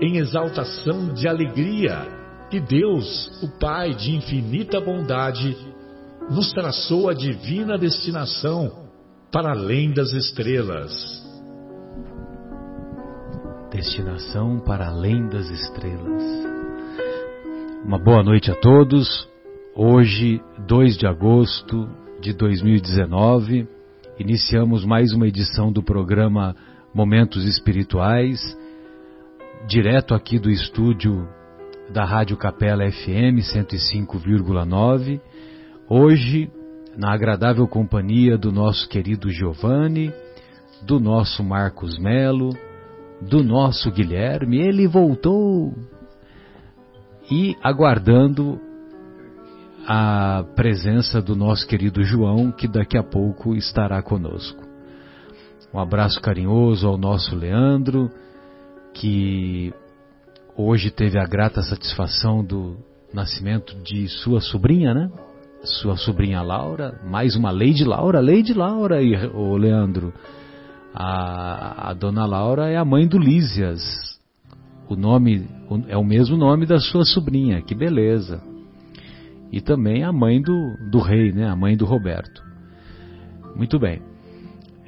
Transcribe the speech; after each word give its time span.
em 0.00 0.16
exaltação 0.16 1.12
de 1.12 1.28
alegria 1.28 2.06
que 2.50 2.60
Deus, 2.60 3.42
o 3.42 3.48
Pai 3.58 3.94
de 3.94 4.14
infinita 4.14 4.80
bondade, 4.80 5.56
nos 6.30 6.52
traçou 6.52 7.08
a 7.08 7.14
divina 7.14 7.78
destinação 7.78 8.90
para 9.32 9.52
além 9.52 9.92
das 9.92 10.12
estrelas. 10.12 10.92
Destinação 13.70 14.60
para 14.60 14.88
além 14.88 15.28
das 15.28 15.48
estrelas. 15.48 16.22
Uma 17.84 17.98
boa 17.98 18.22
noite 18.22 18.50
a 18.50 18.54
todos. 18.54 19.28
Hoje, 19.74 20.40
2 20.66 20.98
de 20.98 21.06
agosto 21.06 21.88
de 22.20 22.34
2019, 22.34 23.66
iniciamos 24.18 24.84
mais 24.84 25.14
uma 25.14 25.26
edição 25.26 25.72
do 25.72 25.82
programa 25.82 26.54
Momentos 26.94 27.44
Espirituais, 27.44 28.38
direto 29.66 30.14
aqui 30.14 30.38
do 30.38 30.50
estúdio 30.50 31.28
da 31.92 32.04
Rádio 32.04 32.36
Capela 32.36 32.90
FM 32.90 33.38
105,9. 33.40 35.20
Hoje, 35.88 36.50
na 36.96 37.12
agradável 37.12 37.66
companhia 37.68 38.36
do 38.36 38.50
nosso 38.50 38.88
querido 38.88 39.30
Giovanni, 39.30 40.12
do 40.82 40.98
nosso 40.98 41.44
Marcos 41.44 41.98
Melo, 41.98 42.56
do 43.20 43.44
nosso 43.44 43.90
Guilherme, 43.90 44.58
ele 44.58 44.88
voltou! 44.88 45.72
E 47.30 47.56
aguardando 47.62 48.60
a 49.86 50.44
presença 50.56 51.22
do 51.22 51.36
nosso 51.36 51.66
querido 51.66 52.02
João, 52.02 52.50
que 52.50 52.66
daqui 52.66 52.98
a 52.98 53.02
pouco 53.02 53.54
estará 53.54 54.02
conosco. 54.02 54.60
Um 55.72 55.78
abraço 55.78 56.20
carinhoso 56.20 56.86
ao 56.86 56.98
nosso 56.98 57.34
Leandro, 57.34 58.10
que 58.94 59.72
hoje 60.56 60.90
teve 60.90 61.18
a 61.18 61.24
grata 61.24 61.62
satisfação 61.62 62.44
do 62.44 62.76
nascimento 63.12 63.74
de 63.82 64.08
sua 64.08 64.40
sobrinha, 64.40 64.94
né? 64.94 65.10
Sua 65.64 65.96
sobrinha 65.96 66.42
Laura, 66.42 67.00
mais 67.04 67.36
uma 67.36 67.50
Lady 67.50 67.84
Laura, 67.84 68.20
Lady 68.20 68.52
Laura 68.52 69.00
e 69.00 69.14
o 69.28 69.56
Leandro. 69.56 70.12
A, 70.94 71.90
a 71.90 71.94
dona 71.94 72.26
Laura 72.26 72.68
é 72.68 72.76
a 72.76 72.84
mãe 72.84 73.06
do 73.06 73.18
Lísias. 73.18 73.82
O 74.88 74.96
nome 74.96 75.46
é 75.88 75.96
o 75.96 76.04
mesmo 76.04 76.36
nome 76.36 76.66
da 76.66 76.78
sua 76.78 77.04
sobrinha, 77.04 77.62
que 77.62 77.74
beleza 77.74 78.42
e 79.52 79.60
também 79.60 80.02
a 80.02 80.10
mãe 80.10 80.40
do, 80.40 80.76
do 80.90 80.98
rei, 80.98 81.30
né, 81.30 81.46
a 81.46 81.54
mãe 81.54 81.76
do 81.76 81.84
Roberto. 81.84 82.42
Muito 83.54 83.78
bem. 83.78 84.00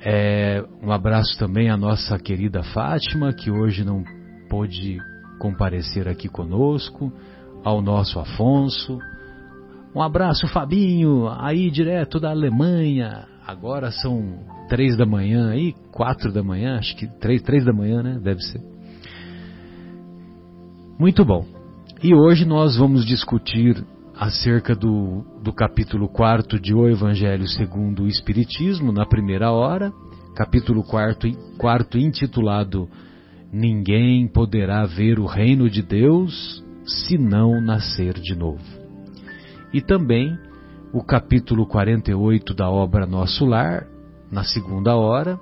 É, 0.06 0.62
um 0.82 0.92
abraço 0.92 1.38
também 1.38 1.70
à 1.70 1.78
nossa 1.78 2.18
querida 2.18 2.62
Fátima, 2.62 3.32
que 3.32 3.50
hoje 3.50 3.82
não 3.84 4.04
pôde 4.50 4.98
comparecer 5.38 6.06
aqui 6.06 6.28
conosco, 6.28 7.10
ao 7.64 7.80
nosso 7.80 8.20
Afonso. 8.20 8.98
Um 9.94 10.02
abraço, 10.02 10.46
Fabinho, 10.48 11.26
aí 11.28 11.70
direto 11.70 12.20
da 12.20 12.30
Alemanha. 12.30 13.26
Agora 13.46 13.90
são 13.90 14.40
três 14.68 14.94
da 14.94 15.06
manhã 15.06 15.48
aí, 15.48 15.72
quatro 15.90 16.30
da 16.30 16.42
manhã, 16.42 16.76
acho 16.76 16.94
que 16.96 17.06
três, 17.18 17.40
três 17.40 17.64
da 17.64 17.72
manhã, 17.72 18.02
né? 18.02 18.20
Deve 18.22 18.42
ser. 18.42 18.60
Muito 20.98 21.24
bom. 21.24 21.46
E 22.02 22.14
hoje 22.14 22.44
nós 22.44 22.76
vamos 22.76 23.06
discutir 23.06 23.82
acerca 24.16 24.74
do, 24.74 25.24
do 25.42 25.52
capítulo 25.52 26.08
4 26.08 26.60
de 26.60 26.72
O 26.72 26.88
Evangelho 26.88 27.46
segundo 27.48 28.04
o 28.04 28.08
Espiritismo, 28.08 28.92
na 28.92 29.04
primeira 29.04 29.50
hora, 29.50 29.92
capítulo 30.34 30.84
4, 30.84 31.30
4 31.58 31.98
intitulado 31.98 32.88
Ninguém 33.52 34.26
poderá 34.26 34.84
ver 34.84 35.20
o 35.20 35.26
reino 35.26 35.70
de 35.70 35.80
Deus 35.80 36.64
se 36.84 37.16
não 37.16 37.60
nascer 37.60 38.14
de 38.14 38.34
novo. 38.34 38.64
E 39.72 39.80
também 39.80 40.36
o 40.92 41.02
capítulo 41.04 41.66
48 41.66 42.52
da 42.52 42.68
obra 42.68 43.06
Nosso 43.06 43.44
Lar, 43.44 43.86
na 44.30 44.42
segunda 44.42 44.96
hora, 44.96 45.38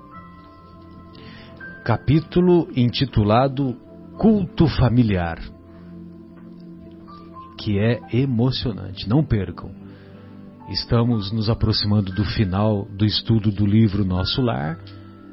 capítulo 1.83 2.67
intitulado 2.75 3.75
Culto 4.19 4.67
Familiar 4.67 5.52
que 7.63 7.79
é 7.79 8.01
emocionante. 8.11 9.07
Não 9.07 9.23
percam. 9.23 9.71
Estamos 10.69 11.31
nos 11.31 11.49
aproximando 11.49 12.13
do 12.13 12.25
final 12.25 12.85
do 12.85 13.05
estudo 13.05 13.51
do 13.51 13.65
livro 13.65 14.03
Nosso 14.03 14.41
Lar. 14.41 14.77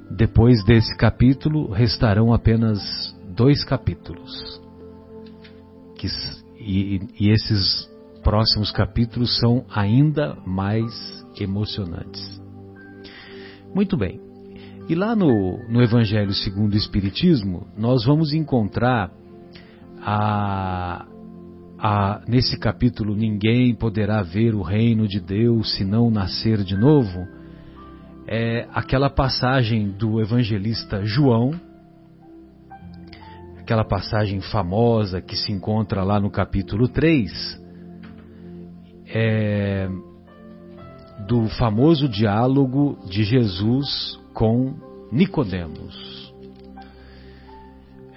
Depois 0.09 0.65
desse 0.65 0.97
capítulo, 0.97 1.73
restarão 1.73 2.33
apenas 2.33 2.81
dois 3.35 3.65
capítulos. 3.65 4.61
Que, 5.97 6.07
e, 6.59 7.01
e 7.19 7.31
esses 7.31 7.91
próximos 8.23 8.71
capítulos 8.71 9.37
são 9.39 9.65
ainda 9.69 10.37
mais 10.47 10.93
emocionantes. 11.39 12.41
Muito 13.75 13.97
bem. 13.97 14.21
E 14.89 14.95
lá 14.95 15.17
no, 15.17 15.59
no 15.69 15.83
Evangelho 15.83 16.33
segundo 16.33 16.75
o 16.75 16.77
Espiritismo, 16.77 17.67
nós 17.77 18.05
vamos 18.05 18.33
encontrar 18.33 19.11
a, 20.01 21.07
nesse 22.29 22.59
capítulo, 22.59 23.15
ninguém 23.15 23.75
poderá 23.75 24.23
ver 24.23 24.55
o 24.55 24.63
reino 24.63 25.09
de 25.09 25.21
Deus 25.21 25.77
se 25.77 25.85
não 25.85 26.11
nascer 26.11 26.63
de 26.63 26.77
novo, 26.77 27.27
é 28.27 28.69
aquela 28.73 29.09
passagem 29.09 29.91
do 29.91 30.21
evangelista 30.21 31.05
João, 31.05 31.53
aquela 33.59 33.85
passagem 33.85 34.41
famosa 34.41 35.21
que 35.21 35.37
se 35.37 35.53
encontra 35.53 36.03
lá 36.05 36.21
no 36.21 36.31
capítulo 36.31 36.87
3, 36.89 37.61
é, 39.07 39.89
do 41.27 41.49
famoso 41.59 42.09
diálogo 42.09 42.99
de 43.09 43.25
Jesus 43.25 44.19
com 44.33 44.75
Nicodemos. 45.11 46.30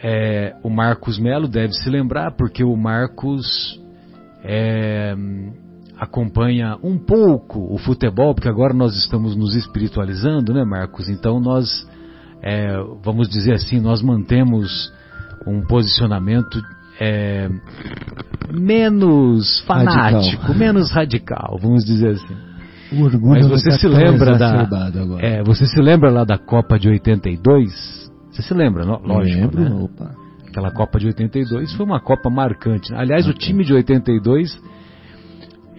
É, 0.06 0.54
o 0.62 0.70
Marcos 0.70 1.18
Melo 1.18 1.48
deve 1.48 1.72
se 1.74 1.90
lembrar, 1.90 2.36
porque 2.36 2.62
o 2.62 2.76
Marcos 2.76 3.80
é, 4.44 5.16
acompanha 5.98 6.78
um 6.84 6.98
pouco 6.98 7.74
o 7.74 7.78
futebol, 7.78 8.36
porque 8.36 8.50
agora 8.50 8.74
nós 8.74 8.96
estamos 8.98 9.34
nos 9.36 9.56
espiritualizando, 9.56 10.54
né, 10.54 10.66
Marcos? 10.66 11.08
Então 11.08 11.40
nós, 11.40 11.88
é, 12.42 12.76
vamos 13.02 13.30
dizer 13.30 13.54
assim, 13.54 13.80
nós 13.80 14.02
mantemos 14.02 14.92
um 15.48 15.62
posicionamento 15.66 16.62
é, 17.00 17.50
menos 18.52 19.62
fanático, 19.62 20.42
radical. 20.42 20.56
menos 20.56 20.92
radical, 20.92 21.58
vamos 21.62 21.86
dizer 21.86 22.10
assim. 22.10 22.36
Mas 23.22 23.48
você 23.48 23.72
se 23.72 23.88
lembra 23.88 24.38
da, 24.38 24.68
é, 25.20 25.44
você 25.44 25.66
se 25.66 25.82
lembra 25.82 26.12
lá 26.12 26.24
da 26.24 26.38
Copa 26.38 26.78
de 26.78 26.90
82? 26.90 28.12
Você 28.34 28.42
se 28.42 28.54
lembra, 28.54 28.84
não? 28.86 29.00
lógico, 29.02 29.40
Lembro, 29.40 29.62
né? 29.62 29.76
opa. 29.76 30.16
Aquela 30.48 30.72
Copa 30.72 31.00
de 31.00 31.08
82 31.08 31.74
foi 31.74 31.86
uma 31.86 32.00
Copa 32.00 32.30
marcante. 32.30 32.94
Aliás, 32.94 33.28
o 33.28 33.34
time 33.34 33.64
de 33.64 33.74
82 33.74 34.60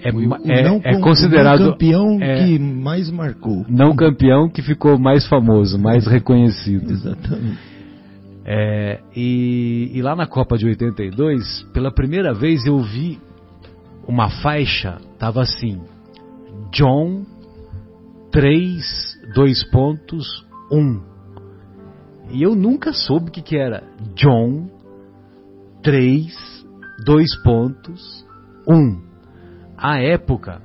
é, 0.02 0.08
é, 0.08 0.62
não, 0.62 0.80
é 0.84 1.00
considerado 1.00 1.62
o 1.62 1.72
campeão 1.72 2.18
é, 2.20 2.44
que 2.44 2.58
mais 2.58 3.10
marcou. 3.10 3.64
Não 3.68 3.96
campeão 3.96 4.48
que 4.48 4.62
ficou 4.62 4.98
mais 4.98 5.26
famoso, 5.26 5.78
mais 5.78 6.06
reconhecido. 6.06 6.90
Exatamente. 6.90 7.58
É, 8.44 9.00
e, 9.16 9.90
e, 9.94 10.02
lá 10.02 10.14
na 10.14 10.26
Copa 10.26 10.58
de 10.58 10.66
82, 10.66 11.62
pela 11.72 11.90
primeira 11.90 12.34
vez 12.34 12.66
eu 12.66 12.78
vi 12.78 13.18
uma 14.06 14.28
faixa, 14.28 14.98
estava 15.14 15.40
assim, 15.40 15.80
John 16.70 17.24
3, 18.30 18.84
dois 19.34 19.64
pontos, 19.70 20.44
1. 20.70 21.13
E 22.30 22.42
eu 22.42 22.54
nunca 22.54 22.92
soube 22.92 23.28
o 23.28 23.32
que, 23.32 23.42
que 23.42 23.56
era 23.56 23.82
John 24.14 24.68
3, 25.82 26.66
dois 27.04 27.36
pontos, 27.42 28.26
1. 28.66 29.02
A 29.76 29.98
época, 30.00 30.62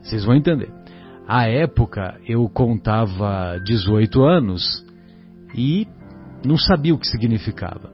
vocês 0.00 0.24
vão 0.24 0.36
entender, 0.36 0.70
a 1.26 1.48
época 1.48 2.20
eu 2.26 2.48
contava 2.48 3.58
18 3.64 4.22
anos 4.22 4.84
e 5.54 5.88
não 6.44 6.56
sabia 6.56 6.94
o 6.94 6.98
que 6.98 7.08
significava. 7.08 7.92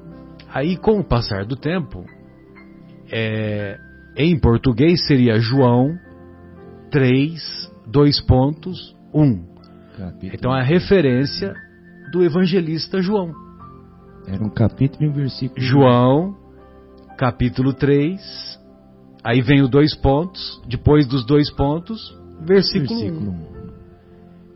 Aí, 0.52 0.76
com 0.76 0.98
o 0.98 1.04
passar 1.04 1.46
do 1.46 1.56
tempo, 1.56 2.04
é, 3.10 3.78
em 4.16 4.38
português 4.38 5.06
seria 5.06 5.38
João 5.38 5.96
3, 6.90 7.72
dois 7.86 8.20
pontos, 8.20 8.94
1. 9.14 9.50
Capítulo. 9.96 10.32
Então 10.34 10.52
a 10.52 10.62
referência 10.62 11.54
do 12.10 12.22
evangelista 12.24 13.00
João. 13.00 13.32
Era 14.26 14.42
um 14.44 14.50
capítulo 14.50 15.04
e 15.04 15.08
um 15.08 15.12
versículo. 15.12 15.60
João, 15.60 16.36
capítulo 17.16 17.72
3, 17.72 18.20
aí 19.24 19.40
vem 19.40 19.62
o 19.62 19.68
dois 19.68 19.94
pontos, 19.94 20.60
depois 20.68 21.06
dos 21.06 21.24
dois 21.24 21.50
pontos, 21.50 22.00
versículo, 22.42 23.00
versículo 23.00 23.30
1. 23.30 23.60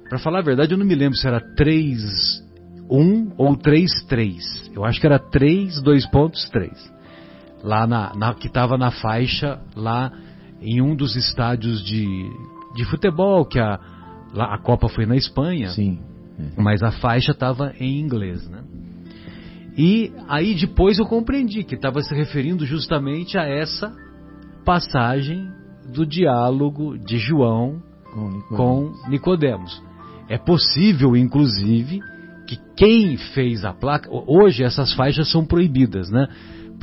Para 0.09 0.19
falar 0.19 0.41
a 0.41 0.43
verdade, 0.43 0.73
eu 0.73 0.79
não 0.79 0.87
me 0.87 0.95
lembro 0.95 1.17
se 1.17 1.27
era 1.27 1.41
3, 1.55 2.45
1 2.91 3.33
ou 3.37 3.57
3, 3.57 3.91
3. 4.09 4.71
Eu 4.75 4.85
acho 4.85 5.01
que 5.01 5.07
era 5.07 5.19
3, 5.19 5.83
2 5.83 6.07
pontos, 6.07 6.49
3 6.51 6.95
lá 7.65 7.87
na, 7.87 8.15
na 8.15 8.35
que 8.35 8.47
estava 8.47 8.77
na 8.77 8.91
faixa 8.91 9.59
lá 9.75 10.13
em 10.61 10.83
um 10.83 10.95
dos 10.95 11.17
estádios 11.17 11.83
de, 11.83 12.05
de 12.75 12.85
futebol 12.85 13.45
que 13.47 13.59
a 13.59 13.81
lá, 14.35 14.55
a 14.55 14.59
Copa 14.59 14.89
foi 14.89 15.07
na 15.07 15.17
Espanha. 15.17 15.71
Sim. 15.71 16.01
É. 16.39 16.61
Mas 16.61 16.83
a 16.83 16.91
faixa 16.91 17.33
estava 17.33 17.73
em 17.79 18.01
inglês, 18.01 18.49
né? 18.49 18.63
E 19.77 20.13
aí 20.29 20.55
depois 20.55 20.99
eu 20.99 21.07
compreendi 21.07 21.65
que 21.65 21.75
estava 21.75 22.01
se 22.01 22.15
referindo 22.15 22.65
justamente 22.65 23.37
a 23.37 23.43
essa 23.43 23.93
passagem 24.65 25.49
do 25.93 26.07
diálogo 26.07 26.97
de 26.97 27.19
João 27.19 27.83
com 28.49 28.93
Nicodemos. 29.09 29.83
É 30.29 30.39
possível, 30.39 31.17
inclusive, 31.17 32.01
que 32.47 32.57
quem 32.77 33.17
fez 33.17 33.65
a 33.65 33.73
placa, 33.73 34.09
hoje 34.11 34.63
essas 34.63 34.93
faixas 34.95 35.31
são 35.31 35.45
proibidas, 35.45 36.09
né? 36.09 36.29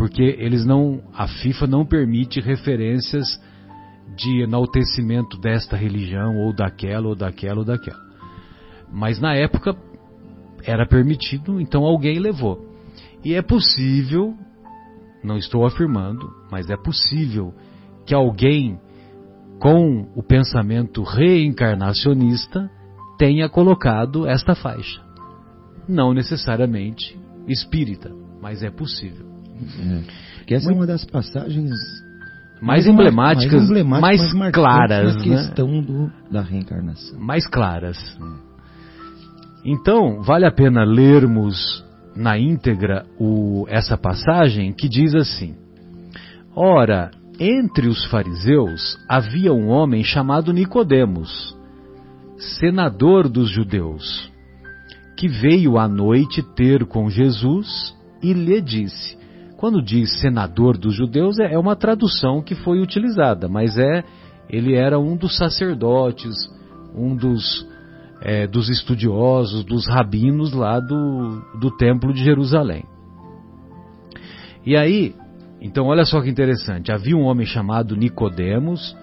porque 0.02 0.36
eles 0.40 0.66
não, 0.66 1.00
a 1.14 1.28
FIFA 1.28 1.68
não 1.68 1.86
permite 1.86 2.42
referências 2.42 3.40
de 4.16 4.42
enaltecimento 4.42 5.40
desta 5.40 5.78
religião 5.78 6.38
ou 6.38 6.54
daquela 6.54 7.08
ou 7.08 7.16
daquela 7.16 7.60
ou 7.60 7.66
daquela. 7.66 8.00
Mas 8.92 9.20
na 9.20 9.34
época 9.36 9.76
era 10.64 10.86
permitido, 10.86 11.60
então 11.60 11.84
alguém 11.84 12.20
levou. 12.20 12.60
E 13.24 13.34
é 13.34 13.42
possível, 13.42 14.34
não 15.24 15.38
estou 15.38 15.66
afirmando, 15.66 16.30
mas 16.52 16.70
é 16.70 16.78
possível 16.78 17.54
que 18.06 18.14
alguém 18.14 18.80
com 19.60 20.12
o 20.16 20.24
pensamento 20.24 21.04
reencarnacionista 21.04 22.70
tenha 23.18 23.48
colocado 23.48 24.28
esta 24.28 24.56
faixa. 24.56 25.00
Não 25.88 26.14
necessariamente 26.14 27.18
espírita, 27.48 28.12
mas 28.42 28.64
é 28.64 28.72
possível. 28.72 29.28
É. 29.80 30.46
Que 30.46 30.56
essa 30.56 30.66
Muito... 30.66 30.78
é 30.78 30.82
uma 30.82 30.88
das 30.88 31.06
passagens 31.06 31.70
mais, 32.60 32.86
mais 32.86 32.88
emblemáticas, 32.88 33.54
mais, 33.54 33.70
emblemáticas, 33.70 34.34
mais 34.34 34.54
claras, 34.54 35.16
na 35.16 35.24
questão 35.24 35.82
do, 35.82 36.12
da 36.32 36.42
reencarnação. 36.42 37.20
Mais 37.20 37.48
claras. 37.48 37.98
É. 38.20 38.51
Então, 39.64 40.22
vale 40.22 40.46
a 40.46 40.52
pena 40.52 40.84
lermos 40.84 41.84
na 42.16 42.38
íntegra 42.38 43.06
o, 43.20 43.66
essa 43.70 43.98
passagem 43.98 44.74
que 44.74 44.90
diz 44.90 45.14
assim: 45.14 45.56
Ora, 46.56 47.12
entre 47.40 47.88
os 47.88 48.06
fariseus 48.06 48.98
havia 49.08 49.54
um 49.54 49.70
homem 49.70 50.04
chamado 50.04 50.52
Nicodemos, 50.52 51.56
senador 52.60 53.30
dos 53.30 53.50
judeus, 53.50 54.32
que 55.18 55.28
veio 55.28 55.78
à 55.78 55.88
noite 55.88 56.42
ter 56.56 56.86
com 56.86 57.10
Jesus 57.10 57.96
e 58.22 58.34
lhe 58.34 58.60
disse: 58.62 59.22
quando 59.62 59.80
diz 59.80 60.20
senador 60.20 60.76
dos 60.76 60.96
judeus, 60.96 61.38
é, 61.38 61.54
é 61.54 61.60
uma 61.60 61.76
tradução 61.76 62.42
que 62.42 62.56
foi 62.56 62.82
utilizada, 62.82 63.48
mas 63.48 63.78
é 63.78 64.04
ele 64.50 64.74
era 64.74 65.00
um 65.00 65.16
dos 65.16 65.38
sacerdotes, 65.38 66.34
um 66.96 67.16
dos, 67.16 67.64
é, 68.22 68.48
dos 68.48 68.70
estudiosos, 68.70 69.64
dos 69.64 69.88
rabinos 69.88 70.54
lá 70.54 70.80
do, 70.80 71.42
do 71.60 71.76
Templo 71.76 72.14
de 72.14 72.24
Jerusalém. 72.24 72.84
E 74.66 74.78
aí, 74.78 75.16
então 75.60 75.88
olha 75.88 76.06
só 76.06 76.22
que 76.22 76.30
interessante, 76.30 76.92
havia 76.92 77.18
um 77.18 77.24
homem 77.24 77.46
chamado 77.46 77.96
Nicodemos, 77.96 78.96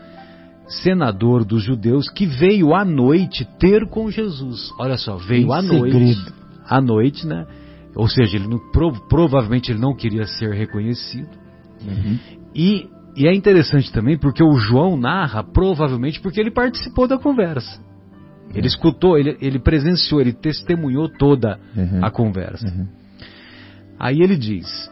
senador 0.66 1.44
dos 1.44 1.62
judeus, 1.62 2.08
que 2.08 2.26
veio 2.26 2.74
à 2.74 2.84
noite 2.84 3.44
ter 3.58 3.88
com 3.88 4.10
Jesus. 4.10 4.72
Olha 4.78 4.96
só, 4.96 5.16
veio 5.16 5.52
à 5.52 5.60
noite. 5.60 6.16
À 6.64 6.80
noite, 6.80 7.26
né? 7.26 7.46
ou 7.98 8.08
seja, 8.08 8.36
ele 8.36 8.46
não, 8.46 8.60
provavelmente 9.08 9.72
ele 9.72 9.80
não 9.80 9.94
queria 9.94 10.24
ser 10.24 10.52
reconhecido. 10.52 11.28
Uhum. 11.84 12.18
E, 12.54 12.88
e 13.16 13.26
é 13.26 13.34
interessante 13.34 13.92
também 13.92 14.16
porque 14.16 14.42
o 14.42 14.54
João 14.54 14.96
narra, 14.96 15.42
provavelmente 15.42 16.20
porque 16.20 16.40
ele 16.40 16.52
participou 16.52 17.08
da 17.08 17.18
conversa. 17.18 17.80
Ele 18.54 18.66
escutou, 18.66 19.18
ele, 19.18 19.36
ele 19.40 19.58
presenciou, 19.58 20.20
ele 20.20 20.32
testemunhou 20.32 21.08
toda 21.08 21.58
uhum. 21.76 22.04
a 22.04 22.10
conversa. 22.10 22.66
Uhum. 22.66 22.86
Aí 23.98 24.20
ele 24.22 24.36
diz: 24.36 24.90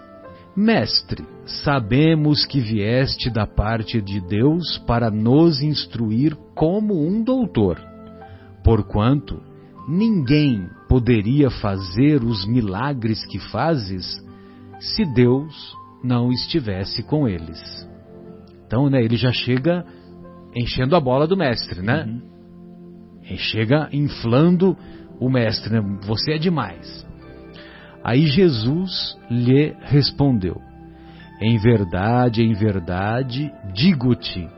Mestre, 0.57 1.25
sabemos 1.45 2.45
que 2.45 2.61
vieste 2.61 3.31
da 3.31 3.47
parte 3.47 4.01
de 4.01 4.21
Deus 4.21 4.79
para 4.87 5.11
nos 5.11 5.63
instruir 5.63 6.37
como 6.55 7.07
um 7.07 7.23
doutor, 7.23 7.79
porquanto 8.65 9.41
ninguém 9.89 10.69
poderia 10.89 11.51
fazer 11.51 12.25
os 12.25 12.47
milagres 12.47 13.25
que 13.27 13.39
fazes 13.39 14.25
se 14.81 15.05
Deus 15.05 15.75
não 16.03 16.31
estivesse 16.31 17.03
com 17.03 17.29
eles. 17.29 17.89
Então, 18.67 18.91
né, 18.91 19.03
ele 19.03 19.17
já 19.17 19.31
chega 19.31 19.85
enchendo 20.55 20.97
a 20.97 21.01
bola 21.01 21.27
do 21.27 21.37
mestre, 21.37 21.83
né? 21.83 22.05
Uhum. 22.05 22.36
Ele 23.29 23.39
chega 23.39 23.89
inflando 23.93 24.77
o 25.21 25.29
mestre, 25.29 25.73
né? 25.73 25.81
Você 26.07 26.33
é 26.33 26.39
demais. 26.39 27.07
Aí 28.03 28.27
Jesus 28.27 29.19
lhe 29.31 29.75
respondeu: 29.83 30.61
Em 31.41 31.59
verdade, 31.59 32.43
em 32.43 32.53
verdade, 32.55 33.53
digo-te. 33.75 34.49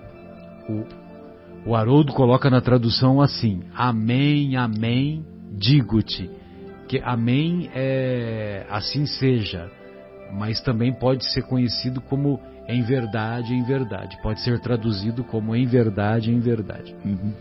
O, 0.68 1.70
o 1.70 1.74
Haroldo 1.74 2.12
coloca 2.12 2.50
na 2.50 2.60
tradução 2.60 3.20
assim: 3.20 3.62
Amém, 3.74 4.56
amém, 4.56 5.24
digo-te 5.52 6.38
que 6.88 6.98
amém 7.04 7.70
é 7.74 8.66
assim 8.70 9.04
seja, 9.04 9.70
mas 10.32 10.60
também 10.62 10.92
pode 10.92 11.24
ser 11.30 11.42
conhecido 11.42 12.00
como 12.00 12.40
em 12.66 12.82
verdade, 12.82 13.54
em 13.54 13.62
verdade. 13.62 14.18
Pode 14.22 14.40
ser 14.40 14.58
traduzido 14.60 15.22
como 15.22 15.54
em 15.54 15.66
verdade, 15.66 16.30
em 16.30 16.40
verdade. 16.40 16.96
Uhum. 17.04 17.32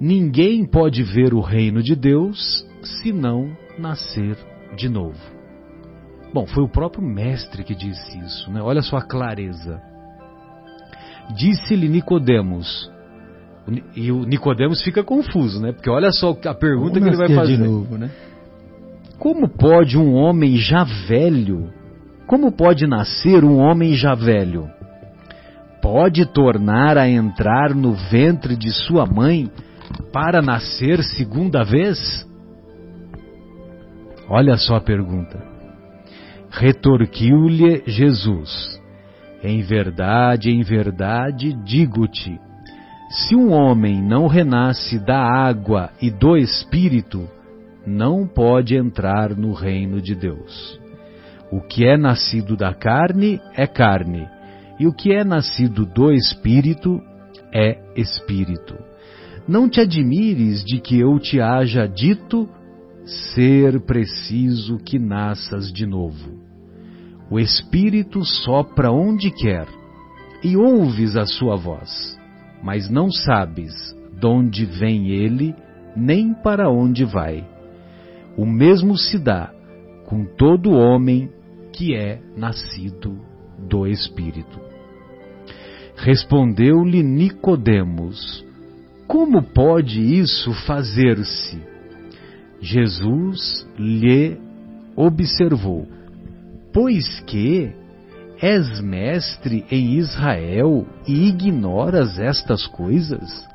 Ninguém 0.00 0.64
pode 0.64 1.02
ver 1.02 1.32
o 1.32 1.40
reino 1.40 1.82
de 1.82 1.96
Deus 1.96 2.66
se 2.82 3.12
não 3.12 3.56
nascer 3.78 4.36
de 4.76 4.88
novo. 4.88 5.18
Bom, 6.32 6.46
foi 6.46 6.62
o 6.62 6.68
próprio 6.68 7.02
mestre 7.02 7.64
que 7.64 7.74
disse 7.74 8.18
isso, 8.18 8.50
né? 8.50 8.60
Olha 8.60 8.82
só 8.82 8.98
a 8.98 9.02
clareza. 9.02 9.80
Disse-lhe 11.34 11.88
Nicodemos, 11.88 12.90
e 13.96 14.12
o 14.12 14.24
Nicodemos 14.24 14.82
fica 14.82 15.02
confuso, 15.02 15.60
né? 15.60 15.72
Porque 15.72 15.90
olha 15.90 16.12
só 16.12 16.36
a 16.44 16.54
pergunta 16.54 17.00
que 17.00 17.06
ele 17.06 17.16
vai 17.16 17.34
fazer. 17.34 17.56
De 17.56 17.64
novo, 17.64 17.98
né? 17.98 18.10
Como 19.18 19.48
pode 19.48 19.98
um 19.98 20.14
homem 20.14 20.56
já 20.56 20.84
velho, 20.84 21.72
como 22.26 22.52
pode 22.52 22.86
nascer 22.86 23.44
um 23.44 23.56
homem 23.56 23.94
já 23.94 24.14
velho? 24.14 24.68
Pode 25.82 26.26
tornar 26.26 26.98
a 26.98 27.08
entrar 27.08 27.74
no 27.74 27.92
ventre 27.92 28.56
de 28.56 28.70
sua 28.70 29.06
mãe 29.06 29.50
para 30.12 30.42
nascer 30.42 31.02
segunda 31.02 31.64
vez? 31.64 32.26
Olha 34.28 34.56
só 34.56 34.76
a 34.76 34.80
pergunta. 34.80 35.42
Retorquiu-lhe 36.50 37.82
Jesus: 37.86 38.80
Em 39.42 39.62
verdade, 39.62 40.50
em 40.50 40.62
verdade, 40.62 41.52
digo-te 41.64 42.40
se 43.08 43.36
um 43.36 43.52
homem 43.52 44.02
não 44.02 44.26
renasce 44.26 44.98
da 44.98 45.18
água 45.18 45.90
e 46.02 46.10
do 46.10 46.36
espírito, 46.36 47.28
não 47.86 48.26
pode 48.26 48.76
entrar 48.76 49.36
no 49.36 49.52
reino 49.52 50.02
de 50.02 50.14
Deus. 50.14 50.80
O 51.52 51.60
que 51.60 51.86
é 51.86 51.96
nascido 51.96 52.56
da 52.56 52.74
carne 52.74 53.40
é 53.54 53.66
carne, 53.66 54.28
E 54.78 54.86
o 54.86 54.92
que 54.92 55.10
é 55.14 55.24
nascido 55.24 55.86
do 55.86 56.12
Espírito 56.12 57.00
é 57.50 57.78
Espírito. 57.96 58.76
Não 59.48 59.68
te 59.68 59.80
admires 59.80 60.64
de 60.64 60.80
que 60.80 60.98
eu 60.98 61.18
te 61.20 61.40
haja 61.40 61.86
dito 61.86 62.48
ser 63.04 63.80
preciso 63.82 64.78
que 64.78 64.98
nasças 64.98 65.72
de 65.72 65.86
novo. 65.86 66.40
O 67.30 67.38
Espírito 67.38 68.24
sopra 68.24 68.90
onde 68.90 69.30
quer 69.30 69.68
e 70.42 70.56
ouves 70.56 71.16
a 71.16 71.24
sua 71.26 71.56
voz, 71.56 72.18
mas 72.62 72.90
não 72.90 73.10
sabes 73.10 73.72
de 74.18 74.26
onde 74.26 74.64
vem 74.64 75.10
ele 75.10 75.54
nem 75.96 76.34
para 76.34 76.68
onde 76.68 77.04
vai. 77.04 77.46
O 78.36 78.44
mesmo 78.44 78.96
se 78.96 79.18
dá 79.18 79.52
com 80.06 80.24
todo 80.24 80.72
homem 80.72 81.30
que 81.72 81.94
é 81.94 82.20
nascido 82.36 83.18
do 83.58 83.86
Espírito. 83.86 84.60
Respondeu-lhe 85.96 87.02
Nicodemos: 87.02 88.45
Como 89.06 89.42
pode 89.42 90.00
isso 90.00 90.52
fazer-se? 90.66 91.60
Jesus 92.60 93.66
lhe 93.78 94.36
observou: 94.96 95.86
Pois 96.72 97.20
que 97.20 97.72
és 98.40 98.80
mestre 98.80 99.64
em 99.70 99.94
Israel 99.96 100.86
e 101.06 101.28
ignoras 101.28 102.18
estas 102.18 102.66
coisas? 102.66 103.46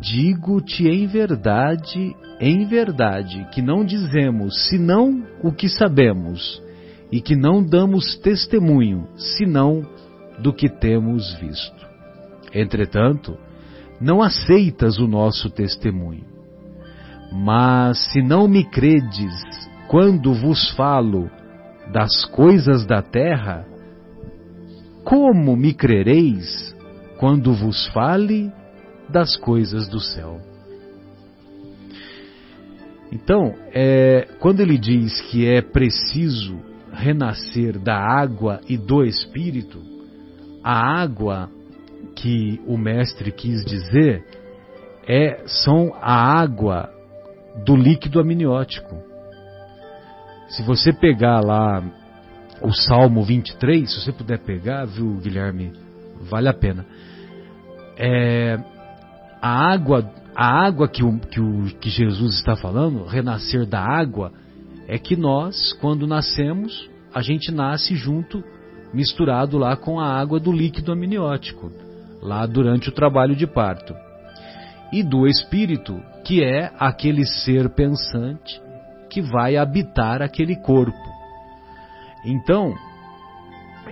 Digo-te 0.00 0.86
em 0.86 1.06
verdade, 1.06 2.14
em 2.38 2.66
verdade, 2.66 3.46
que 3.52 3.62
não 3.62 3.84
dizemos 3.84 4.68
senão 4.68 5.24
o 5.42 5.50
que 5.50 5.68
sabemos, 5.68 6.62
e 7.10 7.22
que 7.22 7.34
não 7.34 7.64
damos 7.64 8.16
testemunho 8.18 9.08
senão 9.16 9.82
do 10.38 10.52
que 10.52 10.68
temos 10.68 11.32
visto. 11.40 11.88
Entretanto, 12.52 13.36
não 14.00 14.22
aceitas 14.22 14.98
o 14.98 15.06
nosso 15.06 15.50
testemunho. 15.50 16.24
Mas 17.32 18.12
se 18.12 18.22
não 18.22 18.48
me 18.48 18.64
credes 18.64 19.32
quando 19.88 20.32
vos 20.32 20.70
falo 20.70 21.30
das 21.92 22.24
coisas 22.26 22.86
da 22.86 23.02
terra, 23.02 23.66
como 25.04 25.56
me 25.56 25.74
crereis 25.74 26.74
quando 27.18 27.52
vos 27.52 27.86
fale 27.88 28.52
das 29.08 29.36
coisas 29.36 29.88
do 29.88 30.00
céu? 30.00 30.40
Então, 33.10 33.54
é, 33.72 34.28
quando 34.38 34.60
ele 34.60 34.76
diz 34.76 35.20
que 35.22 35.46
é 35.46 35.62
preciso 35.62 36.60
renascer 36.92 37.78
da 37.78 37.96
água 37.96 38.60
e 38.68 38.76
do 38.76 39.02
espírito, 39.02 39.80
a 40.62 41.00
água 41.00 41.50
que 42.18 42.60
o 42.66 42.76
mestre 42.76 43.30
quis 43.30 43.64
dizer 43.64 44.24
é 45.06 45.44
são 45.46 45.94
a 46.02 46.12
água 46.12 46.90
do 47.64 47.76
líquido 47.76 48.18
amniótico. 48.18 48.96
Se 50.48 50.62
você 50.64 50.92
pegar 50.92 51.40
lá 51.40 51.80
o 52.60 52.72
Salmo 52.72 53.22
23, 53.22 53.88
se 53.88 54.00
você 54.00 54.12
puder 54.12 54.40
pegar, 54.40 54.84
viu, 54.84 55.14
Guilherme, 55.18 55.72
vale 56.28 56.48
a 56.48 56.54
pena. 56.54 56.84
É, 57.96 58.58
a 59.40 59.72
água, 59.72 60.10
a 60.34 60.66
água 60.66 60.88
que, 60.88 61.04
o, 61.04 61.18
que, 61.20 61.40
o, 61.40 61.66
que 61.80 61.88
Jesus 61.88 62.34
está 62.36 62.56
falando, 62.56 63.04
renascer 63.04 63.64
da 63.64 63.80
água, 63.80 64.32
é 64.88 64.98
que 64.98 65.14
nós, 65.14 65.72
quando 65.80 66.06
nascemos, 66.06 66.90
a 67.14 67.22
gente 67.22 67.52
nasce 67.52 67.94
junto, 67.94 68.42
misturado 68.92 69.56
lá 69.56 69.76
com 69.76 70.00
a 70.00 70.06
água 70.06 70.40
do 70.40 70.50
líquido 70.50 70.90
amniótico, 70.90 71.70
lá 72.22 72.46
durante 72.46 72.88
o 72.88 72.92
trabalho 72.92 73.34
de 73.34 73.46
parto. 73.46 73.94
E 74.92 75.02
do 75.02 75.26
espírito, 75.26 76.00
que 76.24 76.42
é 76.42 76.72
aquele 76.78 77.24
ser 77.24 77.68
pensante 77.70 78.60
que 79.10 79.20
vai 79.20 79.56
habitar 79.56 80.22
aquele 80.22 80.56
corpo. 80.56 80.96
Então, 82.24 82.74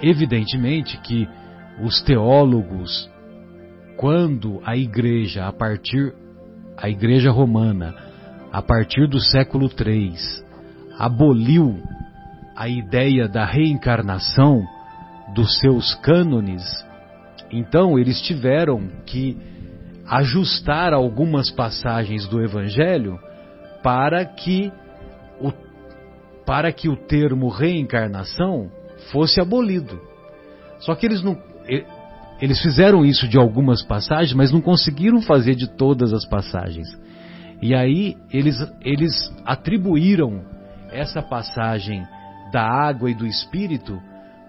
evidentemente 0.02 0.98
que 0.98 1.28
os 1.82 2.02
teólogos, 2.02 3.10
quando 3.96 4.60
a 4.64 4.76
igreja, 4.76 5.46
a 5.46 5.52
partir 5.52 6.14
a 6.76 6.88
igreja 6.88 7.30
romana, 7.30 7.94
a 8.52 8.60
partir 8.60 9.08
do 9.08 9.18
século 9.18 9.68
III, 9.68 10.14
aboliu 10.98 11.82
a 12.54 12.68
ideia 12.68 13.28
da 13.28 13.44
reencarnação 13.44 14.62
dos 15.34 15.58
seus 15.58 15.94
cânones, 15.96 16.62
então 17.50 17.98
eles 17.98 18.20
tiveram 18.20 18.88
que 19.04 19.36
ajustar 20.06 20.92
algumas 20.92 21.50
passagens 21.50 22.26
do 22.28 22.42
Evangelho 22.42 23.18
para 23.82 24.24
que 24.24 24.72
o, 25.40 25.52
para 26.44 26.72
que 26.72 26.88
o 26.88 26.96
termo 26.96 27.48
reencarnação 27.48 28.70
fosse 29.10 29.40
abolido. 29.40 30.00
Só 30.80 30.94
que 30.94 31.06
eles 31.06 31.22
não 31.22 31.36
eles 32.40 32.60
fizeram 32.60 33.04
isso 33.04 33.26
de 33.26 33.38
algumas 33.38 33.82
passagens, 33.82 34.34
mas 34.34 34.52
não 34.52 34.60
conseguiram 34.60 35.22
fazer 35.22 35.54
de 35.54 35.66
todas 35.66 36.12
as 36.12 36.26
passagens. 36.26 36.86
E 37.62 37.74
aí 37.74 38.14
eles, 38.30 38.56
eles 38.82 39.32
atribuíram 39.44 40.44
essa 40.92 41.22
passagem 41.22 42.06
da 42.52 42.62
água 42.62 43.10
e 43.10 43.14
do 43.14 43.26
espírito 43.26 44.00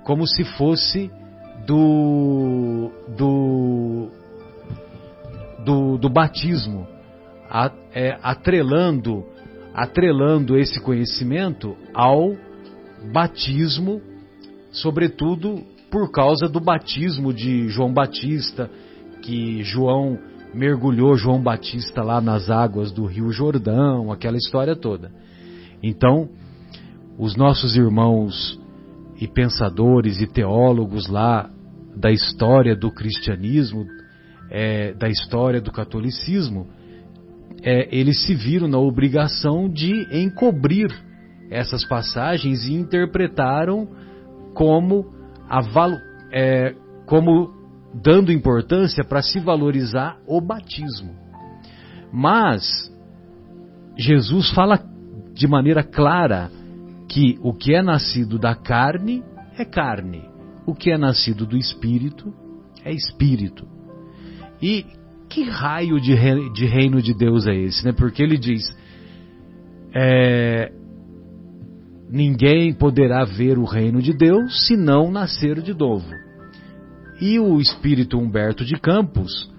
como 0.03 0.27
se 0.27 0.43
fosse 0.43 1.09
do 1.67 2.89
do 3.17 4.09
do, 5.65 5.97
do 5.97 6.09
batismo, 6.09 6.87
a, 7.49 7.69
é, 7.93 8.17
atrelando 8.23 9.25
atrelando 9.73 10.57
esse 10.57 10.79
conhecimento 10.79 11.75
ao 11.93 12.35
batismo, 13.11 14.01
sobretudo 14.71 15.61
por 15.91 16.09
causa 16.09 16.47
do 16.47 16.59
batismo 16.59 17.33
de 17.33 17.67
João 17.67 17.93
Batista, 17.93 18.71
que 19.21 19.61
João 19.63 20.17
mergulhou 20.53 21.15
João 21.15 21.41
Batista 21.43 22.01
lá 22.01 22.19
nas 22.19 22.49
águas 22.49 22.91
do 22.91 23.05
Rio 23.05 23.31
Jordão, 23.31 24.11
aquela 24.11 24.37
história 24.37 24.75
toda. 24.75 25.11
Então, 25.83 26.29
os 27.19 27.35
nossos 27.35 27.75
irmãos 27.75 28.59
e 29.19 29.27
pensadores 29.27 30.21
e 30.21 30.27
teólogos 30.27 31.07
lá 31.07 31.49
da 31.99 32.11
história 32.11 32.75
do 32.75 32.91
cristianismo, 32.91 33.85
é, 34.49 34.93
da 34.93 35.09
história 35.09 35.59
do 35.59 35.71
catolicismo, 35.71 36.67
é, 37.63 37.87
eles 37.95 38.25
se 38.25 38.35
viram 38.35 38.67
na 38.67 38.77
obrigação 38.77 39.67
de 39.67 40.07
encobrir 40.11 40.89
essas 41.49 41.85
passagens 41.85 42.65
e 42.65 42.73
interpretaram 42.73 43.87
como, 44.53 45.13
a, 45.49 45.61
é, 46.31 46.75
como 47.05 47.53
dando 47.93 48.31
importância 48.31 49.03
para 49.03 49.21
se 49.21 49.39
valorizar 49.39 50.17
o 50.27 50.39
batismo. 50.39 51.15
Mas 52.11 52.63
Jesus 53.97 54.51
fala 54.51 54.79
de 55.33 55.47
maneira 55.47 55.83
clara 55.83 56.49
que 57.09 57.39
o 57.41 57.53
que 57.53 57.73
é 57.73 57.81
nascido 57.81 58.37
da 58.37 58.53
carne 58.53 59.23
é 59.57 59.65
carne, 59.65 60.23
o 60.67 60.75
que 60.75 60.91
é 60.91 60.97
nascido 60.97 61.45
do 61.45 61.57
espírito 61.57 62.33
é 62.83 62.91
espírito. 62.91 63.65
E 64.61 64.85
que 65.29 65.43
raio 65.43 65.99
de, 65.99 66.13
de 66.51 66.65
reino 66.65 67.01
de 67.01 67.13
Deus 67.13 67.47
é 67.47 67.55
esse, 67.55 67.85
né? 67.85 67.93
Porque 67.93 68.21
ele 68.21 68.37
diz: 68.37 68.63
é, 69.95 70.71
ninguém 72.09 72.73
poderá 72.73 73.23
ver 73.23 73.57
o 73.57 73.63
reino 73.63 74.01
de 74.01 74.13
Deus 74.13 74.67
se 74.67 74.75
não 74.75 75.09
nascer 75.09 75.61
de 75.61 75.73
novo. 75.73 76.07
E 77.21 77.39
o 77.39 77.59
espírito 77.59 78.17
Humberto 78.17 78.63
de 78.63 78.75
Campos, 78.75 79.49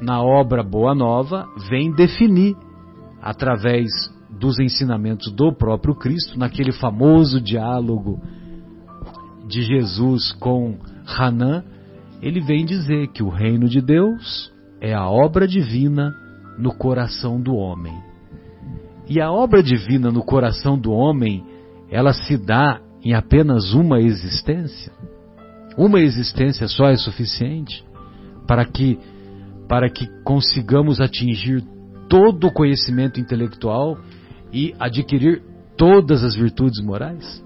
na 0.00 0.22
obra 0.22 0.62
Boa 0.62 0.94
Nova, 0.94 1.46
vem 1.68 1.92
definir, 1.92 2.56
através 3.20 3.90
dos 4.30 4.58
ensinamentos 4.58 5.32
do 5.32 5.52
próprio 5.52 5.94
Cristo, 5.94 6.38
naquele 6.38 6.72
famoso 6.72 7.40
diálogo 7.40 8.20
de 9.52 9.62
Jesus 9.62 10.32
com 10.32 10.78
Hanã, 11.06 11.62
ele 12.22 12.40
vem 12.40 12.64
dizer 12.64 13.08
que 13.08 13.22
o 13.22 13.28
reino 13.28 13.68
de 13.68 13.82
Deus 13.82 14.50
é 14.80 14.94
a 14.94 15.08
obra 15.08 15.46
divina 15.46 16.14
no 16.58 16.74
coração 16.74 17.40
do 17.40 17.54
homem. 17.54 17.94
E 19.08 19.20
a 19.20 19.30
obra 19.30 19.62
divina 19.62 20.10
no 20.10 20.24
coração 20.24 20.78
do 20.78 20.90
homem, 20.90 21.44
ela 21.90 22.14
se 22.14 22.38
dá 22.38 22.80
em 23.04 23.12
apenas 23.12 23.74
uma 23.74 24.00
existência? 24.00 24.92
Uma 25.76 26.00
existência 26.00 26.66
só 26.66 26.86
é 26.86 26.96
suficiente 26.96 27.84
para 28.46 28.64
que 28.64 28.98
para 29.68 29.88
que 29.88 30.06
consigamos 30.22 31.00
atingir 31.00 31.64
todo 32.08 32.46
o 32.46 32.52
conhecimento 32.52 33.18
intelectual 33.18 33.96
e 34.52 34.74
adquirir 34.78 35.42
todas 35.78 36.22
as 36.22 36.34
virtudes 36.34 36.78
morais? 36.84 37.41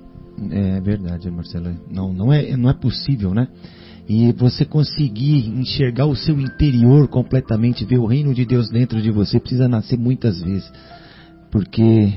É 0.50 0.80
verdade, 0.80 1.30
Marcelo. 1.30 1.74
Não, 1.90 2.12
não, 2.12 2.32
é, 2.32 2.56
não 2.56 2.68
é 2.68 2.74
possível, 2.74 3.32
né? 3.32 3.48
e 4.08 4.32
você 4.32 4.64
conseguir 4.64 5.48
enxergar 5.48 6.06
o 6.06 6.14
seu 6.14 6.38
interior 6.40 7.08
completamente, 7.08 7.84
ver 7.84 7.98
o 7.98 8.06
reino 8.06 8.32
de 8.32 8.44
Deus 8.44 8.70
dentro 8.70 9.02
de 9.02 9.10
você, 9.10 9.40
precisa 9.40 9.68
nascer 9.68 9.98
muitas 9.98 10.40
vezes. 10.40 10.70
Porque 11.50 12.12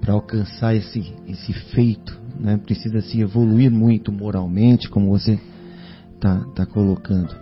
para 0.00 0.12
alcançar 0.12 0.74
esse, 0.74 1.14
esse 1.26 1.52
feito, 1.52 2.20
né, 2.38 2.58
precisa 2.58 3.00
se 3.00 3.20
evoluir 3.20 3.70
muito 3.70 4.12
moralmente, 4.12 4.88
como 4.90 5.08
você 5.08 5.38
está 6.14 6.40
tá 6.54 6.66
colocando. 6.66 7.34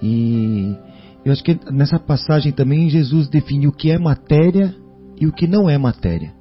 E 0.00 0.76
eu 1.24 1.32
acho 1.32 1.42
que 1.42 1.58
nessa 1.72 1.98
passagem 1.98 2.52
também 2.52 2.88
Jesus 2.88 3.28
define 3.28 3.66
o 3.66 3.72
que 3.72 3.90
é 3.90 3.98
matéria 3.98 4.72
e 5.20 5.26
o 5.26 5.32
que 5.32 5.48
não 5.48 5.68
é 5.68 5.76
matéria. 5.76 6.32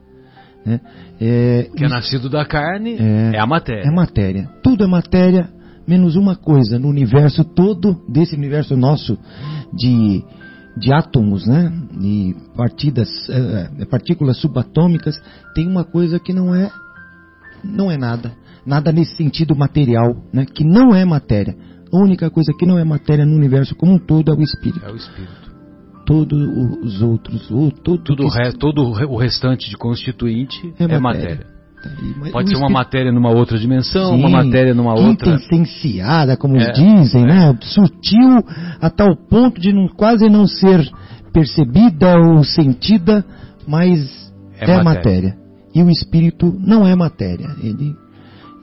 Né? 0.65 0.79
É, 1.19 1.69
que 1.75 1.83
é 1.83 1.89
nascido 1.89 2.29
da 2.29 2.45
carne 2.45 2.95
é, 2.97 3.35
é 3.35 3.39
a 3.39 3.45
matéria. 3.45 3.87
É 3.87 3.91
matéria. 3.91 4.49
Tudo 4.63 4.83
é 4.83 4.87
matéria, 4.87 5.49
menos 5.87 6.15
uma 6.15 6.35
coisa. 6.35 6.79
No 6.79 6.87
universo 6.87 7.43
todo, 7.43 8.01
desse 8.07 8.35
universo 8.35 8.75
nosso 8.77 9.17
de, 9.73 10.23
de 10.77 10.93
átomos, 10.93 11.45
né? 11.45 11.71
E 12.01 12.35
partidas, 12.55 13.09
é, 13.29 13.69
é, 13.79 13.85
partículas 13.85 14.37
subatômicas, 14.37 15.21
tem 15.53 15.67
uma 15.67 15.83
coisa 15.83 16.19
que 16.19 16.33
não 16.33 16.55
é, 16.55 16.71
não 17.63 17.91
é 17.91 17.97
nada. 17.97 18.31
Nada 18.65 18.93
nesse 18.93 19.17
sentido 19.17 19.55
material, 19.55 20.15
né? 20.31 20.45
Que 20.45 20.63
não 20.63 20.95
é 20.95 21.03
matéria. 21.03 21.55
A 21.91 21.97
única 21.97 22.29
coisa 22.29 22.53
que 22.57 22.65
não 22.65 22.79
é 22.79 22.83
matéria 22.83 23.25
no 23.25 23.35
universo 23.35 23.75
como 23.75 23.93
um 23.93 23.99
todo 23.99 24.31
é 24.31 24.35
o 24.35 24.41
espírito. 24.41 24.83
É 24.85 24.91
o 24.91 24.95
espírito 24.95 25.42
todos 26.05 26.39
os 26.83 27.01
outros, 27.01 27.49
o, 27.49 27.71
todo, 27.71 28.03
tudo, 28.03 28.29
que... 28.29 28.37
re, 28.37 28.53
todo 28.53 28.83
o 28.83 29.17
restante 29.17 29.69
de 29.69 29.77
constituinte 29.77 30.73
é, 30.79 30.83
é 30.83 30.99
matéria. 30.99 31.29
matéria. 31.29 31.53
Pode 32.31 32.49
ser 32.49 32.55
uma 32.55 32.69
matéria 32.69 33.11
numa 33.11 33.29
outra 33.29 33.57
dimensão, 33.57 34.13
Sim, 34.13 34.19
uma 34.19 34.29
matéria 34.29 34.73
numa 34.73 34.93
outra. 34.93 35.37
Quintessenciada, 35.37 36.37
como 36.37 36.55
é, 36.55 36.71
dizem, 36.71 37.23
é. 37.23 37.25
né? 37.25 37.57
Sutil 37.61 38.43
a 38.79 38.89
tal 38.89 39.17
ponto 39.17 39.59
de 39.59 39.73
não, 39.73 39.89
quase 39.89 40.29
não 40.29 40.47
ser 40.47 40.89
percebida 41.33 42.17
ou 42.17 42.43
sentida, 42.43 43.25
mas 43.67 44.31
é, 44.59 44.71
é 44.71 44.81
matéria. 44.81 44.83
matéria. 44.83 45.37
E 45.75 45.83
o 45.83 45.89
espírito 45.89 46.55
não 46.57 46.87
é 46.87 46.95
matéria. 46.95 47.47
Ele 47.61 47.95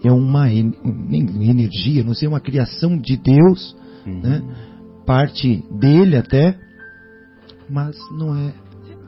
é 0.03 0.13
uma 0.13 0.51
energia, 0.51 2.03
não 2.03 2.15
sei, 2.15 2.27
uma 2.27 2.41
criação 2.41 2.97
de 2.97 3.17
Deus, 3.19 3.77
uhum. 4.07 4.21
né? 4.23 4.43
parte 5.05 5.63
dele 5.79 6.17
até, 6.17 6.57
mas 7.71 7.97
não 8.11 8.35
é 8.37 8.53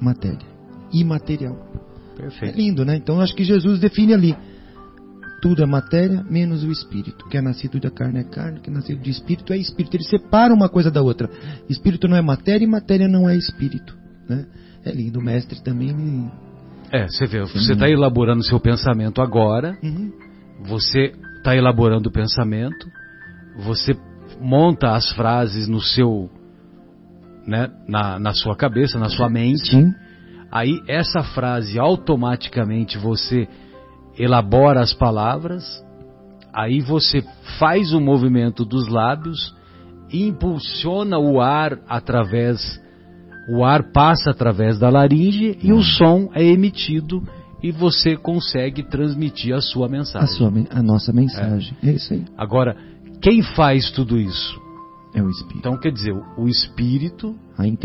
matéria. 0.00 0.46
Imaterial. 0.92 1.56
Perfeito. 2.16 2.54
É 2.54 2.56
lindo, 2.56 2.84
né? 2.84 2.96
Então 2.96 3.20
acho 3.20 3.34
que 3.34 3.44
Jesus 3.44 3.80
define 3.80 4.14
ali. 4.14 4.36
Tudo 5.40 5.62
é 5.62 5.66
matéria, 5.66 6.24
menos 6.30 6.62
o 6.62 6.70
espírito. 6.70 7.28
Que 7.28 7.38
é 7.38 7.42
nascido 7.42 7.80
da 7.80 7.90
carne 7.90 8.20
é 8.20 8.24
carne, 8.24 8.60
que 8.60 8.70
é 8.70 8.72
nascido 8.72 9.02
de 9.02 9.10
espírito 9.10 9.52
é 9.52 9.56
espírito. 9.56 9.96
Ele 9.96 10.04
separa 10.04 10.54
uma 10.54 10.68
coisa 10.68 10.90
da 10.90 11.02
outra. 11.02 11.28
Espírito 11.68 12.06
não 12.06 12.16
é 12.16 12.22
matéria 12.22 12.64
e 12.64 12.68
matéria 12.68 13.08
não 13.08 13.28
é 13.28 13.36
espírito. 13.36 13.96
Né? 14.28 14.46
É 14.84 14.92
lindo. 14.92 15.18
O 15.18 15.22
mestre 15.22 15.60
também 15.62 15.92
me... 15.92 16.30
É, 16.92 17.08
você 17.08 17.26
vê, 17.26 17.40
você 17.40 17.72
está 17.72 17.88
elaborando 17.88 18.44
seu 18.44 18.60
pensamento 18.60 19.22
agora, 19.22 19.78
uhum. 19.82 20.12
você 20.66 21.14
está 21.38 21.56
elaborando 21.56 22.10
o 22.10 22.12
pensamento, 22.12 22.86
você 23.64 23.96
monta 24.38 24.90
as 24.90 25.10
frases 25.12 25.66
no 25.66 25.80
seu 25.80 26.28
né, 27.46 27.68
na, 27.88 28.18
na 28.18 28.32
sua 28.32 28.56
cabeça, 28.56 28.98
na 28.98 29.08
sua 29.08 29.28
mente. 29.28 29.70
Sim. 29.70 29.92
Aí 30.50 30.82
essa 30.86 31.22
frase 31.22 31.78
automaticamente 31.78 32.98
você 32.98 33.48
elabora 34.18 34.80
as 34.80 34.92
palavras, 34.92 35.64
aí 36.52 36.80
você 36.80 37.24
faz 37.58 37.92
o 37.94 38.00
movimento 38.00 38.64
dos 38.64 38.86
lábios, 38.88 39.54
impulsiona 40.12 41.18
o 41.18 41.40
ar 41.40 41.78
através, 41.88 42.80
o 43.48 43.64
ar 43.64 43.92
passa 43.92 44.30
através 44.30 44.78
da 44.78 44.90
laringe 44.90 45.58
e 45.62 45.72
o 45.72 45.78
hum. 45.78 45.82
som 45.82 46.30
é 46.34 46.44
emitido 46.44 47.22
e 47.62 47.70
você 47.70 48.16
consegue 48.16 48.82
transmitir 48.82 49.54
a 49.54 49.60
sua 49.60 49.88
mensagem. 49.88 50.28
A, 50.28 50.32
sua, 50.32 50.52
a 50.70 50.82
nossa 50.82 51.12
mensagem. 51.12 51.74
É. 51.82 51.90
é 51.90 51.92
isso 51.92 52.12
aí. 52.12 52.24
Agora, 52.36 52.76
quem 53.22 53.40
faz 53.40 53.90
tudo 53.92 54.18
isso? 54.18 54.60
É 55.14 55.22
o 55.22 55.28
espírito. 55.28 55.58
Então 55.58 55.78
quer 55.78 55.92
dizer, 55.92 56.12
o 56.36 56.48
espírito 56.48 57.36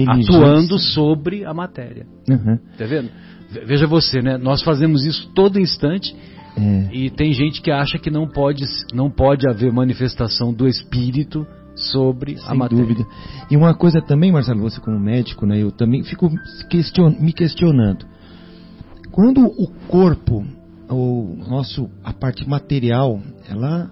atuando 0.07 0.79
sobre 0.79 1.43
a 1.43 1.53
matéria. 1.53 2.07
Uhum. 2.29 2.57
Tá 2.77 2.85
vendo? 2.85 3.09
Veja 3.65 3.85
você, 3.87 4.21
né? 4.21 4.37
Nós 4.37 4.61
fazemos 4.61 5.05
isso 5.05 5.29
todo 5.33 5.59
instante 5.59 6.15
é. 6.57 6.89
e 6.91 7.09
tem 7.09 7.33
gente 7.33 7.61
que 7.61 7.71
acha 7.71 7.97
que 7.97 8.09
não 8.09 8.27
pode, 8.27 8.63
não 8.93 9.09
pode 9.09 9.47
haver 9.47 9.71
manifestação 9.71 10.53
do 10.53 10.67
espírito 10.67 11.45
sobre 11.75 12.37
Sem 12.37 12.49
a 12.49 12.55
matéria. 12.55 12.83
dúvida. 12.83 13.05
E 13.51 13.55
uma 13.55 13.73
coisa 13.73 14.01
também, 14.01 14.31
Marcelo, 14.31 14.61
você 14.61 14.81
como 14.81 14.99
médico, 14.99 15.45
né? 15.45 15.61
Eu 15.61 15.71
também 15.71 16.03
fico 16.03 16.29
question, 16.69 17.15
me 17.19 17.31
questionando. 17.31 18.05
Quando 19.11 19.45
o 19.45 19.67
corpo, 19.87 20.45
o 20.89 21.35
nosso 21.47 21.89
a 22.03 22.13
parte 22.13 22.47
material, 22.47 23.21
ela 23.49 23.91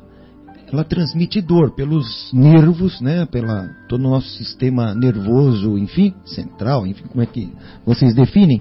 ela 0.71 0.83
transmite 0.83 1.41
dor 1.41 1.71
pelos 1.71 2.31
nervos, 2.33 2.99
né, 2.99 3.25
pela 3.25 3.67
todo 3.87 4.01
o 4.01 4.09
nosso 4.09 4.29
sistema 4.29 4.93
nervoso, 4.95 5.77
enfim, 5.77 6.13
central, 6.25 6.85
enfim, 6.87 7.05
como 7.07 7.21
é 7.21 7.25
que 7.25 7.51
vocês 7.85 8.13
definem? 8.15 8.59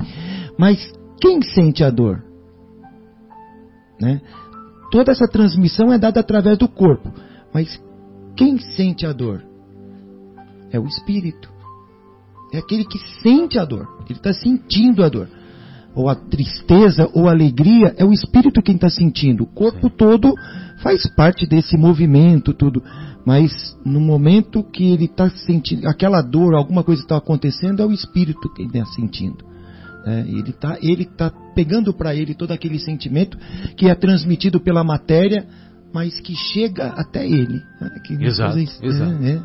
Mas 0.58 0.92
quem 1.20 1.40
sente 1.42 1.82
a 1.82 1.90
dor? 1.90 2.22
Né? 4.00 4.20
Toda 4.90 5.12
essa 5.12 5.26
transmissão 5.26 5.92
é 5.92 5.98
dada 5.98 6.20
através 6.20 6.58
do 6.58 6.68
corpo, 6.68 7.10
mas 7.52 7.80
quem 8.36 8.58
sente 8.58 9.06
a 9.06 9.12
dor? 9.12 9.44
É 10.70 10.78
o 10.78 10.86
espírito. 10.86 11.48
É 12.52 12.58
aquele 12.58 12.84
que 12.84 12.98
sente 13.22 13.58
a 13.58 13.64
dor. 13.64 13.88
Ele 14.08 14.18
está 14.18 14.32
sentindo 14.32 15.04
a 15.04 15.08
dor 15.08 15.28
ou 15.94 16.08
a 16.08 16.14
tristeza 16.14 17.08
ou 17.14 17.28
a 17.28 17.32
alegria, 17.32 17.94
é 17.96 18.04
o 18.04 18.12
espírito 18.12 18.62
quem 18.62 18.74
está 18.74 18.88
sentindo. 18.88 19.44
O 19.44 19.46
corpo 19.46 19.88
Sim. 19.88 19.94
todo 19.96 20.34
faz 20.82 21.06
parte 21.14 21.46
desse 21.46 21.76
movimento, 21.76 22.52
tudo. 22.52 22.82
Mas 23.24 23.52
no 23.84 24.00
momento 24.00 24.62
que 24.62 24.92
ele 24.92 25.06
está 25.06 25.30
sentindo 25.30 25.88
aquela 25.88 26.20
dor, 26.20 26.54
alguma 26.54 26.82
coisa 26.82 27.02
está 27.02 27.16
acontecendo, 27.16 27.80
é 27.80 27.86
o 27.86 27.92
espírito 27.92 28.52
que 28.52 28.62
está 28.62 28.84
sentindo. 28.86 29.44
É, 30.06 30.20
ele 30.20 30.50
está 30.50 30.76
ele 30.82 31.04
tá 31.06 31.32
pegando 31.54 31.94
para 31.94 32.14
ele 32.14 32.34
todo 32.34 32.50
aquele 32.50 32.78
sentimento 32.78 33.38
que 33.76 33.88
é 33.88 33.94
transmitido 33.94 34.60
pela 34.60 34.84
matéria, 34.84 35.46
mas 35.94 36.20
que 36.20 36.34
chega 36.34 36.88
até 36.88 37.26
ele. 37.26 37.62
É, 37.80 38.24
exato, 38.24 38.58
exato. 38.58 39.24
É, 39.24 39.40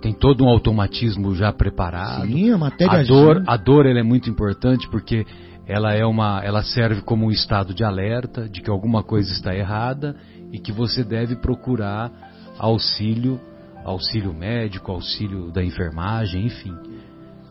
tem 0.00 0.12
todo 0.14 0.44
um 0.44 0.48
automatismo 0.48 1.34
já 1.34 1.52
preparado. 1.52 2.26
Sim, 2.26 2.50
a 2.50 2.58
matéria 2.58 3.00
a 3.00 3.02
dor, 3.04 3.42
a 3.46 3.56
dor 3.56 3.86
ela 3.86 4.00
é 4.00 4.02
muito 4.02 4.30
importante 4.30 4.88
porque 4.90 5.26
ela 5.66 5.92
é 5.92 6.04
uma, 6.04 6.40
ela 6.44 6.62
serve 6.62 7.02
como 7.02 7.26
um 7.26 7.30
estado 7.30 7.72
de 7.72 7.84
alerta 7.84 8.48
de 8.48 8.60
que 8.60 8.70
alguma 8.70 9.02
coisa 9.02 9.32
está 9.32 9.54
errada 9.54 10.16
e 10.50 10.58
que 10.58 10.72
você 10.72 11.04
deve 11.04 11.36
procurar 11.36 12.10
auxílio, 12.58 13.40
auxílio 13.84 14.34
médico, 14.34 14.90
auxílio 14.90 15.50
da 15.52 15.62
enfermagem, 15.62 16.46
enfim. 16.46 16.74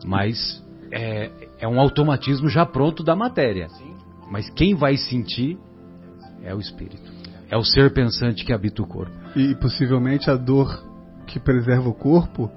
Mas 0.04 0.62
é, 0.90 1.30
é 1.58 1.66
um 1.66 1.80
automatismo 1.80 2.48
já 2.48 2.66
pronto 2.66 3.02
da 3.02 3.16
matéria. 3.16 3.68
Mas 4.30 4.50
quem 4.50 4.74
vai 4.74 4.96
sentir 4.96 5.58
é 6.42 6.54
o 6.54 6.60
espírito. 6.60 7.10
É 7.50 7.56
o 7.56 7.64
ser 7.64 7.92
pensante 7.92 8.44
que 8.44 8.52
habita 8.52 8.82
o 8.82 8.86
corpo. 8.86 9.12
E 9.36 9.54
possivelmente 9.54 10.30
a 10.30 10.36
dor 10.36 10.82
que 11.26 11.40
preserva 11.40 11.88
o 11.88 11.94
corpo 11.94 12.50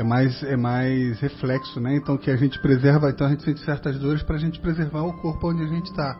é 0.00 0.02
mais 0.02 0.42
é 0.44 0.56
mais 0.56 1.20
reflexo, 1.20 1.78
né? 1.78 1.94
Então 1.94 2.16
que 2.16 2.30
a 2.30 2.36
gente 2.36 2.58
preserva, 2.60 3.10
então 3.10 3.26
a 3.26 3.30
gente 3.30 3.42
sente 3.42 3.60
certas 3.60 3.98
dores 3.98 4.22
para 4.22 4.36
a 4.36 4.38
gente 4.38 4.58
preservar 4.58 5.02
o 5.02 5.12
corpo 5.20 5.50
onde 5.50 5.62
a 5.62 5.66
gente 5.66 5.90
está. 5.90 6.18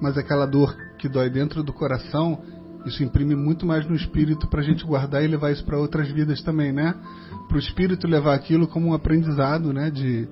Mas 0.00 0.16
aquela 0.16 0.46
dor 0.46 0.76
que 0.96 1.08
dói 1.08 1.28
dentro 1.28 1.64
do 1.64 1.72
coração, 1.72 2.40
isso 2.84 3.02
imprime 3.02 3.34
muito 3.34 3.66
mais 3.66 3.84
no 3.88 3.96
espírito 3.96 4.46
para 4.46 4.60
a 4.60 4.62
gente 4.62 4.84
guardar 4.84 5.24
e 5.24 5.26
levar 5.26 5.50
isso 5.50 5.64
para 5.64 5.76
outras 5.76 6.08
vidas 6.08 6.40
também, 6.42 6.72
né? 6.72 6.94
Para 7.48 7.56
o 7.56 7.58
espírito 7.58 8.06
levar 8.06 8.34
aquilo 8.34 8.68
como 8.68 8.90
um 8.90 8.94
aprendizado, 8.94 9.72
né? 9.72 9.90
De 9.90 10.28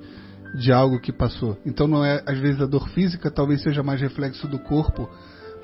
de 0.57 0.73
algo 0.73 1.01
que 1.01 1.13
passou. 1.13 1.59
Então 1.67 1.89
não 1.89 2.05
é 2.05 2.23
às 2.25 2.39
vezes 2.39 2.61
a 2.61 2.67
dor 2.67 2.89
física 2.91 3.29
talvez 3.29 3.61
seja 3.61 3.83
mais 3.83 4.01
reflexo 4.01 4.47
do 4.47 4.61
corpo, 4.61 5.11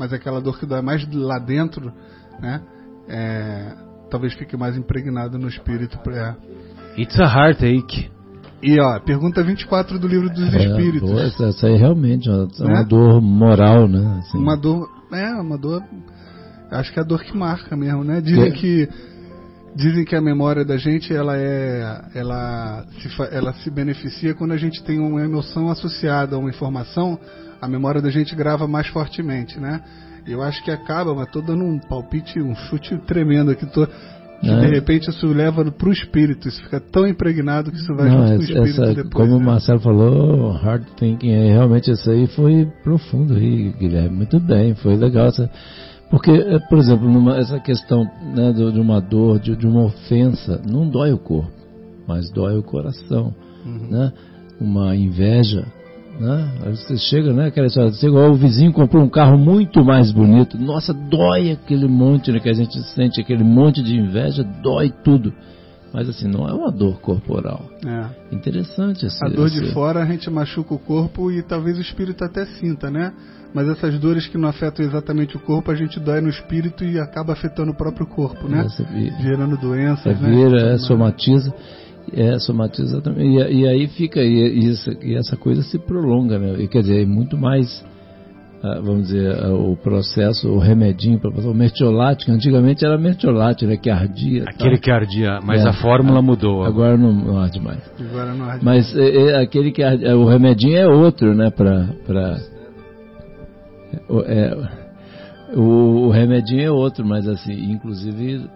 mas 0.00 0.12
aquela 0.12 0.40
dor 0.40 0.58
que 0.58 0.66
dói 0.66 0.82
mais 0.82 1.06
lá 1.14 1.38
dentro, 1.38 1.92
né? 2.40 2.60
É, 3.08 3.76
talvez 4.10 4.34
fique 4.34 4.56
mais 4.56 4.76
impregnado 4.76 5.38
no 5.38 5.46
espírito. 5.46 5.96
It's 7.00 7.18
a 7.18 7.24
heartache. 7.24 8.10
E 8.62 8.78
ó, 8.78 9.00
pergunta 9.00 9.42
24 9.42 9.98
do 9.98 10.06
livro 10.06 10.28
dos 10.28 10.52
é, 10.52 10.58
Espíritos. 10.58 11.10
Boa, 11.10 11.22
essa, 11.22 11.46
essa 11.46 11.66
aí 11.66 11.76
realmente 11.76 12.28
é 12.28 12.32
uma, 12.32 12.48
é 12.58 12.64
uma 12.64 12.80
né? 12.80 12.86
dor 12.86 13.22
moral, 13.22 13.88
né? 13.88 14.18
Assim. 14.18 14.36
Uma 14.36 14.54
dor, 14.54 14.86
é, 15.10 15.32
uma 15.40 15.56
dor. 15.56 15.82
Acho 16.70 16.92
que 16.92 16.98
é 16.98 17.02
a 17.02 17.06
dor 17.06 17.22
que 17.22 17.34
marca 17.34 17.74
mesmo, 17.74 18.04
né? 18.04 18.20
Dizem 18.20 18.52
que, 18.52 18.86
que 18.86 18.88
dizem 19.74 20.04
que 20.04 20.14
a 20.14 20.20
memória 20.20 20.62
da 20.62 20.76
gente 20.76 21.14
ela 21.14 21.38
é, 21.38 22.02
ela 22.14 22.84
se, 23.00 23.08
ela 23.34 23.52
se 23.54 23.70
beneficia 23.70 24.34
quando 24.34 24.52
a 24.52 24.58
gente 24.58 24.82
tem 24.82 24.98
uma 24.98 25.22
emoção 25.22 25.70
associada 25.70 26.36
a 26.36 26.38
uma 26.38 26.50
informação, 26.50 27.18
a 27.62 27.66
memória 27.66 28.02
da 28.02 28.10
gente 28.10 28.34
grava 28.36 28.68
mais 28.68 28.88
fortemente, 28.88 29.58
né? 29.58 29.80
Eu 30.26 30.42
acho 30.42 30.62
que 30.62 30.70
acaba, 30.70 31.14
mas 31.14 31.30
tô 31.30 31.40
dando 31.40 31.64
um 31.64 31.78
palpite, 31.78 32.40
um 32.40 32.54
chute 32.54 32.96
tremendo 33.06 33.50
aqui, 33.50 33.64
tô 33.64 33.88
Que 34.40 34.48
de 34.48 34.66
repente 34.68 35.10
isso 35.10 35.26
leva 35.26 35.70
para 35.70 35.88
o 35.88 35.92
espírito, 35.92 36.48
isso 36.48 36.62
fica 36.62 36.80
tão 36.80 37.06
impregnado 37.06 37.70
que 37.70 37.76
isso 37.76 37.94
vai 37.94 38.08
Não, 38.08 38.26
junto 38.26 38.36
com 38.36 38.38
o 38.38 38.42
espírito 38.42 38.82
essa, 38.82 38.94
depois. 38.94 39.12
Como 39.12 39.38
né? 39.38 39.44
o 39.44 39.46
Marcelo 39.46 39.80
falou, 39.80 40.52
hard 40.52 40.84
thinking, 40.96 41.28
realmente 41.28 41.90
isso 41.90 42.10
aí 42.10 42.26
foi 42.28 42.66
profundo 42.82 43.34
aí, 43.34 43.70
Guilherme. 43.78 44.16
Muito 44.16 44.40
bem, 44.40 44.74
foi 44.74 44.96
legal. 44.96 45.26
Essa, 45.26 45.50
porque, 46.10 46.30
é, 46.32 46.58
por 46.58 46.78
exemplo, 46.78 47.08
numa, 47.08 47.38
essa 47.38 47.60
questão 47.60 48.04
né, 48.34 48.52
de 48.52 48.80
uma 48.80 49.00
dor, 49.00 49.38
de, 49.38 49.54
de, 49.54 49.66
uma 49.66 49.84
ofensa, 49.84 50.60
não 50.68 50.88
dói 50.88 51.12
o 51.12 51.18
corpo, 51.18 51.52
mas 52.06 52.30
dói 52.32 52.56
o 52.56 52.62
coração. 52.62 53.32
Uhum. 53.64 53.90
Né? 53.90 54.12
Uma 54.60 54.96
inveja, 54.96 55.64
né? 56.20 56.52
Aí 56.62 56.76
você 56.76 56.96
chega, 56.98 57.32
né? 57.32 57.46
Aquela 57.46 57.66
história, 57.66 57.90
você, 57.90 58.08
o 58.08 58.34
vizinho 58.34 58.72
comprou 58.72 59.02
um 59.02 59.08
carro 59.08 59.38
muito 59.38 59.82
mais 59.82 60.12
bonito. 60.12 60.58
Nossa, 60.58 60.92
dói 60.92 61.52
aquele 61.52 61.88
monte 61.88 62.30
né, 62.30 62.38
que 62.38 62.50
a 62.50 62.52
gente 62.52 62.78
sente, 62.94 63.20
aquele 63.20 63.42
monte 63.42 63.82
de 63.82 63.96
inveja, 63.96 64.44
dói 64.62 64.92
tudo. 65.02 65.32
Mas 65.92 66.08
assim, 66.08 66.28
não 66.28 66.46
é 66.46 66.52
uma 66.52 66.70
dor 66.70 67.00
corporal. 67.00 67.64
É. 67.84 68.34
Interessante 68.34 69.06
esse, 69.06 69.24
A 69.24 69.28
dor 69.28 69.46
esse... 69.46 69.60
de 69.60 69.72
fora 69.72 70.02
a 70.02 70.06
gente 70.06 70.30
machuca 70.30 70.74
o 70.74 70.78
corpo 70.78 71.32
e 71.32 71.42
talvez 71.42 71.78
o 71.78 71.80
espírito 71.80 72.22
até 72.22 72.44
sinta, 72.46 72.90
né? 72.90 73.12
Mas 73.52 73.68
essas 73.68 73.98
dores 73.98 74.28
que 74.28 74.38
não 74.38 74.48
afetam 74.48 74.84
exatamente 74.84 75.36
o 75.36 75.40
corpo, 75.40 75.72
a 75.72 75.74
gente 75.74 75.98
dói 75.98 76.20
no 76.20 76.28
espírito 76.28 76.84
e 76.84 77.00
acaba 77.00 77.32
afetando 77.32 77.72
o 77.72 77.74
próprio 77.74 78.06
corpo, 78.06 78.46
né? 78.46 78.64
É, 78.64 79.22
Gerando 79.22 79.56
doenças, 79.56 80.06
é, 80.06 80.14
né? 80.14 80.30
Vira, 80.30 80.74
é, 80.74 80.78
somatiza. 80.78 81.52
É, 82.12 82.38
somatiza 82.38 83.00
também. 83.00 83.38
E, 83.38 83.62
e 83.62 83.68
aí 83.68 83.86
fica, 83.88 84.20
e, 84.20 84.58
isso, 84.70 84.90
e 85.02 85.14
essa 85.14 85.36
coisa 85.36 85.62
se 85.62 85.78
prolonga, 85.78 86.38
né? 86.38 86.62
E, 86.62 86.68
quer 86.68 86.82
dizer, 86.82 87.02
é 87.02 87.06
muito 87.06 87.36
mais, 87.38 87.84
ah, 88.62 88.80
vamos 88.82 89.08
dizer, 89.08 89.32
ah, 89.44 89.54
o 89.54 89.76
processo, 89.76 90.48
o 90.48 90.58
remedinho 90.58 91.20
para 91.20 91.30
o 91.30 91.54
mertiolate, 91.54 92.26
que 92.26 92.32
antigamente 92.32 92.84
era 92.84 92.98
mertiolate, 92.98 93.64
né? 93.64 93.76
Que 93.76 93.90
ardia. 93.90 94.44
Aquele 94.46 94.76
tá? 94.76 94.82
que 94.82 94.90
ardia, 94.90 95.40
mas 95.44 95.64
é, 95.64 95.68
a 95.68 95.72
fórmula 95.74 96.20
mudou. 96.20 96.64
Agora 96.64 96.96
não, 96.96 97.12
não 97.12 97.38
arde 97.38 97.60
mais. 97.60 97.80
Agora 98.00 98.34
não 98.34 98.44
arde 98.44 98.64
mas 98.64 98.94
mais. 98.94 98.96
É, 98.96 99.16
é, 99.16 99.42
aquele 99.42 99.70
que 99.70 99.82
ardia, 99.82 100.16
o 100.16 100.26
remedinho 100.26 100.76
é 100.76 100.88
outro, 100.88 101.34
né? 101.34 101.50
Para. 101.50 101.88
Pra, 102.06 102.38
é, 104.26 104.80
o, 105.54 106.06
o 106.06 106.10
remedinho 106.10 106.62
é 106.62 106.70
outro, 106.70 107.04
mas 107.04 107.26
assim, 107.28 107.72
inclusive 107.72 108.48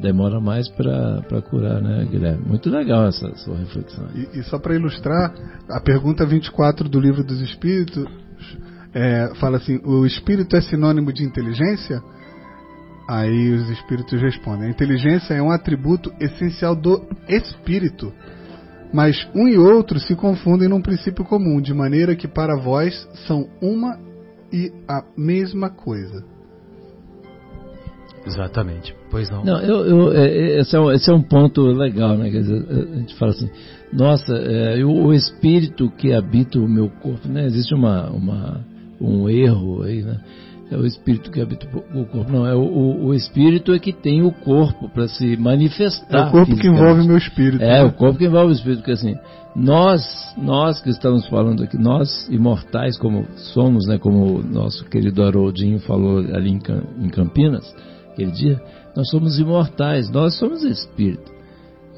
demora 0.00 0.40
mais 0.40 0.68
para 0.68 1.42
curar, 1.50 1.80
né, 1.80 2.06
Guilherme? 2.10 2.44
Muito 2.46 2.68
legal 2.70 3.06
essa 3.06 3.34
sua 3.36 3.56
reflexão. 3.56 4.06
E, 4.14 4.38
e 4.38 4.42
só 4.44 4.58
para 4.58 4.74
ilustrar, 4.74 5.34
a 5.68 5.80
pergunta 5.80 6.26
24 6.26 6.88
do 6.88 7.00
Livro 7.00 7.24
dos 7.24 7.40
Espíritos 7.40 8.04
é, 8.94 9.32
fala 9.36 9.56
assim: 9.56 9.80
o 9.84 10.06
espírito 10.06 10.56
é 10.56 10.60
sinônimo 10.60 11.12
de 11.12 11.24
inteligência? 11.24 12.02
Aí 13.08 13.52
os 13.52 13.70
espíritos 13.70 14.20
respondem: 14.20 14.68
a 14.68 14.70
inteligência 14.70 15.34
é 15.34 15.42
um 15.42 15.50
atributo 15.50 16.12
essencial 16.20 16.76
do 16.76 17.06
espírito, 17.28 18.12
mas 18.92 19.16
um 19.34 19.48
e 19.48 19.58
outro 19.58 19.98
se 19.98 20.14
confundem 20.14 20.68
num 20.68 20.82
princípio 20.82 21.24
comum, 21.24 21.60
de 21.60 21.72
maneira 21.72 22.14
que 22.14 22.28
para 22.28 22.56
vós 22.56 23.08
são 23.26 23.48
uma 23.60 23.98
e 24.52 24.72
a 24.86 25.02
mesma 25.16 25.70
coisa. 25.70 26.37
Exatamente. 28.26 28.94
Pois 29.10 29.30
não. 29.30 29.44
Não, 29.44 29.60
eu, 29.60 29.86
eu, 29.86 30.12
é, 30.12 30.28
é, 30.28 30.60
esse, 30.60 30.76
é 30.76 30.80
um, 30.80 30.90
esse 30.92 31.10
é 31.10 31.14
um 31.14 31.22
ponto 31.22 31.62
legal, 31.62 32.16
né? 32.16 32.30
Quer 32.30 32.40
dizer, 32.40 32.66
a 32.70 32.98
gente 32.98 33.14
fala 33.16 33.32
assim, 33.32 33.50
nossa, 33.92 34.34
é, 34.34 34.84
o, 34.84 35.06
o, 35.06 35.14
espírito 35.14 35.90
que 35.90 36.12
habita 36.12 36.58
o 36.58 36.68
meu 36.68 36.88
corpo, 36.88 37.28
né? 37.28 37.46
Existe 37.46 37.74
uma, 37.74 38.08
uma, 38.10 38.60
um 39.00 39.28
erro 39.28 39.82
aí, 39.82 40.02
né? 40.02 40.18
É 40.70 40.76
o 40.76 40.84
espírito 40.84 41.30
que 41.30 41.40
habita 41.40 41.66
o 41.66 42.04
corpo. 42.04 42.30
Não, 42.30 42.46
é 42.46 42.54
o, 42.54 42.60
o, 42.60 43.06
o 43.06 43.14
espírito 43.14 43.72
é 43.72 43.78
que 43.78 43.92
tem 43.92 44.22
o 44.22 44.30
corpo 44.30 44.90
para 44.90 45.08
se 45.08 45.34
manifestar. 45.38 46.26
É 46.26 46.28
o 46.28 46.30
corpo 46.30 46.56
que 46.56 46.66
envolve 46.66 47.00
o 47.00 47.04
meu 47.06 47.16
espírito. 47.16 47.62
É, 47.62 47.82
né? 47.82 47.84
o 47.84 47.92
corpo 47.92 48.18
que 48.18 48.26
envolve 48.26 48.52
o 48.52 48.54
espírito, 48.54 48.80
porque 48.80 48.92
assim, 48.92 49.16
nós, 49.56 50.02
nós 50.36 50.80
que 50.80 50.90
estamos 50.90 51.26
falando 51.26 51.62
aqui, 51.62 51.78
nós 51.78 52.28
imortais 52.28 52.98
como 52.98 53.26
somos, 53.54 53.86
né? 53.86 53.98
Como 53.98 54.40
o 54.40 54.42
nosso 54.42 54.84
querido 54.84 55.22
Haroldinho 55.22 55.80
falou 55.80 56.18
ali 56.18 56.50
em, 56.50 56.60
em 57.02 57.08
Campinas, 57.08 57.64
aquele 58.18 58.32
dia, 58.32 58.60
nós 58.96 59.08
somos 59.08 59.38
imortais, 59.38 60.10
nós 60.10 60.36
somos 60.36 60.64
espírito. 60.64 61.30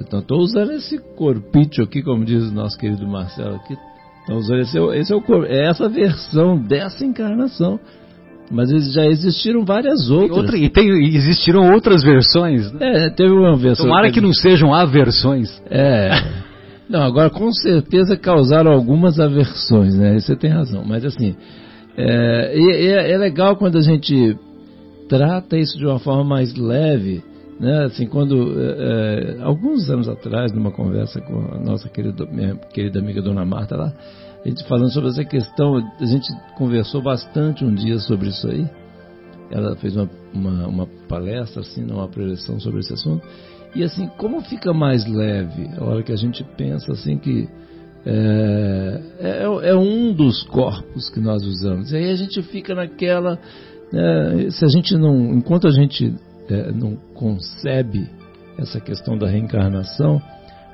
Então 0.00 0.20
estou 0.20 0.38
usando 0.40 0.72
esse 0.72 0.98
corpício 1.16 1.82
aqui, 1.82 2.02
como 2.02 2.24
diz 2.24 2.44
o 2.44 2.54
nosso 2.54 2.78
querido 2.78 3.06
Marcelo 3.08 3.56
aqui. 3.56 3.76
Então, 4.24 4.36
usando 4.36 4.60
esse, 4.60 4.78
esse 4.78 5.12
é, 5.12 5.16
o, 5.16 5.44
é 5.44 5.68
essa 5.68 5.88
versão 5.88 6.58
dessa 6.58 7.04
encarnação. 7.04 7.80
Mas 8.50 8.68
já 8.92 9.06
existiram 9.06 9.64
várias 9.64 10.10
outras. 10.10 10.36
E, 10.36 10.40
outra, 10.40 10.58
e, 10.58 10.68
tem, 10.68 10.88
e 10.88 11.16
existiram 11.16 11.72
outras 11.72 12.02
versões. 12.02 12.70
Né? 12.72 13.06
É, 13.06 13.10
teve 13.10 13.32
uma 13.32 13.56
versão. 13.56 13.86
Tomara 13.86 14.10
que 14.10 14.20
não 14.20 14.32
sejam 14.32 14.74
aversões. 14.74 15.62
É. 15.70 16.10
não, 16.88 17.02
agora 17.02 17.30
com 17.30 17.52
certeza 17.52 18.16
causaram 18.16 18.72
algumas 18.72 19.20
aversões, 19.20 19.96
né? 19.96 20.18
Você 20.18 20.34
tem 20.34 20.50
razão. 20.50 20.84
Mas 20.84 21.04
assim, 21.04 21.36
é, 21.96 22.58
é, 22.58 23.12
é 23.12 23.18
legal 23.18 23.56
quando 23.56 23.78
a 23.78 23.82
gente 23.82 24.36
trata 25.10 25.58
isso 25.58 25.76
de 25.76 25.84
uma 25.84 25.98
forma 25.98 26.22
mais 26.22 26.54
leve, 26.54 27.20
né? 27.58 27.84
Assim, 27.86 28.06
quando 28.06 28.54
é, 28.60 29.38
é, 29.38 29.42
alguns 29.42 29.90
anos 29.90 30.08
atrás, 30.08 30.52
numa 30.52 30.70
conversa 30.70 31.20
com 31.20 31.52
a 31.52 31.58
nossa 31.58 31.88
querida, 31.88 32.24
minha 32.26 32.54
querida 32.54 33.00
amiga 33.00 33.20
Dona 33.20 33.44
Marta 33.44 33.76
lá, 33.76 33.92
a 34.44 34.48
gente 34.48 34.64
falando 34.68 34.92
sobre 34.92 35.10
essa 35.10 35.24
questão, 35.24 35.76
a 35.76 36.06
gente 36.06 36.28
conversou 36.56 37.02
bastante 37.02 37.64
um 37.64 37.74
dia 37.74 37.98
sobre 37.98 38.28
isso 38.28 38.48
aí. 38.48 38.64
Ela 39.50 39.74
fez 39.76 39.96
uma, 39.96 40.08
uma, 40.32 40.66
uma 40.68 40.86
palestra, 41.08 41.60
assim, 41.62 41.84
uma 41.90 42.06
preleção 42.06 42.60
sobre 42.60 42.78
esse 42.78 42.92
assunto. 42.92 43.26
E 43.74 43.82
assim, 43.82 44.08
como 44.16 44.40
fica 44.42 44.72
mais 44.72 45.04
leve 45.06 45.68
a 45.76 45.84
hora 45.84 46.02
que 46.04 46.12
a 46.12 46.16
gente 46.16 46.44
pensa 46.56 46.92
assim 46.92 47.18
que 47.18 47.48
é, 48.06 49.00
é, 49.18 49.68
é, 49.70 49.76
um 49.76 50.12
dos 50.12 50.42
corpos 50.44 51.10
que 51.10 51.20
nós 51.20 51.44
usamos. 51.44 51.92
E 51.92 51.96
aí 51.96 52.10
a 52.10 52.16
gente 52.16 52.40
fica 52.42 52.74
naquela 52.74 53.38
é, 53.92 54.50
se 54.50 54.64
a 54.64 54.68
gente 54.68 54.96
não, 54.96 55.34
enquanto 55.34 55.66
a 55.66 55.70
gente 55.70 56.14
é, 56.48 56.72
não 56.72 56.96
concebe 57.14 58.08
essa 58.58 58.80
questão 58.80 59.16
da 59.16 59.26
reencarnação, 59.26 60.20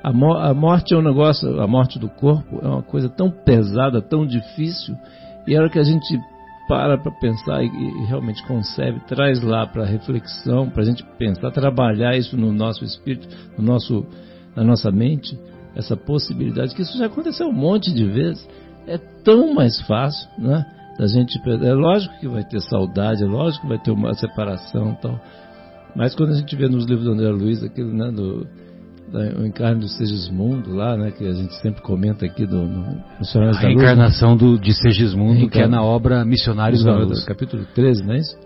a, 0.03 0.13
mo 0.13 0.33
a, 0.33 0.53
morte 0.53 0.93
é 0.93 0.97
um 0.97 1.01
negócio, 1.01 1.59
a 1.59 1.67
morte 1.67 1.97
do 1.99 2.09
corpo 2.09 2.59
é 2.61 2.67
uma 2.67 2.83
coisa 2.83 3.09
tão 3.09 3.29
pesada, 3.29 4.01
tão 4.01 4.25
difícil, 4.25 4.95
e 5.47 5.55
a 5.55 5.59
hora 5.59 5.69
que 5.69 5.79
a 5.79 5.83
gente 5.83 6.19
para 6.67 6.97
para 6.97 7.11
pensar 7.13 7.63
e, 7.63 7.67
e, 7.67 8.05
realmente 8.05 8.45
concebe, 8.45 8.99
traz 9.07 9.41
lá 9.41 9.65
para 9.65 9.85
reflexão, 9.85 10.69
para 10.69 10.83
a 10.83 10.85
gente 10.85 11.03
pensar, 11.17 11.49
trabalhar 11.51 12.17
isso 12.17 12.35
no 12.35 12.51
nosso 12.51 12.83
espírito, 12.83 13.27
no 13.57 13.63
nosso, 13.63 14.05
na 14.55 14.63
nossa 14.63 14.91
mente, 14.91 15.39
essa 15.75 15.95
possibilidade, 15.95 16.75
que 16.75 16.81
isso 16.81 16.97
já 16.97 17.05
aconteceu 17.05 17.47
um 17.47 17.53
monte 17.53 17.93
de 17.93 18.05
vezes, 18.05 18.47
é 18.85 18.97
tão 18.97 19.53
mais 19.53 19.79
fácil, 19.81 20.29
né? 20.37 20.65
Da 20.97 21.07
gente 21.07 21.39
é 21.45 21.73
lógico 21.73 22.19
que 22.19 22.27
vai 22.27 22.43
ter 22.43 22.59
saudade, 22.61 23.23
é 23.23 23.27
lógico 23.27 23.63
que 23.63 23.69
vai 23.69 23.79
ter 23.79 23.91
uma 23.91 24.13
separação 24.13 24.97
tal. 25.01 25.19
Mas 25.95 26.15
quando 26.15 26.31
a 26.31 26.35
gente 26.35 26.55
vê 26.55 26.67
nos 26.67 26.85
livros 26.85 27.05
do 27.05 27.11
André 27.11 27.29
Luiz, 27.29 27.63
aquilo, 27.63 27.93
né, 27.93 28.11
do, 28.11 28.47
da, 29.11 29.39
o 29.39 29.45
encarne 29.45 29.81
do 29.81 29.87
Segismundo 29.87 30.73
lá, 30.73 30.97
né, 30.97 31.11
que 31.11 31.25
a 31.25 31.33
gente 31.33 31.53
sempre 31.61 31.81
comenta 31.81 32.25
aqui 32.25 32.45
do, 32.45 32.63
no 32.63 33.03
Missionários 33.19 33.63
A 33.63 33.71
encarnação 33.71 34.31
Luz, 34.31 34.41
né? 34.41 34.47
do, 34.47 34.59
de 34.59 34.73
Segismundo, 34.73 35.49
que 35.49 35.59
é 35.59 35.67
na 35.67 35.83
obra 35.83 36.25
Missionários 36.25 36.83
da 36.83 36.95
Luz. 36.95 37.23
Capítulo 37.25 37.65
13, 37.73 38.03
não 38.03 38.13
é 38.13 38.17
isso? 38.17 38.37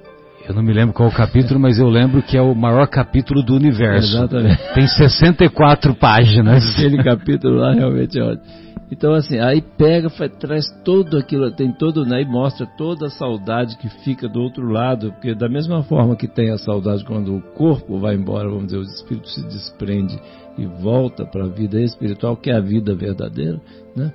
Eu 0.47 0.55
não 0.55 0.63
me 0.63 0.73
lembro 0.73 0.93
qual 0.93 1.07
o 1.07 1.13
capítulo, 1.13 1.59
mas 1.59 1.77
eu 1.77 1.87
lembro 1.87 2.21
que 2.21 2.35
é 2.35 2.41
o 2.41 2.53
maior 2.55 2.87
capítulo 2.87 3.43
do 3.43 3.55
universo. 3.55 4.17
Exatamente. 4.17 4.59
Tem 4.73 4.87
64 4.87 5.95
páginas. 5.95 6.63
Aquele 6.75 7.03
capítulo 7.03 7.57
lá 7.57 7.73
realmente 7.73 8.19
é 8.19 8.23
ótimo. 8.23 8.70
Então, 8.91 9.13
assim, 9.13 9.39
aí 9.39 9.61
pega, 9.61 10.09
faz, 10.09 10.31
traz 10.37 10.65
todo 10.83 11.17
aquilo, 11.17 11.49
tem 11.55 11.71
todo, 11.71 12.05
né, 12.05 12.21
e 12.21 12.25
mostra 12.25 12.67
toda 12.77 13.07
a 13.07 13.09
saudade 13.09 13.77
que 13.77 13.87
fica 14.03 14.27
do 14.27 14.41
outro 14.41 14.67
lado, 14.67 15.13
porque 15.13 15.33
da 15.33 15.47
mesma 15.47 15.81
forma 15.83 16.17
que 16.17 16.27
tem 16.27 16.51
a 16.51 16.57
saudade 16.57 17.05
quando 17.05 17.37
o 17.37 17.41
corpo 17.41 17.99
vai 17.99 18.15
embora, 18.15 18.49
vamos 18.49 18.65
dizer, 18.65 18.79
o 18.79 18.83
espírito 18.83 19.29
se 19.29 19.41
desprende 19.47 20.19
e 20.57 20.65
volta 20.65 21.25
para 21.25 21.45
a 21.45 21.47
vida 21.47 21.79
espiritual, 21.79 22.35
que 22.35 22.51
é 22.51 22.55
a 22.55 22.59
vida 22.59 22.93
verdadeira, 22.93 23.61
né? 23.95 24.11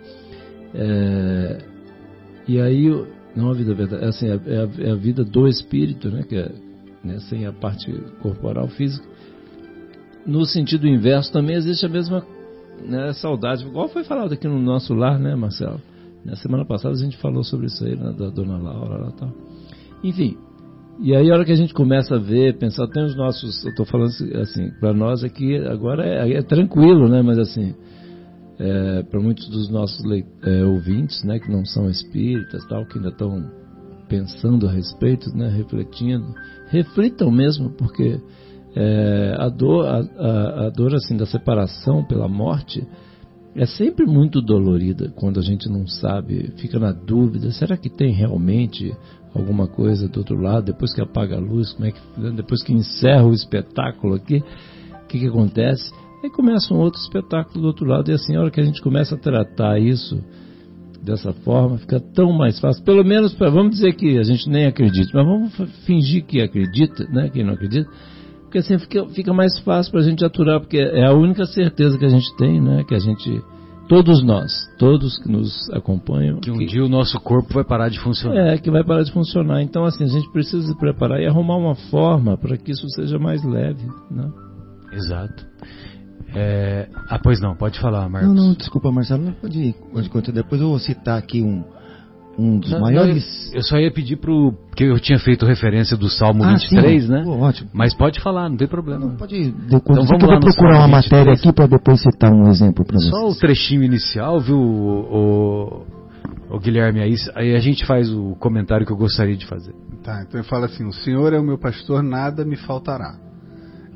É, 0.75 1.59
e 2.47 2.61
aí, 2.61 3.07
não 3.35 3.51
a 3.51 3.55
vida 3.55 3.75
verdadeira, 3.75 4.11
assim, 4.11 4.29
é 4.29 4.35
a, 4.35 4.89
é 4.89 4.91
a 4.91 4.95
vida 4.95 5.25
do 5.25 5.49
espírito, 5.49 6.11
né, 6.11 6.23
que 6.23 6.37
é, 6.37 6.53
né, 7.03 7.19
sem 7.21 7.47
a 7.47 7.53
parte 7.53 7.91
corporal 8.21 8.69
física. 8.69 9.07
No 10.27 10.45
sentido 10.45 10.87
inverso 10.87 11.33
também 11.33 11.57
existe 11.57 11.87
a 11.87 11.89
mesma 11.89 12.21
né, 12.85 13.13
saudade, 13.15 13.65
igual 13.65 13.89
foi 13.89 14.05
falado 14.05 14.33
aqui 14.33 14.47
no 14.47 14.61
nosso 14.61 14.95
lar, 14.95 15.19
né, 15.19 15.35
Marcelo? 15.35 15.81
Na 16.25 16.35
semana 16.37 16.65
passada 16.65 16.95
a 16.95 16.99
gente 16.99 17.17
falou 17.19 17.45
sobre 17.45 17.67
isso 17.67 17.85
aí, 17.85 17.97
né, 17.97 18.13
da 18.13 18.29
dona 18.31 18.59
Laura 18.59 18.99
lá 18.99 19.13
tal. 19.13 19.33
Enfim, 20.03 20.37
e 20.99 21.15
aí 21.15 21.31
a 21.31 21.35
hora 21.35 21.45
que 21.45 21.53
a 21.53 21.57
gente 21.57 21.75
começa 21.75 22.17
a 22.17 22.19
ver, 22.19 22.59
pensar, 22.59 22.89
tem 22.89 23.05
os 23.05 23.17
nossos, 23.17 23.65
eu 23.65 23.71
estou 23.71 23.87
falando 23.87 24.11
assim, 24.41 24.71
para 24.81 24.95
nós 24.95 25.23
aqui 25.23 25.57
agora 25.57 26.05
é, 26.05 26.33
é, 26.33 26.43
tranquilo, 26.43 27.09
né, 27.09 27.23
mas 27.23 27.39
assim, 27.39 27.75
é, 28.59 29.03
para 29.03 29.21
muitos 29.21 29.49
dos 29.49 29.71
nossos 29.71 30.03
é, 30.43 30.65
ouvintes, 30.65 31.23
né, 31.23 31.39
que 31.39 31.51
não 31.51 31.65
são 31.65 31.89
espíritas 31.91 32.67
tal, 32.67 32.87
que 32.87 32.99
ainda 32.99 33.11
estão 33.11 33.51
pensando 34.09 34.67
a 34.67 34.73
respeito, 34.73 35.37
né, 35.37 35.49
refletindo, 35.49 36.35
reflitam 36.69 37.31
mesmo, 37.31 37.71
porque 37.71 38.21
É, 38.79 39.35
a, 39.39 39.49
dor, 39.49 39.87
a, 39.87 40.01
a, 40.01 40.67
a 40.67 40.71
dor 40.71 40.95
assim 40.95 41.17
da 41.17 41.25
separação 41.25 42.05
pela 42.05 42.29
morte 42.29 42.87
é 43.55 43.65
sempre 43.65 44.05
muito 44.05 44.43
dolorida 44.43 45.11
quando 45.17 45.41
a 45.41 45.43
gente 45.43 45.67
não 45.67 45.87
sabe, 45.87 46.53
fica 46.59 46.79
na 46.79 46.93
dúvida, 46.93 47.51
será 47.53 47.75
que 47.79 47.89
tem 47.89 48.13
realmente 48.13 48.95
alguma 49.35 49.67
coisa 49.67 50.09
do 50.09 50.19
outro 50.19 50.39
lado, 50.39 50.67
depois 50.67 50.93
que 50.95 51.01
apaga 51.01 51.37
a 51.37 51.41
luz, 51.41 51.73
como 51.73 51.87
é 51.87 51.93
que, 51.93 52.01
depois 52.35 52.63
que 52.63 52.75
encerra 52.75 53.25
o 53.25 53.33
espetáculo 53.33 54.15
aqui, 54.15 54.43
o 55.05 55.07
que, 55.07 55.21
que 55.21 55.27
acontece? 55.27 55.91
Aí 56.23 56.29
começa 56.29 56.75
um 56.75 56.79
outro 56.79 57.01
espetáculo 57.01 57.63
do 57.63 57.67
outro 57.69 57.87
lado, 57.87 58.11
e 58.11 58.15
assim, 58.15 58.37
a 58.37 58.41
hora 58.41 58.51
que 58.51 58.61
a 58.61 58.65
gente 58.65 58.83
começa 58.83 59.15
a 59.15 59.19
tratar 59.19 59.79
isso 59.79 60.23
dessa 61.03 61.33
forma, 61.33 61.79
fica 61.79 62.01
tão 62.01 62.33
mais 62.33 62.59
fácil. 62.59 62.83
Pelo 62.83 63.05
menos, 63.05 63.33
pra, 63.33 63.49
vamos 63.49 63.77
dizer 63.77 63.95
que 63.95 64.19
a 64.19 64.25
gente 64.25 64.51
nem 64.51 64.67
acredita, 64.67 65.11
mas 65.15 65.25
vamos 65.25 65.55
fingir 65.87 66.25
que 66.25 66.41
acredita, 66.41 67.05
né? 67.05 67.31
Quem 67.31 67.45
não 67.45 67.55
acredita, 67.55 67.89
porque 68.57 68.59
assim 68.59 68.79
fica, 68.79 69.07
fica 69.09 69.33
mais 69.35 69.59
fácil 69.61 69.93
para 69.93 70.01
a 70.01 70.05
gente 70.05 70.25
aturar, 70.25 70.61
porque 70.61 70.79
é 70.79 71.05
a 71.05 71.13
única 71.13 71.45
certeza 71.45 71.99
que 71.99 72.05
a 72.05 72.09
gente 72.09 72.35
tem, 72.37 72.61
né? 72.61 72.85
Que 72.85 72.95
a 72.95 72.99
gente, 72.99 73.43
todos 73.89 74.25
nós, 74.25 74.51
todos 74.79 75.19
que 75.19 75.31
nos 75.31 75.69
acompanham, 75.71 76.41
que 76.41 76.51
um 76.51 76.59
que, 76.59 76.67
dia 76.67 76.85
o 76.85 76.89
nosso 76.89 77.21
corpo 77.21 77.53
vai 77.53 77.65
parar 77.65 77.89
de 77.89 78.01
funcionar. 78.01 78.55
É, 78.55 78.59
que 78.59 78.71
vai 78.71 78.83
parar 78.83 79.03
de 79.03 79.13
funcionar. 79.13 79.63
Então, 79.63 79.85
assim, 79.85 80.05
a 80.05 80.09
gente 80.09 80.31
precisa 80.33 80.67
se 80.67 80.79
preparar 80.79 81.21
e 81.21 81.27
arrumar 81.27 81.57
uma 81.57 81.75
forma 81.75 82.39
para 82.39 82.57
que 82.57 82.73
isso 82.73 82.89
seja 82.91 83.19
mais 83.19 83.45
leve, 83.45 83.87
né? 84.11 84.31
Exato. 84.93 85.47
É... 86.35 86.89
Ah, 87.09 87.19
pois 87.23 87.41
não, 87.41 87.55
pode 87.55 87.79
falar, 87.79 88.09
Marcos. 88.09 88.35
Não, 88.35 88.49
não, 88.49 88.55
desculpa, 88.55 88.91
Marcelo, 88.91 89.33
pode, 89.41 89.75
pode. 90.11 90.33
Depois 90.33 90.61
eu 90.61 90.69
vou 90.69 90.79
citar 90.79 91.19
aqui 91.19 91.43
um, 91.43 91.63
um 92.39 92.59
dos 92.59 92.71
não, 92.71 92.81
maiores. 92.81 93.49
Não, 93.51 93.57
eu 93.57 93.63
só 93.63 93.79
ia 93.79 93.91
pedir 93.91 94.17
pro. 94.17 94.53
Porque 94.69 94.85
eu 94.85 95.01
tinha 95.01 95.19
feito 95.19 95.47
referência 95.47 95.97
do 95.97 96.09
Salmo 96.09 96.45
ah, 96.45 96.53
23, 96.53 97.05
sim, 97.05 97.11
né? 97.11 97.23
Pô, 97.25 97.39
ótimo. 97.39 97.71
Mas 97.73 97.95
pode 97.95 98.21
falar, 98.21 98.49
não 98.49 98.57
tem 98.57 98.69
problema. 98.69 99.07
Não, 99.07 99.17
pode. 99.17 99.51
Depois, 99.51 99.99
então 99.99 100.05
vamos 100.05 100.23
eu 100.23 100.29
vou 100.29 100.41
procurar 100.41 100.79
uma 100.79 100.89
matéria 100.89 101.33
aqui 101.33 101.53
para 101.53 101.67
depois 101.67 102.01
citar 102.03 102.33
um 102.33 102.49
exemplo 102.49 102.85
para 102.85 102.99
vocês. 102.99 103.11
Só 103.11 103.29
o 103.29 103.35
trechinho 103.35 103.83
inicial, 103.83 104.39
viu, 104.41 104.59
o, 104.59 105.87
o, 106.51 106.57
o 106.57 106.59
Guilherme? 106.59 107.01
Aí, 107.01 107.15
aí 107.35 107.55
a 107.55 107.61
gente 107.61 107.87
faz 107.87 108.11
o 108.13 108.35
comentário 108.37 108.85
que 108.85 108.93
eu 108.93 108.97
gostaria 108.97 109.37
de 109.37 109.47
fazer. 109.47 109.75
Tá, 110.03 110.23
então 110.23 110.41
ele 110.41 110.49
fala 110.49 110.67
assim: 110.67 110.85
O 110.85 110.93
Senhor 110.93 111.33
é 111.33 111.39
o 111.39 111.45
meu 111.45 111.59
pastor, 111.59 112.03
nada 112.03 112.45
me 112.45 112.57
faltará. 112.57 113.19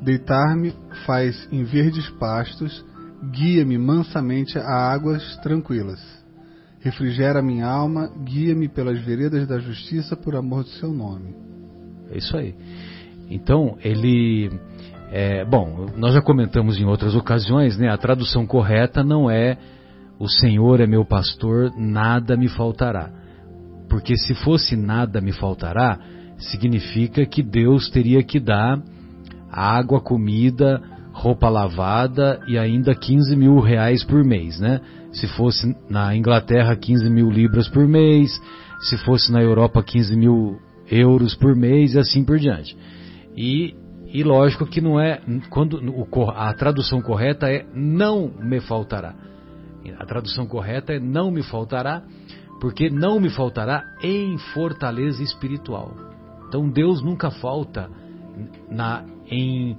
Deitar-me 0.01 0.73
faz 1.05 1.47
em 1.51 1.63
verdes 1.63 2.09
pastos, 2.11 2.83
guia-me 3.31 3.77
mansamente 3.77 4.57
a 4.57 4.91
águas 4.91 5.37
tranquilas. 5.43 6.20
Refrigera 6.81 7.41
minha 7.41 7.67
alma, 7.67 8.11
guia-me 8.23 8.67
pelas 8.67 8.99
veredas 9.03 9.47
da 9.47 9.59
justiça 9.59 10.15
por 10.15 10.35
amor 10.35 10.63
do 10.63 10.69
seu 10.69 10.91
nome. 10.91 11.35
É 12.09 12.17
isso 12.17 12.35
aí. 12.35 12.55
Então, 13.29 13.77
ele. 13.83 14.51
É, 15.11 15.45
bom, 15.45 15.87
nós 15.97 16.13
já 16.13 16.21
comentamos 16.21 16.79
em 16.79 16.85
outras 16.85 17.15
ocasiões, 17.15 17.77
né? 17.77 17.89
A 17.89 17.97
tradução 17.97 18.45
correta 18.45 19.03
não 19.03 19.29
é 19.29 19.57
o 20.21 20.27
Senhor 20.27 20.79
é 20.79 20.85
meu 20.85 21.03
pastor, 21.03 21.71
nada 21.75 22.37
me 22.37 22.47
faltará. 22.47 23.09
Porque 23.89 24.15
se 24.15 24.35
fosse 24.35 24.75
nada 24.75 25.19
me 25.19 25.31
faltará, 25.31 25.97
significa 26.37 27.25
que 27.25 27.41
Deus 27.41 27.89
teria 27.89 28.21
que 28.21 28.39
dar 28.39 28.79
água, 29.51 29.99
comida, 29.99 30.79
roupa 31.21 31.47
lavada 31.49 32.39
e 32.47 32.57
ainda 32.57 32.95
15 32.95 33.35
mil 33.35 33.59
reais 33.59 34.03
por 34.03 34.23
mês, 34.23 34.59
né? 34.59 34.81
Se 35.13 35.27
fosse 35.27 35.75
na 35.87 36.15
Inglaterra, 36.15 36.75
15 36.75 37.09
mil 37.11 37.29
libras 37.29 37.69
por 37.69 37.87
mês, 37.87 38.41
se 38.79 38.97
fosse 39.05 39.31
na 39.31 39.39
Europa, 39.39 39.83
15 39.83 40.15
mil 40.17 40.57
euros 40.89 41.35
por 41.35 41.55
mês 41.55 41.93
e 41.93 41.99
assim 41.99 42.25
por 42.25 42.39
diante. 42.39 42.75
E, 43.37 43.75
e 44.07 44.23
lógico 44.23 44.65
que 44.65 44.81
não 44.81 44.99
é, 44.99 45.21
quando 45.51 45.75
o, 45.75 46.29
a 46.31 46.51
tradução 46.55 47.01
correta 47.01 47.47
é 47.47 47.67
não 47.71 48.27
me 48.27 48.59
faltará. 48.59 49.13
A 49.99 50.05
tradução 50.05 50.47
correta 50.47 50.93
é 50.93 50.99
não 50.99 51.29
me 51.29 51.43
faltará, 51.43 52.01
porque 52.59 52.89
não 52.89 53.19
me 53.19 53.29
faltará 53.29 53.83
em 54.01 54.39
fortaleza 54.53 55.21
espiritual. 55.21 55.95
Então 56.47 56.67
Deus 56.67 57.03
nunca 57.03 57.29
falta 57.29 57.89
na 58.71 59.05
em, 59.31 59.77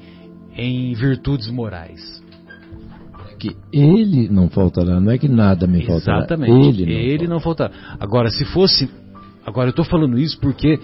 em 0.56 0.92
virtudes 0.94 1.50
morais. 1.50 2.22
Que 3.38 3.56
ele 3.72 4.28
não 4.28 4.48
faltará, 4.48 5.00
não 5.00 5.10
é 5.10 5.18
que 5.18 5.28
nada 5.28 5.66
me 5.66 5.84
faltará. 5.84 6.18
Exatamente. 6.18 6.82
Ele 6.82 6.84
não, 6.84 7.00
ele 7.00 7.28
não 7.28 7.40
faltará. 7.40 7.72
Agora, 7.98 8.30
se 8.30 8.44
fosse. 8.44 8.88
Agora, 9.44 9.68
eu 9.68 9.70
estou 9.70 9.84
falando 9.84 10.16
isso 10.16 10.38
porque 10.38 10.78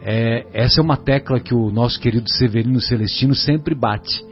é, 0.00 0.46
essa 0.52 0.80
é 0.80 0.84
uma 0.84 0.96
tecla 0.96 1.40
que 1.40 1.54
o 1.54 1.70
nosso 1.70 1.98
querido 1.98 2.30
Severino 2.30 2.80
Celestino 2.80 3.34
sempre 3.34 3.74
bate. 3.74 4.22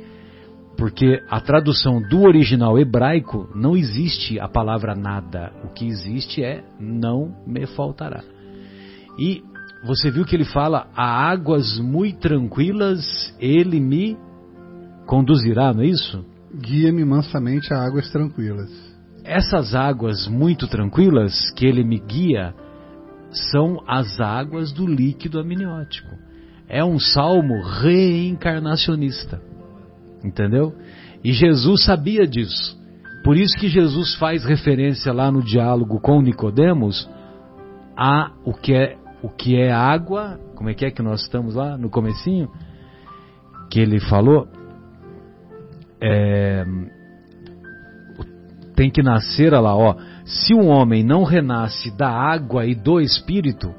Porque 0.77 1.21
a 1.29 1.41
tradução 1.41 2.01
do 2.01 2.23
original 2.23 2.79
hebraico 2.79 3.49
não 3.55 3.77
existe 3.77 4.39
a 4.39 4.49
palavra 4.49 4.95
nada. 4.95 5.53
O 5.65 5.69
que 5.69 5.87
existe 5.87 6.43
é 6.43 6.63
não 6.79 7.35
me 7.47 7.67
faltará. 7.67 8.23
E 9.19 9.43
você 9.85 10.11
viu 10.11 10.25
que 10.25 10.37
ele 10.37 10.45
fala: 10.45 10.89
a 10.95 11.31
águas 11.31 11.79
muito 11.79 12.21
tranquilas 12.21 13.35
ele 13.41 13.81
me 13.81 14.17
conduzirá, 15.13 15.75
não 15.75 15.83
é 15.83 15.89
isso? 15.89 16.25
Guia-me 16.59 17.05
mansamente 17.05 17.71
a 17.75 17.85
águas 17.85 18.11
tranquilas. 18.11 18.71
Essas 19.23 19.75
águas 19.75 20.27
muito 20.27 20.67
tranquilas 20.67 21.51
que 21.51 21.67
ele 21.67 21.85
me 21.85 21.99
guia 21.99 22.55
são 23.51 23.85
as 23.87 24.19
águas 24.23 24.73
do 24.73 24.87
líquido 24.87 25.39
amniótico. 25.39 26.09
É 26.67 26.83
um 26.83 26.99
salmo 26.99 27.61
reencarnacionista. 27.63 29.39
Entendeu? 30.25 30.73
E 31.23 31.31
Jesus 31.31 31.85
sabia 31.85 32.27
disso. 32.27 32.75
Por 33.23 33.37
isso 33.37 33.55
que 33.59 33.69
Jesus 33.69 34.15
faz 34.15 34.47
referência 34.47 35.13
lá 35.13 35.31
no 35.31 35.43
diálogo 35.43 36.01
com 36.01 36.23
Nicodemos 36.23 37.07
a 37.95 38.33
o 38.47 38.55
que 38.55 38.73
é 38.73 38.97
o 39.23 39.29
que 39.29 39.61
é 39.61 39.71
água, 39.71 40.41
como 40.57 40.71
é 40.71 40.75
que 40.75 40.87
é 40.87 40.91
que 40.91 41.03
nós 41.03 41.21
estamos 41.21 41.55
lá 41.55 41.77
no 41.77 41.91
comecinho? 41.91 42.49
Que 43.71 43.79
ele 43.79 44.01
falou, 44.01 44.49
é, 46.03 46.65
tem 48.75 48.91
que 48.91 49.03
nascer, 49.03 49.53
olha 49.53 49.61
lá, 49.61 49.77
ó, 49.77 49.97
se 50.25 50.55
um 50.55 50.69
homem 50.69 51.05
não 51.05 51.25
renasce 51.25 51.91
da 51.97 52.09
água 52.09 52.67
e 52.67 52.75
do 52.75 53.01
espírito, 53.01 53.73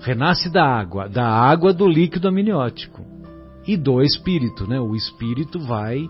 renasce 0.00 0.50
da 0.50 0.64
água, 0.64 1.08
da 1.08 1.26
água 1.26 1.72
do 1.72 1.86
líquido 1.86 2.28
amniótico 2.28 3.04
e 3.66 3.76
do 3.76 4.00
espírito, 4.02 4.66
né? 4.66 4.80
O 4.80 4.94
espírito 4.94 5.58
vai 5.60 6.08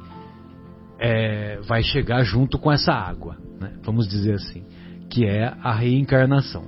é, 0.99 1.59
vai 1.67 1.83
chegar 1.83 2.23
junto 2.23 2.59
com 2.59 2.71
essa 2.71 2.93
água, 2.93 3.37
né? 3.61 3.73
vamos 3.83 4.07
dizer 4.09 4.35
assim, 4.35 4.65
que 5.09 5.25
é 5.25 5.53
a 5.63 5.73
reencarnação. 5.73 6.65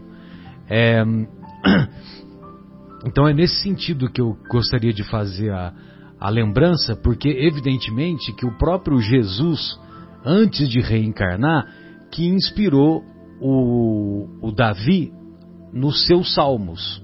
É, 0.68 1.02
Então 3.04 3.26
é 3.26 3.32
nesse 3.32 3.62
sentido 3.62 4.10
que 4.10 4.20
eu 4.20 4.36
gostaria 4.48 4.92
de 4.92 5.02
fazer 5.04 5.50
a, 5.52 5.72
a 6.20 6.28
lembrança, 6.28 6.94
porque 6.94 7.28
evidentemente 7.28 8.32
que 8.34 8.44
o 8.44 8.56
próprio 8.58 9.00
Jesus, 9.00 9.80
antes 10.24 10.68
de 10.68 10.80
reencarnar, 10.80 11.66
que 12.10 12.26
inspirou 12.28 13.02
o, 13.40 14.28
o 14.42 14.52
Davi 14.52 15.12
nos 15.72 16.06
seus 16.06 16.34
salmos. 16.34 17.02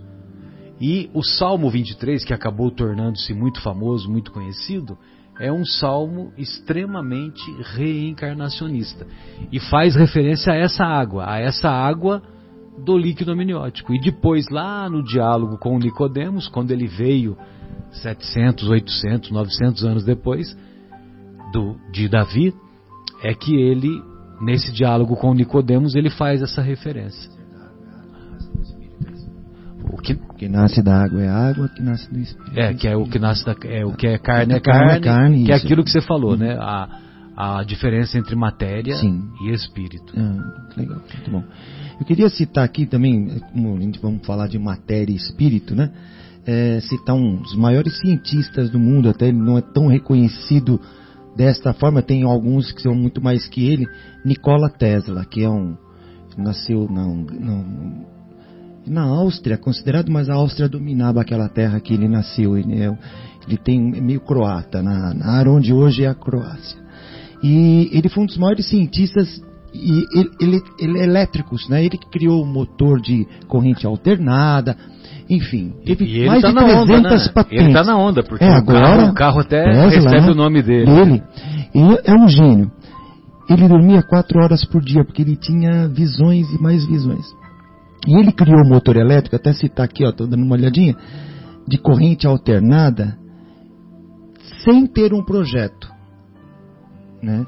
E 0.79 1.09
o 1.14 1.22
Salmo 1.22 1.70
23, 1.70 2.22
que 2.22 2.35
acabou 2.35 2.70
tornando-se 2.70 3.33
muito 3.33 3.62
famoso, 3.62 4.11
muito 4.11 4.31
conhecido, 4.31 4.98
é 5.40 5.50
um 5.50 5.64
salmo 5.64 6.33
extremamente 6.37 7.42
reencarnacionista. 7.74 9.07
E 9.50 9.59
faz 9.59 9.96
referência 9.96 10.52
a 10.52 10.57
essa 10.57 10.85
água, 10.85 11.24
a 11.31 11.38
essa 11.38 11.70
água 11.70 12.22
do 12.85 12.98
líquido 12.98 13.33
amniótico. 13.33 13.94
E 13.94 14.00
depois, 14.00 14.50
lá 14.50 14.90
no 14.90 15.02
diálogo 15.02 15.57
com 15.59 15.79
Nicodemos, 15.79 16.48
quando 16.48 16.72
ele 16.72 16.87
veio 16.87 17.38
700, 18.02 18.68
800, 18.68 19.30
900 19.30 19.85
anos 19.85 20.04
depois 20.04 20.56
do, 21.52 21.76
de 21.92 22.09
Davi, 22.09 22.54
é 23.22 23.35
que 23.35 23.54
ele, 23.54 23.88
nesse 24.40 24.72
diálogo 24.72 25.16
com 25.16 25.35
Nicodemos, 25.35 25.94
ele 25.94 26.11
faz 26.11 26.42
essa 26.42 26.62
referência. 26.62 27.30
O 29.92 29.98
que, 29.98 30.14
que 30.37 30.48
nasce 30.48 30.82
da 30.82 31.02
água 31.04 31.22
é 31.22 31.28
água, 31.28 31.66
o 31.66 31.68
que 31.68 31.82
nasce 31.82 32.12
do 32.12 32.18
espírito. 32.18 32.59
É, 32.59 32.74
que 32.74 32.88
é 32.88 32.96
o 32.96 33.04
que 33.04 33.18
nasce 33.18 33.44
da, 33.44 33.54
é 33.64 33.85
o 33.85 33.92
que 33.92 34.06
é 34.06 34.18
carne 34.18 34.54
é 34.54 34.61
carne, 34.61 34.92
é 34.92 35.00
carne 35.00 35.44
que 35.44 35.52
é 35.52 35.54
aquilo 35.54 35.85
que 35.85 35.90
você 35.90 36.00
falou, 36.00 36.32
uhum. 36.32 36.38
né? 36.38 36.56
A, 36.59 37.00
a 37.37 37.62
diferença 37.62 38.18
entre 38.18 38.35
matéria 38.35 38.96
Sim. 38.96 39.28
e 39.42 39.52
espírito. 39.52 40.12
Ah, 40.16 40.72
legal, 40.76 40.98
muito 40.98 41.30
bom. 41.30 41.44
Eu 42.00 42.06
queria 42.06 42.28
citar 42.28 42.64
aqui 42.64 42.87
também, 42.87 43.40
como 43.52 43.76
a 43.76 43.80
gente 43.80 44.00
vamos 44.00 44.26
falar 44.26 44.48
de 44.48 44.59
matéria 44.59 45.12
e 45.12 45.16
espírito, 45.16 45.74
né? 45.74 45.90
É, 46.46 46.80
citar 46.80 47.16
um 47.16 47.37
dos 47.37 47.56
maiores 47.56 47.98
cientistas 47.98 48.70
do 48.70 48.78
mundo, 48.78 49.09
até 49.09 49.26
ele 49.26 49.38
não 49.38 49.59
é 49.59 49.61
tão 49.61 49.88
reconhecido 49.88 50.80
desta 51.37 51.72
forma, 51.72 52.00
tem 52.00 52.22
alguns 52.22 52.70
que 52.70 52.80
são 52.80 52.94
muito 52.94 53.20
mais 53.20 53.46
que 53.48 53.66
ele, 53.68 53.87
Nikola 54.24 54.70
Tesla, 54.70 55.24
que 55.24 55.42
é 55.42 55.50
um 55.50 55.76
nasceu 56.37 56.87
não, 56.90 57.16
não 57.16 58.06
na 58.87 59.02
Áustria, 59.02 59.59
considerado, 59.59 60.11
mas 60.11 60.28
a 60.28 60.35
Áustria 60.35 60.68
dominava 60.68 61.20
aquela 61.20 61.48
terra 61.48 61.80
que 61.80 61.92
ele 61.92 62.06
nasceu. 62.06 62.56
Ele, 62.56 62.80
é, 62.80 62.96
ele 63.46 63.56
tem 63.56 63.96
é 63.96 64.00
meio 64.00 64.20
croata, 64.20 64.82
na, 64.82 65.12
na 65.12 65.50
onde 65.50 65.72
hoje 65.72 66.04
é 66.04 66.09
a 66.09 66.14
Croácia. 66.14 66.78
E 67.42 67.90
ele 67.92 68.09
foi 68.09 68.22
um 68.22 68.26
dos 68.26 68.38
maiores 68.38 68.68
cientistas 68.68 69.42
e 69.74 70.04
ele, 70.14 70.30
ele, 70.40 70.62
ele, 70.78 70.98
elétricos, 71.00 71.68
né? 71.68 71.85
Ele 71.85 71.98
criou 72.11 72.42
o 72.42 72.46
motor 72.46 73.00
de 73.00 73.26
corrente 73.46 73.87
alternada, 73.87 74.76
enfim, 75.29 75.75
teve 75.85 76.05
e 76.05 76.19
ele 76.19 76.29
mais 76.29 76.43
tá 76.43 76.49
de 76.49 76.55
300 76.55 76.83
onda, 76.83 77.01
né? 77.01 77.33
patentes. 77.35 77.59
Ele 77.59 77.69
está 77.69 77.85
na 77.85 77.99
onda, 77.99 78.23
porque 78.23 78.45
é, 78.45 78.49
agora, 78.49 79.11
o, 79.11 79.15
carro, 79.15 79.41
até 79.41 79.65
Tesla, 79.65 79.89
recebe 79.89 80.27
né? 80.27 80.33
o 80.33 80.35
nome 80.35 80.62
dele. 80.62 80.91
Ele, 81.75 81.99
é 82.05 82.15
um 82.15 82.29
gênio. 82.29 82.71
Ele 83.51 83.69
dormia 83.69 84.03
quatro 84.03 84.41
horas 84.41 84.65
por 84.65 84.81
dia, 84.81 85.05
porque 85.05 85.23
ele 85.23 85.37
tinha 85.37 85.89
visões 85.89 86.49
e 86.53 86.62
mais 86.62 86.87
visões. 86.87 87.27
E 88.07 88.17
ele 88.17 88.33
criou 88.33 88.62
o 88.62 88.69
motor 88.69 88.97
elétrico, 88.97 89.35
até 89.35 89.53
citar 89.53 89.85
aqui, 89.85 90.05
ó, 90.05 90.12
tô 90.12 90.27
dando 90.27 90.45
uma 90.45 90.55
olhadinha, 90.55 90.97
de 91.67 91.77
corrente 91.77 92.27
alternada, 92.27 93.19
sem 94.65 94.87
ter 94.87 95.12
um 95.12 95.25
projeto, 95.25 95.91
né? 97.21 97.45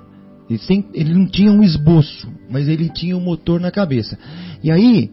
Ele, 0.51 0.59
sem, 0.59 0.85
ele 0.95 1.15
não 1.15 1.27
tinha 1.27 1.53
um 1.53 1.63
esboço, 1.63 2.29
mas 2.51 2.69
ele 2.69 2.89
tinha 2.89 3.17
um 3.17 3.21
motor 3.21 3.61
na 3.61 3.71
cabeça. 3.71 4.19
E 4.65 4.71
aí, 4.71 5.11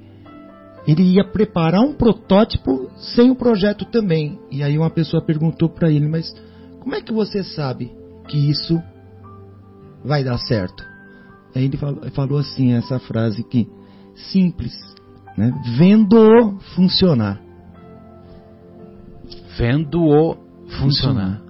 ele 0.88 1.04
ia 1.04 1.24
preparar 1.24 1.82
um 1.82 1.94
protótipo 1.94 2.90
sem 2.98 3.32
o 3.32 3.36
projeto 3.36 3.86
também. 3.86 4.40
E 4.52 4.62
aí 4.62 4.78
uma 4.78 4.90
pessoa 4.90 5.24
perguntou 5.24 5.70
para 5.70 5.90
ele, 5.92 6.08
mas 6.08 6.32
como 6.80 6.96
é 6.96 7.02
que 7.02 7.12
você 7.12 7.44
sabe 7.44 7.92
que 8.28 8.38
isso 8.38 8.82
vai 10.04 10.24
dar 10.24 10.38
certo? 10.38 10.84
Aí 11.56 11.66
ele 11.66 11.78
falou, 12.12 12.38
assim, 12.38 12.74
essa 12.74 13.00
frase 13.00 13.44
que 13.44 13.68
simples, 14.32 14.74
né? 15.38 15.52
Vendo-o 15.78 16.60
funcionar. 16.76 17.42
Vendo-o 19.58 20.36
funcionar. 20.78 21.42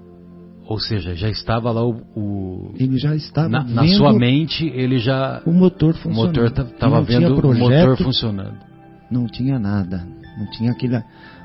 Ou 0.67 0.79
seja, 0.79 1.13
já 1.15 1.29
estava 1.29 1.71
lá 1.71 1.83
o. 1.83 2.01
o 2.15 2.71
ele 2.75 2.97
já 2.97 3.15
estava 3.15 3.49
na, 3.49 3.63
na, 3.63 3.87
sua 3.89 4.13
mente, 4.13 4.65
ele 4.65 4.97
já. 4.97 5.41
O 5.45 5.51
motor 5.51 5.93
funcionando. 5.95 6.37
O 6.37 6.41
motor 6.41 6.65
estava 6.67 7.01
vendo 7.01 7.35
o 7.35 7.53
motor 7.53 7.97
funcionando. 7.97 8.74
Não 9.09 9.27
tinha 9.27 9.59
nada. 9.59 10.05
Não 10.37 10.49
tinha 10.51 10.71
aquela. 10.71 11.03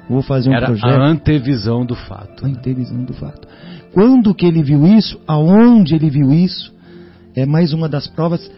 Vou 0.09 0.23
fazer 0.23 0.51
um 0.51 0.55
Era 0.55 0.67
projeto. 0.67 0.87
a 0.87 1.07
antevisão 1.07 1.85
do 1.85 1.95
fato. 1.95 2.45
A 2.45 2.49
antevisão 2.49 3.05
do 3.05 3.13
fato. 3.15 3.47
Quando 3.93 4.35
que 4.35 4.47
ele 4.47 4.63
viu 4.63 4.87
isso? 4.87 5.21
Aonde 5.27 5.95
ele 5.95 6.11
viu 6.11 6.33
isso? 6.33 6.73
É 7.35 7.47
mais 7.47 7.73
uma 7.73 7.89
das 7.89 8.07
provas 8.09 8.51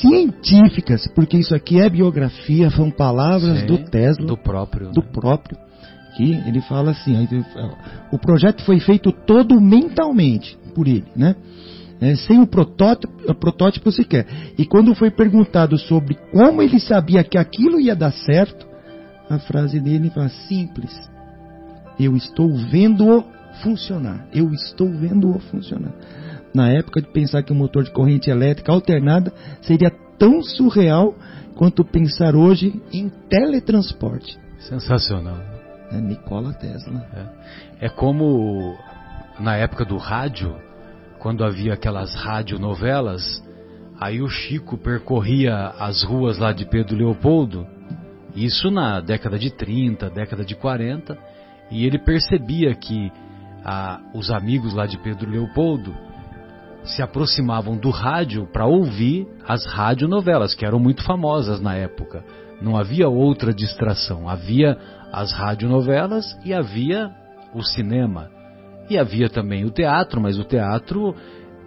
científicas, 0.00 1.06
porque 1.14 1.38
isso 1.38 1.54
aqui 1.54 1.80
é 1.80 1.88
biografia, 1.88 2.70
são 2.70 2.90
palavras 2.90 3.60
Sim, 3.60 3.66
do 3.66 3.78
Tesla, 3.78 4.26
do 4.26 4.36
próprio, 4.36 4.90
do 4.90 5.00
né? 5.00 5.08
próprio. 5.12 5.56
Que 6.16 6.32
ele 6.32 6.60
fala 6.62 6.90
assim, 6.90 7.28
o 8.10 8.18
projeto 8.18 8.62
foi 8.64 8.80
feito 8.80 9.12
todo 9.12 9.60
mentalmente 9.60 10.58
por 10.74 10.88
ele, 10.88 11.04
né? 11.14 11.36
É, 12.00 12.14
sem 12.14 12.40
o 12.40 12.46
protótipo, 12.46 13.12
o 13.30 13.34
protótipo 13.34 13.90
sequer. 13.90 14.26
E 14.56 14.64
quando 14.64 14.94
foi 14.94 15.10
perguntado 15.10 15.76
sobre 15.78 16.14
como 16.32 16.62
ele 16.62 16.78
sabia 16.78 17.24
que 17.24 17.36
aquilo 17.36 17.80
ia 17.80 17.96
dar 17.96 18.12
certo, 18.12 18.66
a 19.28 19.38
frase 19.38 19.80
dele 19.80 20.10
fala 20.10 20.28
simples. 20.28 20.92
Eu 21.98 22.16
estou 22.16 22.54
vendo-o 22.56 23.24
funcionar. 23.62 24.28
Eu 24.32 24.52
estou 24.52 24.88
vendo-o 24.88 25.38
funcionar 25.40 25.92
na 26.54 26.70
época 26.70 27.00
de 27.00 27.08
pensar 27.08 27.42
que 27.42 27.52
um 27.52 27.56
motor 27.56 27.84
de 27.84 27.92
corrente 27.92 28.30
elétrica 28.30 28.72
alternada 28.72 29.32
seria 29.62 29.90
tão 30.18 30.42
surreal 30.42 31.14
quanto 31.54 31.84
pensar 31.84 32.34
hoje 32.34 32.80
em 32.92 33.08
teletransporte. 33.28 34.38
Sensacional. 34.60 35.38
É 35.90 36.00
Nikola 36.00 36.52
Tesla. 36.52 37.06
É. 37.80 37.86
é 37.86 37.88
como 37.88 38.76
na 39.38 39.56
época 39.56 39.84
do 39.84 39.96
rádio, 39.96 40.54
quando 41.18 41.44
havia 41.44 41.74
aquelas 41.74 42.14
radionovelas, 42.14 43.42
aí 44.00 44.22
o 44.22 44.28
Chico 44.28 44.76
percorria 44.78 45.54
as 45.78 46.02
ruas 46.02 46.38
lá 46.38 46.52
de 46.52 46.64
Pedro 46.64 46.96
Leopoldo, 46.96 47.66
isso 48.34 48.70
na 48.70 49.00
década 49.00 49.38
de 49.38 49.50
30, 49.50 50.10
década 50.10 50.44
de 50.44 50.54
40, 50.54 51.18
e 51.70 51.84
ele 51.84 51.98
percebia 51.98 52.74
que 52.74 53.10
ah, 53.64 54.00
os 54.14 54.30
amigos 54.30 54.74
lá 54.74 54.86
de 54.86 54.96
Pedro 54.98 55.30
Leopoldo 55.30 55.94
se 56.84 57.02
aproximavam 57.02 57.76
do 57.76 57.90
rádio 57.90 58.46
para 58.46 58.66
ouvir 58.66 59.26
as 59.46 59.66
radionovelas, 59.66 60.54
que 60.54 60.64
eram 60.64 60.78
muito 60.78 61.02
famosas 61.02 61.60
na 61.60 61.74
época. 61.74 62.24
Não 62.62 62.76
havia 62.76 63.08
outra 63.08 63.52
distração. 63.52 64.28
Havia 64.28 64.78
as 65.12 65.32
radionovelas 65.32 66.24
e 66.44 66.54
havia 66.54 67.10
o 67.54 67.62
cinema. 67.62 68.37
E 68.90 68.96
havia 68.96 69.28
também 69.28 69.64
o 69.64 69.70
teatro, 69.70 70.20
mas 70.20 70.38
o 70.38 70.44
teatro 70.44 71.14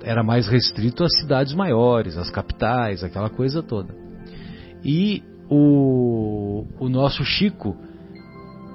era 0.04 0.24
mais 0.24 0.48
restrito 0.48 1.04
às 1.04 1.12
cidades 1.20 1.54
maiores, 1.54 2.18
às 2.18 2.30
capitais, 2.30 3.04
aquela 3.04 3.30
coisa 3.30 3.62
toda. 3.62 3.94
E 4.84 5.24
o, 5.50 6.66
o 6.80 6.90
nosso 6.90 7.24
Chico, 7.24 7.78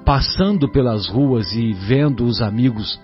passando 0.05 0.71
pelas 0.71 1.07
ruas 1.09 1.51
e 1.53 1.73
vendo 1.73 2.23
os 2.23 2.41
amigos 2.41 2.99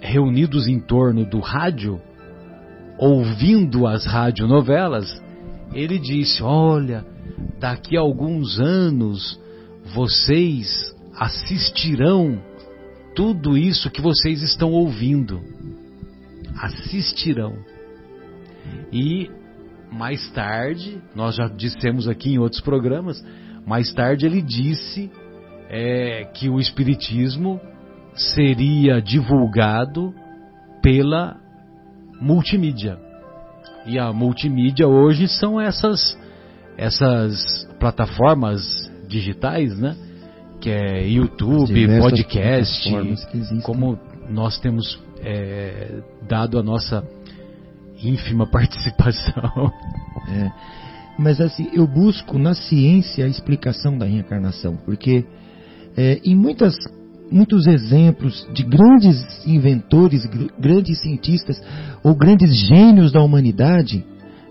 reunidos 0.00 0.66
em 0.66 0.80
torno 0.80 1.28
do 1.28 1.40
rádio, 1.40 2.00
ouvindo 2.98 3.86
as 3.86 4.06
radionovelas, 4.06 5.22
ele 5.72 5.98
disse: 5.98 6.42
Olha, 6.42 7.04
daqui 7.58 7.96
a 7.96 8.00
alguns 8.00 8.58
anos 8.58 9.38
vocês 9.94 10.94
assistirão 11.18 12.40
tudo 13.14 13.56
isso 13.56 13.90
que 13.90 14.00
vocês 14.00 14.42
estão 14.42 14.72
ouvindo. 14.72 15.40
Assistirão. 16.56 17.56
E 18.92 19.30
mais 19.90 20.28
tarde, 20.30 21.00
nós 21.14 21.36
já 21.36 21.46
dissemos 21.46 22.08
aqui 22.08 22.32
em 22.32 22.38
outros 22.38 22.60
programas, 22.60 23.24
mais 23.66 23.92
tarde 23.92 24.26
ele 24.26 24.42
disse 24.42 25.10
é, 25.68 26.24
que 26.34 26.48
o 26.48 26.58
Espiritismo 26.60 27.60
seria 28.14 29.00
divulgado 29.00 30.14
pela 30.82 31.36
multimídia. 32.20 32.98
E 33.86 33.98
a 33.98 34.12
multimídia 34.12 34.86
hoje 34.88 35.28
são 35.28 35.60
essas 35.60 36.18
essas 36.76 37.68
plataformas 37.78 38.60
digitais, 39.06 39.78
né? 39.78 39.96
Que 40.64 40.70
é 40.70 41.06
YouTube, 41.06 41.86
podcast, 41.98 42.90
como 43.62 43.98
nós 44.30 44.58
temos 44.58 44.98
é, 45.20 46.00
dado 46.26 46.58
a 46.58 46.62
nossa 46.62 47.06
ínfima 48.02 48.46
participação. 48.50 49.70
É. 50.26 50.50
Mas 51.18 51.38
assim, 51.38 51.68
eu 51.74 51.86
busco 51.86 52.38
na 52.38 52.54
ciência 52.54 53.26
a 53.26 53.28
explicação 53.28 53.98
da 53.98 54.06
reencarnação, 54.06 54.74
porque 54.86 55.26
é, 55.98 56.18
em 56.24 56.34
muitas 56.34 56.74
muitos 57.30 57.66
exemplos 57.66 58.48
de 58.54 58.62
grandes 58.62 59.22
inventores, 59.46 60.26
grandes 60.58 60.98
cientistas 61.02 61.60
ou 62.02 62.14
grandes 62.14 62.56
gênios 62.68 63.12
da 63.12 63.22
humanidade, 63.22 64.02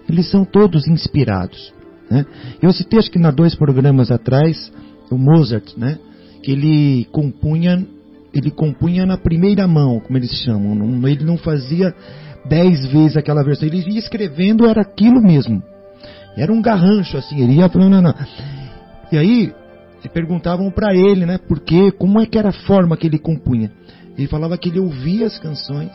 eles 0.08 0.30
são 0.30 0.46
todos 0.46 0.88
inspirados. 0.88 1.74
Né? 2.08 2.24
Eu 2.62 2.72
citei, 2.72 3.00
acho 3.00 3.10
que 3.10 3.18
na 3.18 3.32
dois 3.32 3.56
programas 3.56 4.12
atrás, 4.12 4.72
o 5.14 5.18
Mozart, 5.18 5.78
né? 5.78 6.00
que 6.44 6.52
ele 6.52 7.06
compunha, 7.06 7.88
ele 8.34 8.52
compunha 8.52 9.06
na 9.06 9.18
primeira 9.18 9.66
mão, 9.66 10.02
como 10.02 10.18
eles 10.18 10.32
chamam. 10.44 10.76
Não, 10.76 11.08
ele 11.08 11.24
não 11.24 11.38
fazia 11.38 11.96
dez 12.46 12.86
vezes 12.92 13.16
aquela 13.16 13.44
versão, 13.44 13.68
ele 13.68 13.80
ia 13.90 14.00
escrevendo, 14.00 14.68
era 14.68 14.82
aquilo 14.82 15.22
mesmo. 15.22 15.64
Era 16.36 16.52
um 16.52 16.62
garrancho, 16.62 17.18
assim, 17.18 17.42
ele 17.42 17.54
ia 17.54 17.70
falando. 17.70 17.92
Não, 17.94 18.02
não. 18.02 18.14
E 19.12 19.18
aí, 19.18 19.54
perguntavam 20.14 20.70
para 20.70 20.94
ele, 20.94 21.26
né, 21.26 21.40
porque 21.48 21.92
como 21.94 22.20
é 22.20 22.26
que 22.26 22.38
era 22.38 22.50
a 22.50 22.54
forma 22.54 22.98
que 22.98 23.08
ele 23.08 23.18
compunha. 23.18 23.72
Ele 24.18 24.28
falava 24.28 24.58
que 24.58 24.70
ele 24.70 24.80
ouvia 24.80 25.26
as 25.26 25.40
canções 25.40 25.92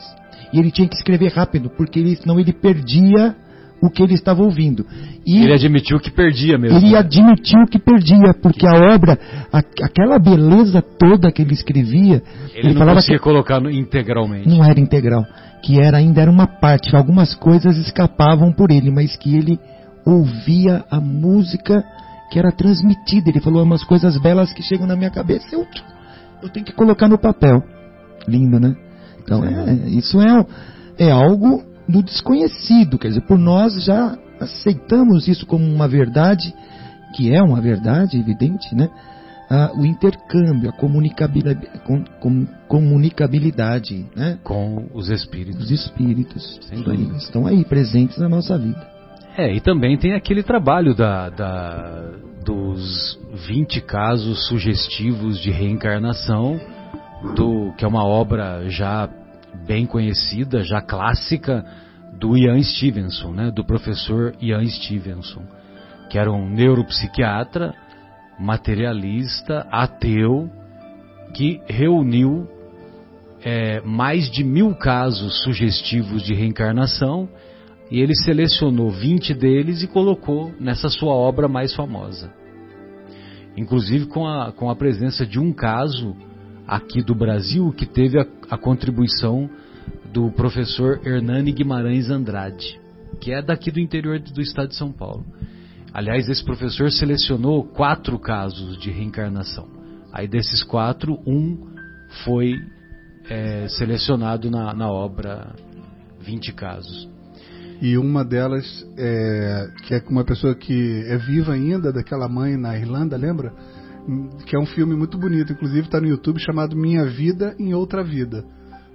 e 0.51 0.59
ele 0.59 0.71
tinha 0.71 0.87
que 0.87 0.95
escrever 0.95 1.31
rápido, 1.31 1.69
porque 1.69 1.99
ele, 1.99 2.15
senão 2.15 2.39
ele 2.39 2.51
perdia 2.51 3.35
o 3.81 3.89
que 3.89 4.03
ele 4.03 4.13
estava 4.13 4.43
ouvindo. 4.43 4.85
E 5.25 5.43
ele 5.43 5.53
admitiu 5.53 5.99
que 5.99 6.11
perdia 6.11 6.57
mesmo. 6.57 6.77
Ele 6.77 6.95
admitiu 6.95 7.65
que 7.69 7.79
perdia, 7.79 8.33
porque 8.41 8.65
a 8.67 8.93
obra, 8.93 9.17
a, 9.51 9.59
aquela 9.59 10.19
beleza 10.19 10.81
toda 10.81 11.31
que 11.31 11.41
ele 11.41 11.53
escrevia, 11.53 12.21
ele, 12.53 12.59
ele 12.59 12.67
não 12.69 12.79
falava 12.79 12.95
conseguia 12.97 13.17
que 13.17 13.23
colocar 13.23 13.61
integralmente. 13.71 14.47
Não 14.47 14.63
era 14.63 14.79
integral, 14.79 15.25
que 15.63 15.79
era 15.79 15.97
ainda 15.97 16.21
era 16.21 16.31
uma 16.31 16.47
parte, 16.47 16.95
algumas 16.95 17.33
coisas 17.35 17.77
escapavam 17.77 18.51
por 18.51 18.71
ele, 18.71 18.91
mas 18.91 19.15
que 19.15 19.35
ele 19.35 19.59
ouvia 20.05 20.83
a 20.89 20.99
música 20.99 21.83
que 22.31 22.39
era 22.39 22.51
transmitida. 22.51 23.29
Ele 23.29 23.39
falou 23.39 23.63
umas 23.63 23.83
coisas 23.83 24.17
belas 24.17 24.53
que 24.53 24.61
chegam 24.61 24.87
na 24.87 24.95
minha 24.95 25.09
cabeça. 25.09 25.47
Eu, 25.51 25.65
eu 26.43 26.49
tenho 26.49 26.65
que 26.65 26.73
colocar 26.73 27.07
no 27.07 27.17
papel. 27.17 27.63
Lindo, 28.27 28.59
né? 28.59 28.75
Então, 29.23 29.43
é, 29.43 29.89
isso 29.89 30.19
é, 30.21 30.45
é 30.97 31.11
algo 31.11 31.63
do 31.89 32.03
desconhecido. 32.03 32.97
Quer 32.97 33.09
dizer, 33.09 33.21
por 33.21 33.37
nós 33.37 33.83
já 33.83 34.17
aceitamos 34.39 35.27
isso 35.27 35.45
como 35.45 35.65
uma 35.65 35.87
verdade 35.87 36.53
que 37.15 37.33
é 37.33 37.41
uma 37.41 37.59
verdade 37.59 38.17
evidente, 38.17 38.73
né? 38.75 38.87
Ah, 39.51 39.71
o 39.75 39.83
intercâmbio, 39.83 40.69
a 40.69 40.73
comunicabilidade, 40.73 41.67
com, 41.83 42.03
com, 42.19 42.45
comunicabilidade 42.67 44.05
né? 44.15 44.37
com 44.43 44.87
os 44.93 45.09
espíritos. 45.09 45.63
Os 45.65 45.71
espíritos 45.71 46.59
Sem 46.69 46.83
dúvida. 46.83 47.17
estão 47.17 47.47
aí 47.47 47.65
presentes 47.65 48.17
na 48.19 48.29
nossa 48.29 48.57
vida. 48.59 48.87
É, 49.35 49.51
e 49.51 49.59
também 49.59 49.97
tem 49.97 50.13
aquele 50.13 50.43
trabalho 50.43 50.93
da, 50.93 51.29
da- 51.29 52.11
dos 52.45 53.17
20 53.47 53.81
casos 53.81 54.47
sugestivos 54.47 55.39
de 55.39 55.49
reencarnação, 55.49 56.59
do, 57.35 57.73
que 57.75 57.83
é 57.83 57.87
uma 57.87 58.05
obra 58.05 58.69
já 58.69 59.09
bem 59.65 59.85
conhecida, 59.85 60.63
já 60.63 60.81
clássica, 60.81 61.65
do 62.19 62.37
Ian 62.37 62.61
Stevenson, 62.61 63.31
né, 63.31 63.51
do 63.51 63.63
professor 63.63 64.35
Ian 64.41 64.65
Stevenson, 64.65 65.43
que 66.09 66.17
era 66.17 66.31
um 66.31 66.49
neuropsiquiatra, 66.49 67.73
materialista, 68.37 69.67
ateu, 69.71 70.49
que 71.33 71.61
reuniu 71.67 72.47
é, 73.43 73.79
mais 73.81 74.29
de 74.29 74.43
mil 74.43 74.75
casos 74.75 75.43
sugestivos 75.43 76.23
de 76.23 76.33
reencarnação 76.33 77.29
e 77.89 77.99
ele 77.99 78.15
selecionou 78.15 78.89
20 78.89 79.33
deles 79.33 79.81
e 79.81 79.87
colocou 79.87 80.51
nessa 80.59 80.89
sua 80.89 81.13
obra 81.13 81.47
mais 81.47 81.73
famosa. 81.73 82.31
Inclusive 83.55 84.07
com 84.07 84.27
a, 84.27 84.51
com 84.51 84.69
a 84.69 84.75
presença 84.75 85.25
de 85.25 85.39
um 85.39 85.51
caso 85.53 86.15
aqui 86.69 87.01
do 87.01 87.15
Brasil 87.15 87.71
que 87.71 87.87
teve 87.87 88.19
a, 88.19 88.25
a 88.51 88.57
contribuição 88.57 89.49
do 90.13 90.31
professor 90.31 91.01
Hernani 91.03 91.51
Guimarães 91.51 92.11
Andrade, 92.11 92.79
que 93.19 93.31
é 93.31 93.41
daqui 93.41 93.71
do 93.71 93.79
interior 93.79 94.19
do 94.19 94.41
estado 94.41 94.69
de 94.69 94.75
São 94.75 94.91
Paulo. 94.91 95.25
Aliás, 95.91 96.29
esse 96.29 96.43
professor 96.43 96.91
selecionou 96.91 97.63
quatro 97.63 98.19
casos 98.19 98.77
de 98.77 98.91
reencarnação. 98.91 99.67
Aí 100.13 100.27
desses 100.27 100.63
quatro, 100.63 101.19
um 101.25 101.57
foi 102.23 102.53
é, 103.27 103.67
selecionado 103.69 104.51
na, 104.51 104.71
na 104.73 104.91
obra 104.91 105.55
20 106.21 106.53
casos. 106.53 107.09
E 107.81 107.97
uma 107.97 108.23
delas, 108.23 108.85
é, 108.97 109.71
que 109.87 109.95
é 109.95 110.03
uma 110.07 110.23
pessoa 110.23 110.53
que 110.53 111.03
é 111.07 111.17
viva 111.17 111.53
ainda, 111.53 111.91
daquela 111.91 112.27
mãe 112.27 112.57
na 112.57 112.77
Irlanda, 112.77 113.17
lembra? 113.17 113.53
Que 114.45 114.55
é 114.55 114.59
um 114.59 114.65
filme 114.65 114.95
muito 114.95 115.17
bonito, 115.17 115.53
inclusive 115.53 115.81
está 115.81 115.99
no 115.99 116.07
YouTube, 116.07 116.39
chamado 116.39 116.75
Minha 116.75 117.05
Vida 117.05 117.55
em 117.59 117.73
Outra 117.73 118.03
Vida. 118.03 118.43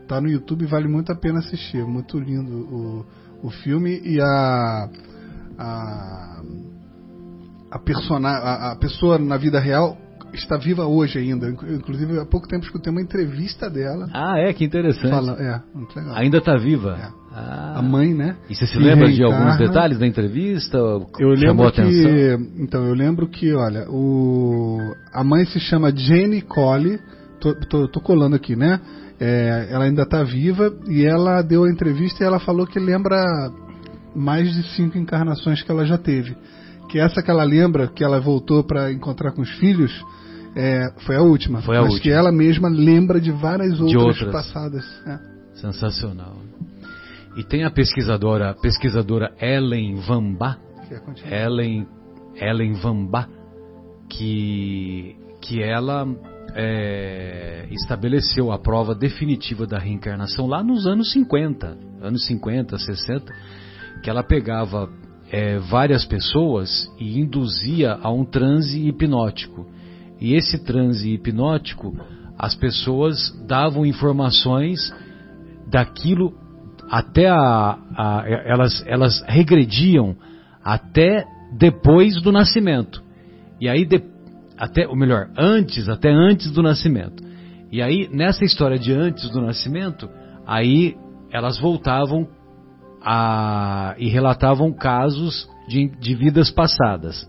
Tá 0.08 0.20
no 0.20 0.28
YouTube, 0.28 0.66
vale 0.66 0.88
muito 0.88 1.12
a 1.12 1.14
pena 1.14 1.38
assistir. 1.38 1.84
Muito 1.84 2.18
lindo 2.18 2.52
o, 2.52 3.06
o 3.46 3.50
filme 3.50 4.00
e 4.04 4.20
a. 4.20 4.88
a 5.58 6.42
a, 7.70 7.78
persona, 7.80 8.28
a, 8.28 8.72
a 8.72 8.76
pessoa 8.76 9.18
na 9.18 9.36
vida 9.36 9.58
real 9.58 9.98
está 10.32 10.56
viva 10.56 10.86
hoje 10.86 11.18
ainda. 11.18 11.48
Inclusive, 11.50 12.20
há 12.20 12.26
pouco 12.26 12.46
tempo 12.46 12.64
escutei 12.64 12.90
uma 12.92 13.02
entrevista 13.02 13.68
dela. 13.68 14.08
Ah, 14.12 14.38
é, 14.38 14.52
que 14.52 14.64
interessante. 14.64 15.10
Fala, 15.10 15.32
é, 15.32 15.62
legal. 15.96 16.16
Ainda 16.16 16.38
está 16.38 16.56
viva? 16.56 16.96
É. 16.96 17.23
Ah. 17.36 17.78
A 17.80 17.82
mãe, 17.82 18.14
né? 18.14 18.36
E 18.48 18.54
você 18.54 18.64
se 18.64 18.74
que 18.74 18.78
lembra 18.78 19.10
de 19.10 19.20
alguns 19.24 19.38
reencarna. 19.40 19.66
detalhes 19.66 19.98
da 19.98 20.06
entrevista? 20.06 20.78
Eu 20.78 21.30
lembro 21.30 21.64
a 21.64 21.68
atenção? 21.68 21.90
que. 21.90 22.62
Então, 22.62 22.84
eu 22.84 22.94
lembro 22.94 23.26
que, 23.26 23.52
olha, 23.52 23.86
o, 23.90 24.78
a 25.12 25.24
mãe 25.24 25.44
se 25.46 25.58
chama 25.58 25.90
Jenny 25.94 26.42
Cole. 26.42 27.00
Tô, 27.40 27.52
tô, 27.68 27.88
tô 27.88 28.00
colando 28.00 28.36
aqui, 28.36 28.54
né? 28.54 28.80
É, 29.18 29.66
ela 29.68 29.84
ainda 29.84 30.02
está 30.02 30.22
viva 30.22 30.72
e 30.86 31.04
ela 31.04 31.42
deu 31.42 31.64
a 31.64 31.70
entrevista 31.70 32.22
e 32.22 32.26
ela 32.26 32.38
falou 32.38 32.66
que 32.66 32.78
lembra 32.78 33.16
mais 34.14 34.52
de 34.54 34.62
cinco 34.76 34.96
encarnações 34.96 35.60
que 35.60 35.70
ela 35.70 35.84
já 35.84 35.98
teve. 35.98 36.36
Que 36.88 37.00
essa 37.00 37.20
que 37.20 37.30
ela 37.30 37.42
lembra, 37.42 37.88
que 37.88 38.04
ela 38.04 38.20
voltou 38.20 38.62
para 38.62 38.92
encontrar 38.92 39.32
com 39.32 39.42
os 39.42 39.50
filhos, 39.58 39.92
é, 40.54 40.92
foi 41.04 41.16
a 41.16 41.22
última. 41.22 41.60
Foi 41.62 41.76
a 41.76 41.80
mas 41.82 41.94
última. 41.94 42.02
que 42.02 42.10
ela 42.10 42.30
mesma 42.30 42.68
lembra 42.68 43.20
de 43.20 43.32
várias 43.32 43.80
outras, 43.80 44.22
outras. 44.22 44.32
passadas. 44.32 44.84
É. 45.04 45.34
Sensacional. 45.54 46.36
E 47.36 47.42
tem 47.42 47.64
a 47.64 47.70
pesquisadora, 47.70 48.54
pesquisadora 48.54 49.34
Ellen 49.40 49.96
Van 49.96 50.34
Ba, 50.34 50.58
Quer 50.88 51.00
continuar? 51.00 51.32
Ellen, 51.32 51.86
Ellen 52.36 52.74
Van 52.74 53.06
Ba, 53.06 53.28
que, 54.08 55.16
que 55.40 55.62
ela 55.62 56.06
é, 56.54 57.66
estabeleceu 57.70 58.52
a 58.52 58.58
prova 58.58 58.94
definitiva 58.94 59.66
da 59.66 59.78
reencarnação 59.78 60.46
lá 60.46 60.62
nos 60.62 60.86
anos 60.86 61.10
50, 61.12 61.76
anos 62.00 62.24
50, 62.26 62.78
60, 62.78 63.32
que 64.02 64.08
ela 64.08 64.22
pegava 64.22 64.88
é, 65.30 65.58
várias 65.58 66.04
pessoas 66.04 66.88
e 67.00 67.18
induzia 67.18 67.98
a 68.00 68.10
um 68.12 68.24
transe 68.24 68.86
hipnótico. 68.86 69.66
E 70.20 70.34
esse 70.34 70.64
transe 70.64 71.10
hipnótico, 71.10 71.92
as 72.38 72.54
pessoas 72.54 73.32
davam 73.46 73.84
informações 73.84 74.94
daquilo 75.66 76.43
até 76.94 77.26
a, 77.28 77.76
a- 77.96 78.24
elas, 78.44 78.84
elas 78.86 79.20
regrediam 79.26 80.14
até 80.62 81.24
depois 81.58 82.22
do 82.22 82.30
nascimento. 82.30 83.02
E 83.60 83.68
aí 83.68 83.84
de- 83.84 84.04
até, 84.56 84.86
ou 84.86 84.94
melhor, 84.94 85.28
antes, 85.36 85.88
até 85.88 86.08
antes 86.12 86.52
do 86.52 86.62
nascimento. 86.62 87.20
E 87.72 87.82
aí 87.82 88.08
nessa 88.12 88.44
história 88.44 88.78
de 88.78 88.92
antes 88.92 89.28
do 89.30 89.40
nascimento, 89.40 90.08
aí 90.46 90.94
elas 91.32 91.58
voltavam 91.58 92.28
a, 93.02 93.96
e 93.98 94.08
relatavam 94.08 94.72
casos 94.72 95.48
de, 95.66 95.88
de 95.98 96.14
vidas 96.14 96.48
passadas. 96.48 97.28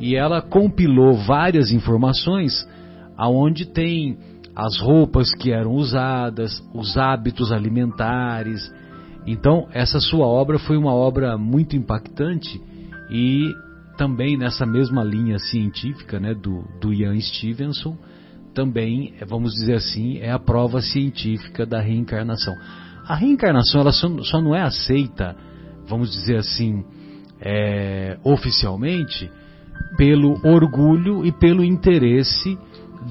E 0.00 0.16
ela 0.16 0.42
compilou 0.42 1.14
várias 1.14 1.70
informações 1.70 2.68
aonde 3.16 3.66
tem 3.66 4.18
as 4.56 4.80
roupas 4.80 5.32
que 5.32 5.52
eram 5.52 5.74
usadas, 5.74 6.60
os 6.74 6.96
hábitos 6.98 7.52
alimentares. 7.52 8.68
Então, 9.26 9.66
essa 9.72 9.98
sua 9.98 10.26
obra 10.26 10.58
foi 10.58 10.76
uma 10.76 10.94
obra 10.94 11.36
muito 11.36 11.76
impactante 11.76 12.60
e 13.10 13.52
também 13.96 14.36
nessa 14.36 14.64
mesma 14.64 15.02
linha 15.02 15.38
científica 15.38 16.20
né, 16.20 16.34
do, 16.34 16.64
do 16.80 16.92
Ian 16.92 17.18
Stevenson, 17.18 17.96
também, 18.54 19.14
vamos 19.26 19.52
dizer 19.52 19.74
assim, 19.74 20.18
é 20.18 20.30
a 20.30 20.38
prova 20.38 20.80
científica 20.80 21.66
da 21.66 21.80
reencarnação. 21.80 22.54
A 23.06 23.14
reencarnação 23.14 23.82
ela 23.82 23.92
só, 23.92 24.08
só 24.22 24.40
não 24.40 24.54
é 24.54 24.62
aceita, 24.62 25.36
vamos 25.86 26.10
dizer 26.10 26.36
assim, 26.36 26.84
é, 27.40 28.18
oficialmente, 28.24 29.30
pelo 29.96 30.40
orgulho 30.46 31.24
e 31.24 31.32
pelo 31.32 31.62
interesse 31.62 32.58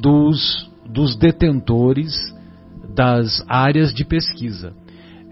dos, 0.02 0.70
dos 0.90 1.16
detentores 1.16 2.16
das 2.96 3.44
áreas 3.48 3.94
de 3.94 4.04
pesquisa. 4.04 4.74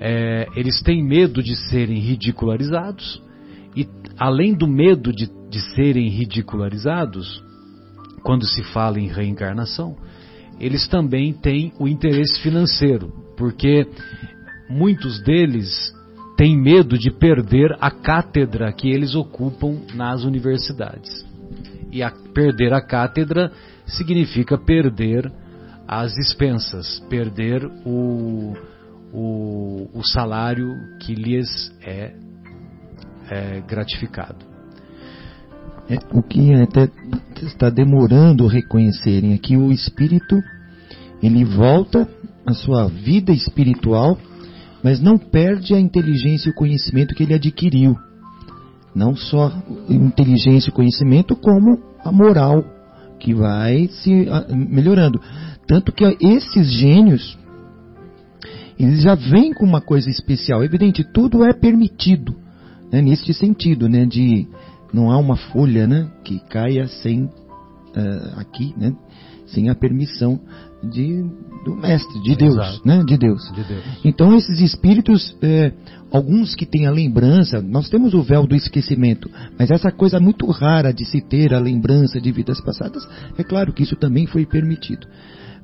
É, 0.05 0.47
eles 0.57 0.81
têm 0.81 1.01
medo 1.01 1.41
de 1.41 1.55
serem 1.55 1.97
ridicularizados 1.97 3.23
e, 3.73 3.87
além 4.19 4.53
do 4.53 4.67
medo 4.67 5.13
de, 5.13 5.31
de 5.49 5.61
serem 5.73 6.09
ridicularizados, 6.09 7.41
quando 8.21 8.45
se 8.45 8.61
fala 8.63 8.99
em 8.99 9.07
reencarnação, 9.07 9.95
eles 10.59 10.89
também 10.89 11.31
têm 11.31 11.71
o 11.79 11.87
interesse 11.87 12.37
financeiro, 12.41 13.13
porque 13.37 13.87
muitos 14.69 15.23
deles 15.23 15.93
têm 16.35 16.57
medo 16.57 16.97
de 16.97 17.09
perder 17.09 17.73
a 17.79 17.89
cátedra 17.89 18.73
que 18.73 18.89
eles 18.89 19.15
ocupam 19.15 19.83
nas 19.93 20.25
universidades. 20.25 21.25
E 21.93 22.03
a, 22.03 22.11
perder 22.33 22.73
a 22.73 22.81
cátedra 22.81 23.53
significa 23.85 24.57
perder 24.57 25.31
as 25.87 26.17
expensas, 26.17 26.99
perder 27.09 27.63
o, 27.85 28.53
o, 29.13 29.87
o 29.93 30.03
salário 30.03 30.75
que 30.99 31.13
lhes 31.13 31.71
é, 31.85 32.13
é 33.29 33.61
gratificado. 33.61 34.53
É, 35.89 35.97
o 36.11 36.23
que 36.23 36.53
até 36.53 36.89
está 37.41 37.69
demorando 37.69 38.47
reconhecerem 38.47 39.33
é 39.33 39.37
que 39.37 39.55
o 39.55 39.71
espírito 39.71 40.41
ele 41.21 41.45
volta 41.45 42.07
à 42.45 42.53
sua 42.53 42.87
vida 42.87 43.31
espiritual, 43.31 44.17
mas 44.83 44.99
não 44.99 45.17
perde 45.17 45.73
a 45.73 45.79
inteligência 45.79 46.49
e 46.49 46.51
o 46.51 46.55
conhecimento 46.55 47.13
que 47.13 47.23
ele 47.23 47.33
adquiriu. 47.33 47.95
Não 48.95 49.15
só 49.15 49.51
inteligência 49.89 50.69
e 50.69 50.73
conhecimento, 50.73 51.35
como 51.35 51.79
a 52.03 52.11
moral 52.11 52.63
que 53.19 53.33
vai 53.33 53.87
se 53.87 54.27
melhorando. 54.69 55.19
Tanto 55.67 55.91
que 55.91 56.03
esses 56.21 56.71
gênios 56.71 57.37
eles 58.79 59.01
já 59.01 59.15
vêm 59.15 59.53
com 59.53 59.65
uma 59.65 59.81
coisa 59.81 60.09
especial. 60.09 60.63
Evidente, 60.63 61.03
tudo 61.03 61.43
é 61.43 61.53
permitido, 61.53 62.35
né, 62.91 63.01
neste 63.01 63.33
sentido, 63.33 63.87
né, 63.87 64.05
de 64.05 64.47
não 64.93 65.11
há 65.11 65.17
uma 65.17 65.35
folha, 65.35 65.87
né, 65.87 66.09
que 66.23 66.39
caia 66.49 66.87
sem 66.87 67.29
eh, 67.95 68.33
aqui, 68.37 68.73
né, 68.77 68.93
sem 69.47 69.69
a 69.69 69.75
permissão 69.75 70.39
de, 70.83 71.23
do 71.63 71.75
mestre, 71.75 72.21
de 72.21 72.35
Deus, 72.35 72.55
Exato. 72.55 72.81
né? 72.85 73.03
De 73.05 73.17
Deus. 73.17 73.51
De 73.53 73.63
Deus. 73.63 73.83
Então 74.03 74.35
esses 74.35 74.59
espíritos, 74.59 75.35
é, 75.41 75.71
alguns 76.11 76.55
que 76.55 76.65
têm 76.65 76.85
a 76.85 76.91
lembrança, 76.91 77.61
nós 77.61 77.89
temos 77.89 78.13
o 78.13 78.21
véu 78.21 78.45
do 78.45 78.55
esquecimento, 78.55 79.29
mas 79.57 79.71
essa 79.71 79.91
coisa 79.91 80.19
muito 80.19 80.45
rara 80.47 80.93
de 80.93 81.05
se 81.05 81.21
ter 81.21 81.53
a 81.53 81.59
lembrança 81.59 82.19
de 82.19 82.31
vidas 82.31 82.59
passadas, 82.61 83.07
é 83.37 83.43
claro 83.43 83.71
que 83.71 83.83
isso 83.83 83.95
também 83.95 84.25
foi 84.27 84.45
permitido. 84.45 85.07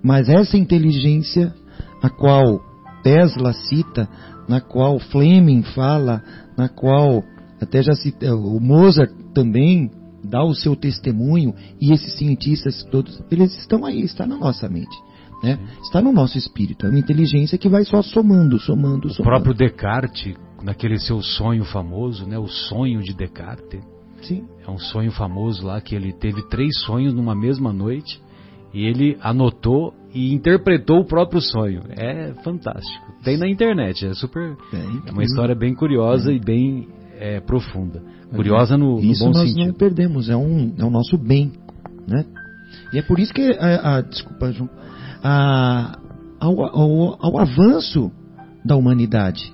Mas 0.02 0.30
essa 0.30 0.58
inteligência, 0.58 1.54
a 2.02 2.10
qual 2.10 2.62
Tesla 3.04 3.54
cita, 3.54 4.10
na 4.48 4.60
qual 4.62 5.00
Fleming 5.00 5.64
fala, 5.64 6.24
na 6.58 6.68
qual 6.68 7.24
até 7.62 7.84
já 7.84 7.94
cita, 7.94 8.34
o 8.36 8.60
Mozart 8.60 9.12
também 9.34 9.92
dá 10.24 10.44
o 10.44 10.54
seu 10.54 10.76
testemunho, 10.76 11.54
e 11.80 11.92
esses 11.92 12.18
cientistas 12.18 12.84
todos, 12.92 13.22
eles 13.32 13.58
estão 13.58 13.86
aí, 13.86 14.02
está 14.02 14.26
na 14.26 14.38
nossa 14.38 14.68
mente. 14.68 14.96
Né? 15.42 15.58
Está 15.84 16.02
no 16.02 16.12
nosso 16.12 16.38
espírito. 16.38 16.86
É 16.86 16.90
uma 16.90 17.00
inteligência 17.00 17.58
que 17.58 17.70
vai 17.70 17.86
só 17.86 18.02
somando, 18.02 18.60
somando, 18.60 19.08
O 19.08 19.12
somando. 19.12 19.24
próprio 19.24 19.54
Descartes, 19.54 20.36
naquele 20.62 21.00
seu 21.00 21.22
sonho 21.22 21.64
famoso, 21.64 22.26
né? 22.26 22.38
O 22.38 22.48
sonho 22.48 23.02
de 23.02 23.14
Descartes. 23.14 23.82
Sim. 24.22 24.46
É 24.68 24.70
um 24.70 24.78
sonho 24.78 25.12
famoso 25.14 25.66
lá 25.66 25.80
que 25.80 25.96
ele 25.96 26.12
teve 26.12 26.42
três 26.50 26.78
sonhos 26.82 27.14
numa 27.14 27.34
mesma 27.34 27.72
noite 27.72 28.22
e 28.74 28.86
ele 28.86 29.18
anotou 29.22 29.94
e 30.14 30.34
interpretou 30.34 31.00
o 31.02 31.06
próprio 31.06 31.42
sonho. 31.42 31.82
É 31.90 32.34
fantástico. 32.44 33.06
Tem 33.24 33.38
na 33.38 33.48
internet, 33.48 34.06
é 34.06 34.14
super. 34.14 34.56
É 35.08 35.12
uma 35.12 35.24
história 35.24 35.56
bem 35.56 35.74
curiosa 35.76 36.32
e 36.32 36.40
bem 36.40 36.88
é, 37.20 37.40
profunda. 37.40 38.02
Curiosa 38.34 38.78
no, 38.78 38.96
no 38.96 39.02
Isso 39.02 39.24
bom 39.26 39.32
nós 39.32 39.50
sentido. 39.50 39.68
não 39.68 39.74
perdemos, 39.74 40.30
é, 40.30 40.36
um, 40.36 40.74
é 40.78 40.84
o 40.84 40.90
nosso 40.90 41.18
bem. 41.18 41.52
Né? 42.08 42.26
E 42.94 42.98
é 43.00 43.02
por 43.02 43.20
isso 43.20 43.34
que, 43.34 43.42
a, 43.60 43.98
a- 43.98 44.02
desculpa, 44.02 44.52
João, 44.52 44.70
a- 45.24 45.98
ao, 46.40 46.62
ao- 46.64 47.18
ao 47.26 47.40
avanço 47.40 48.12
da 48.64 48.76
humanidade, 48.76 49.52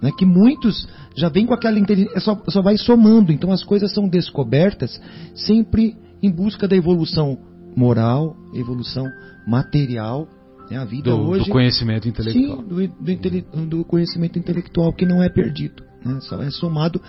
né, 0.00 0.10
que 0.18 0.26
muitos 0.26 0.88
já 1.16 1.28
vêm 1.28 1.46
com 1.46 1.54
aquela 1.54 1.78
inteligência, 1.78 2.20
só, 2.20 2.40
só 2.48 2.60
vai 2.62 2.76
somando, 2.76 3.30
então 3.32 3.52
as 3.52 3.62
coisas 3.62 3.92
são 3.94 4.08
descobertas 4.08 5.00
sempre 5.34 5.96
em 6.22 6.30
busca 6.30 6.66
da 6.66 6.74
evolução 6.76 7.38
moral, 7.76 8.34
evolução 8.54 9.06
material. 9.46 10.26
Né? 10.70 10.78
A 10.78 10.84
vida 10.84 11.10
Do, 11.10 11.20
hoje. 11.20 11.44
do 11.44 11.50
conhecimento 11.50 12.08
intelectual. 12.08 12.58
Sim, 12.58 12.62
do, 12.68 12.88
do 13.04 13.10
intele- 13.10 13.44
do 13.68 13.84
conhecimento 13.84 14.38
intelectual 14.38 14.92
que 14.92 15.04
não 15.04 15.22
é 15.22 15.28
perdido. 15.28 15.82
Né? 16.04 16.18
Só 16.22 16.42
é 16.42 16.50
somado 16.50 17.00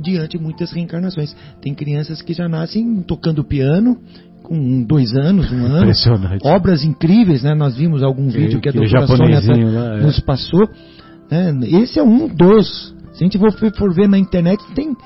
diante 0.00 0.36
de 0.38 0.42
muitas 0.42 0.70
reencarnações. 0.72 1.34
Tem 1.60 1.74
crianças 1.74 2.22
que 2.22 2.32
já 2.32 2.48
nascem 2.48 3.02
tocando 3.02 3.42
piano 3.44 3.98
com 4.42 4.82
dois 4.84 5.14
anos, 5.14 5.50
um 5.52 5.66
ano. 5.66 5.78
Impressionante. 5.82 6.46
Obras 6.46 6.84
incríveis, 6.84 7.42
né? 7.42 7.54
Nós 7.54 7.76
vimos 7.76 8.02
algum 8.02 8.30
Que- 8.30 8.38
vídeo 8.38 8.60
que 8.60 8.68
a 8.68 8.72
doutora 8.72 9.06
Sônia 9.06 9.40
lá, 9.70 9.96
é. 9.98 10.02
nos 10.02 10.20
passou. 10.20 10.68
né? 11.30 11.52
Esse 11.82 11.98
é 11.98 12.02
um 12.02 12.28
dos. 12.28 12.94
Se 13.12 13.24
a 13.24 13.26
gente 13.26 13.36
for, 13.36 13.50
for 13.76 13.92
ver 13.92 14.08
na 14.08 14.16
internet, 14.18 14.62
tem 14.74 14.96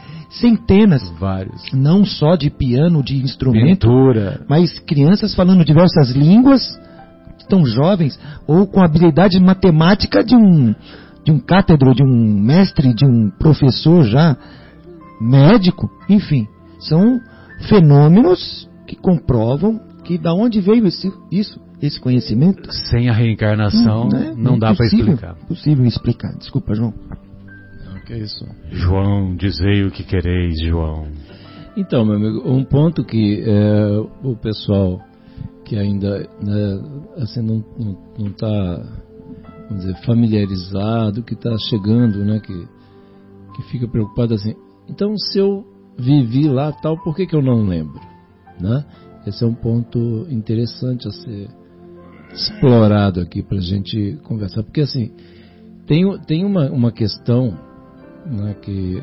centenas, 0.40 1.02
Vários. 1.18 1.62
não 1.72 2.04
só 2.04 2.36
de 2.36 2.50
piano, 2.50 3.02
de 3.02 3.16
instrumento, 3.16 3.86
Pintura. 3.86 4.40
mas 4.48 4.78
crianças 4.80 5.34
falando 5.34 5.64
diversas 5.64 6.10
línguas, 6.10 6.62
tão 7.48 7.66
jovens, 7.66 8.18
ou 8.46 8.66
com 8.66 8.82
habilidade 8.82 9.38
matemática 9.38 10.24
de 10.24 10.34
um, 10.34 10.74
de 11.24 11.30
um 11.30 11.38
cátedro, 11.38 11.94
de 11.94 12.02
um 12.02 12.40
mestre, 12.40 12.94
de 12.94 13.04
um 13.04 13.30
professor 13.30 14.04
já, 14.04 14.36
médico, 15.20 15.90
enfim. 16.08 16.46
São 16.80 17.20
fenômenos 17.68 18.68
que 18.86 18.96
comprovam 18.96 19.80
que 20.04 20.18
da 20.18 20.34
onde 20.34 20.60
veio 20.60 20.86
esse, 20.86 21.12
isso, 21.30 21.60
esse 21.80 22.00
conhecimento. 22.00 22.72
Sem 22.72 23.08
a 23.08 23.12
reencarnação, 23.12 24.08
né? 24.08 24.34
não 24.36 24.58
dá 24.58 24.74
para 24.74 24.86
explicar. 24.86 25.34
Possível 25.46 25.84
explicar. 25.84 26.34
Desculpa, 26.38 26.74
João. 26.74 26.92
É 28.12 28.18
isso. 28.18 28.46
João, 28.70 29.34
dizei 29.34 29.84
o 29.84 29.90
que 29.90 30.04
quereis, 30.04 30.60
João. 30.62 31.08
Então, 31.74 32.04
meu 32.04 32.16
amigo, 32.16 32.46
um 32.46 32.62
ponto 32.62 33.02
que 33.02 33.42
é, 33.42 33.98
o 34.22 34.36
pessoal 34.36 35.00
que 35.64 35.78
ainda 35.78 36.28
né, 36.44 36.82
assim 37.16 37.40
não 37.40 37.64
está 38.26 38.82
vamos 39.66 39.86
dizer 39.86 39.96
familiarizado, 40.04 41.22
que 41.22 41.32
está 41.32 41.56
chegando, 41.70 42.22
né, 42.22 42.38
que 42.40 42.68
que 43.56 43.62
fica 43.70 43.88
preocupado 43.88 44.34
assim. 44.34 44.54
Então, 44.90 45.16
se 45.16 45.38
eu 45.38 45.64
vivi 45.98 46.48
lá 46.48 46.70
tal, 46.70 47.02
por 47.02 47.16
que 47.16 47.26
que 47.26 47.34
eu 47.34 47.42
não 47.42 47.66
lembro, 47.66 48.00
né? 48.60 48.84
Esse 49.26 49.42
é 49.42 49.46
um 49.46 49.54
ponto 49.54 50.26
interessante 50.28 51.08
a 51.08 51.12
ser 51.12 51.48
explorado 52.30 53.20
aqui 53.22 53.42
para 53.42 53.56
a 53.56 53.62
gente 53.62 54.18
conversar, 54.24 54.62
porque 54.64 54.82
assim 54.82 55.12
tem 55.86 56.18
tem 56.26 56.44
uma 56.44 56.70
uma 56.70 56.92
questão 56.92 57.71
né, 58.26 58.54
que 58.60 59.02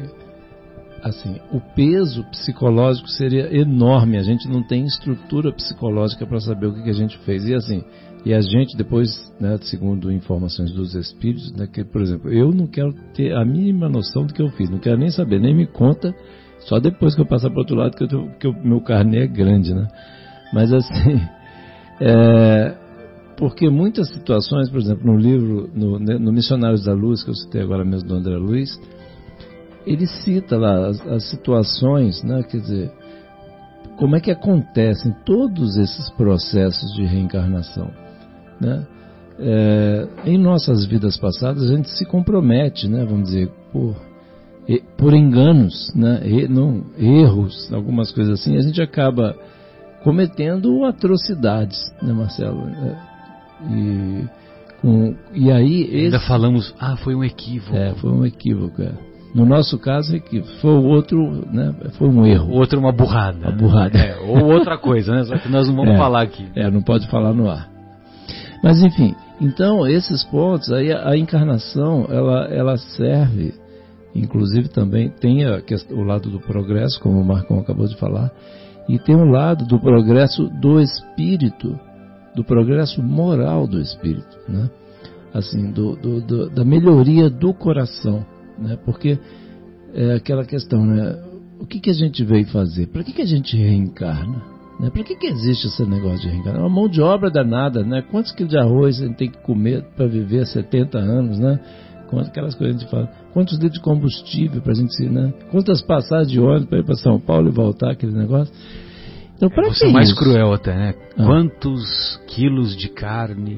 assim, 1.03 1.39
o 1.51 1.61
peso 1.75 2.23
psicológico 2.25 3.07
seria 3.09 3.55
enorme. 3.55 4.17
A 4.17 4.23
gente 4.23 4.47
não 4.47 4.61
tem 4.63 4.85
estrutura 4.85 5.51
psicológica 5.51 6.25
para 6.25 6.39
saber 6.39 6.67
o 6.67 6.73
que, 6.73 6.83
que 6.83 6.89
a 6.89 6.93
gente 6.93 7.17
fez. 7.19 7.47
E 7.47 7.53
assim, 7.53 7.83
e 8.25 8.33
a 8.33 8.41
gente 8.41 8.75
depois, 8.77 9.09
né, 9.39 9.57
segundo 9.61 10.11
informações 10.11 10.71
dos 10.71 10.93
espíritos, 10.93 11.53
né, 11.53 11.67
que, 11.67 11.83
por 11.83 12.01
exemplo, 12.01 12.31
eu 12.31 12.51
não 12.51 12.67
quero 12.67 12.93
ter 13.13 13.33
a 13.33 13.45
mínima 13.45 13.87
noção 13.87 14.25
do 14.25 14.33
que 14.33 14.41
eu 14.41 14.49
fiz, 14.49 14.69
não 14.69 14.79
quero 14.79 14.97
nem 14.97 15.09
saber, 15.09 15.39
nem 15.39 15.55
me 15.55 15.65
conta, 15.65 16.13
só 16.59 16.79
depois 16.79 17.15
que 17.15 17.21
eu 17.21 17.25
passar 17.25 17.49
para 17.49 17.59
outro 17.59 17.77
lado 17.77 17.95
que, 17.95 18.03
eu 18.03 18.29
que 18.37 18.47
o 18.47 18.53
meu 18.53 18.81
carnê 18.81 19.23
é 19.23 19.27
grande, 19.27 19.73
né? 19.73 19.87
Mas 20.53 20.73
assim, 20.73 21.21
é, 22.01 22.75
porque 23.37 23.69
muitas 23.69 24.09
situações, 24.09 24.69
por 24.69 24.79
exemplo, 24.79 25.05
no 25.09 25.17
livro, 25.17 25.69
no, 25.73 25.97
né, 25.97 26.17
no 26.17 26.33
Missionários 26.33 26.83
da 26.83 26.93
Luz, 26.93 27.23
que 27.23 27.29
eu 27.29 27.35
citei 27.35 27.61
agora 27.61 27.85
mesmo 27.85 28.09
do 28.09 28.15
André 28.15 28.35
Luiz, 28.35 28.77
ele 29.89 30.05
cita 30.05 30.55
lá 30.55 30.87
as, 30.87 31.01
as 31.07 31.29
situações, 31.31 32.21
né, 32.21 32.43
quer 32.43 32.59
dizer, 32.59 32.91
como 33.97 34.15
é 34.15 34.19
que 34.19 34.29
acontecem 34.29 35.13
todos 35.25 35.77
esses 35.77 36.11
processos 36.11 36.93
de 36.93 37.03
reencarnação. 37.03 37.89
Né? 38.61 38.85
É, 39.39 40.07
em 40.25 40.37
nossas 40.37 40.85
vidas 40.85 41.17
passadas, 41.17 41.63
a 41.63 41.75
gente 41.75 41.89
se 41.89 42.05
compromete, 42.05 42.87
né, 42.87 43.03
vamos 43.03 43.29
dizer, 43.29 43.49
por, 43.71 43.95
por 44.95 45.13
enganos, 45.15 45.91
né, 45.95 46.21
e, 46.23 46.47
não, 46.47 46.83
erros, 46.95 47.73
algumas 47.73 48.11
coisas 48.11 48.39
assim, 48.39 48.57
a 48.57 48.61
gente 48.61 48.79
acaba 48.79 49.35
cometendo 50.03 50.85
atrocidades, 50.85 51.79
né, 51.99 52.13
Marcelo? 52.13 52.67
É, 52.69 52.97
e, 53.71 54.29
com, 54.81 55.15
e 55.33 55.51
aí 55.51 56.03
Ainda 56.03 56.17
esse, 56.17 56.27
falamos, 56.27 56.75
ah, 56.79 56.95
foi 56.97 57.15
um 57.15 57.23
equívoco. 57.23 57.75
é, 57.75 57.95
foi 57.95 58.11
um 58.11 58.23
equívoco. 58.23 58.83
é. 58.83 59.08
No 59.33 59.45
nosso 59.45 59.77
caso, 59.77 60.13
é 60.13 60.17
equívoco. 60.17 60.51
Foi 60.59 60.71
o 60.71 60.83
outro, 60.85 61.17
né? 61.51 61.73
Foi 61.97 62.09
um 62.09 62.25
erro. 62.25 62.51
Outro 62.51 62.79
uma 62.79 62.91
burrada. 62.91 63.49
Uma 63.49 63.51
burrada. 63.51 63.97
É, 63.97 64.17
ou 64.19 64.45
outra 64.51 64.77
coisa, 64.77 65.13
né? 65.13 65.23
Só 65.23 65.37
que 65.37 65.47
nós 65.49 65.67
não 65.67 65.75
vamos 65.75 65.93
É. 65.95 65.97
falar 65.97 66.21
aqui. 66.23 66.47
É, 66.55 66.69
não 66.71 66.81
pode 66.81 67.07
falar 67.09 67.33
no 67.33 67.49
ar. 67.49 67.69
Mas 68.63 68.81
enfim, 68.81 69.15
então 69.39 69.87
esses 69.87 70.23
pontos, 70.25 70.71
aí 70.71 70.91
a, 70.91 71.09
a 71.11 71.17
encarnação, 71.17 72.07
ela, 72.09 72.45
ela 72.47 72.77
serve, 72.77 73.53
inclusive 74.13 74.67
também 74.67 75.09
tem 75.09 75.45
a 75.45 75.61
o 75.91 76.03
lado 76.03 76.29
do 76.29 76.39
progresso, 76.39 76.99
como 76.99 77.19
o 77.21 77.25
Marcão 77.25 77.59
acabou 77.59 77.87
de 77.87 77.95
falar, 77.97 78.31
e 78.89 78.97
tem 78.99 79.15
o 79.15 79.23
lado 79.25 79.65
do 79.65 79.79
progresso 79.79 80.49
do 80.59 80.81
espírito, 80.81 81.79
do 82.35 82.43
progresso 82.43 83.01
moral 83.01 83.65
do 83.67 83.79
espírito, 83.79 84.37
né? 84.47 84.69
Assim, 85.33 85.71
do, 85.71 85.95
do- 85.95 86.19
do- 86.21 86.49
da 86.49 86.65
melhoria 86.65 87.29
do 87.29 87.53
coração, 87.53 88.25
né? 88.61 88.77
Porque 88.85 89.17
é 89.93 90.13
aquela 90.13 90.45
questão, 90.45 90.85
né? 90.85 91.17
O 91.59 91.65
que, 91.65 91.79
que 91.79 91.89
a 91.89 91.93
gente 91.93 92.23
veio 92.23 92.47
fazer? 92.47 92.87
Para 92.87 93.03
que, 93.03 93.13
que 93.13 93.21
a 93.21 93.25
gente 93.25 93.57
reencarna? 93.57 94.41
Né? 94.79 94.89
Para 94.89 95.03
que, 95.03 95.15
que 95.15 95.27
existe 95.27 95.67
esse 95.67 95.83
negócio 95.85 96.21
de 96.21 96.29
reencarnar? 96.29 96.61
É 96.61 96.63
uma 96.63 96.73
mão 96.73 96.87
de 96.87 97.01
obra 97.01 97.29
danada, 97.29 97.83
né? 97.83 98.01
Quantos 98.01 98.31
quilos 98.31 98.51
de 98.51 98.57
arroz 98.57 99.01
a 99.01 99.05
gente 99.05 99.17
tem 99.17 99.29
que 99.29 99.39
comer 99.39 99.83
para 99.95 100.07
viver 100.07 100.45
70 100.45 100.97
anos, 100.97 101.37
né? 101.37 101.59
Quantas 102.09 102.29
aquelas 102.29 102.55
coisas 102.55 102.77
que 102.77 102.85
a 102.85 102.87
gente 102.87 102.91
fala. 102.91 103.29
Quantos 103.33 103.53
litros 103.55 103.73
de 103.73 103.81
combustível 103.81 104.61
para 104.61 104.71
a 104.71 104.75
gente, 104.75 105.03
né? 105.03 105.33
Quantas 105.51 105.81
passagens 105.81 106.31
de 106.31 106.39
ônibus 106.39 106.65
para 106.65 106.79
ir 106.79 106.85
para 106.85 106.95
São 106.95 107.19
Paulo 107.19 107.49
e 107.49 107.51
voltar, 107.51 107.91
aquele 107.91 108.13
negócio. 108.13 108.53
Então, 109.35 109.49
para 109.49 109.69
que 109.69 109.75
ser 109.75 109.89
mais 109.89 110.09
isso? 110.09 110.17
cruel 110.17 110.53
até, 110.53 110.75
né? 110.75 110.93
Ah. 111.17 111.25
Quantos 111.25 112.19
quilos 112.27 112.75
de 112.75 112.89
carne, 112.89 113.57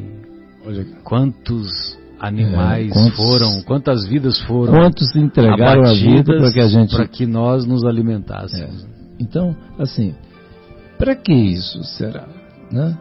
quantos 1.03 1.97
animais 2.22 2.91
É, 2.91 2.93
quantos- 2.93 3.15
foram, 3.15 3.61
quantas 3.63 4.07
vidas 4.07 4.39
foram 4.41 4.74
Quantos 4.74 5.15
entregaram 5.15 5.84
a 5.84 5.93
vida 5.93 6.38
para 6.38 6.51
que 6.51 6.59
a 6.59 6.67
gente 6.67 6.95
para 6.95 7.07
que 7.07 7.26
nós 7.26 7.65
nos 7.65 7.84
alimentássemos. 7.84 8.86
Então, 9.19 9.55
assim, 9.80 10.13
para 10.97 11.15
que 11.15 11.34
isso 11.34 11.84
será? 11.84 12.28
Né? 12.72 12.97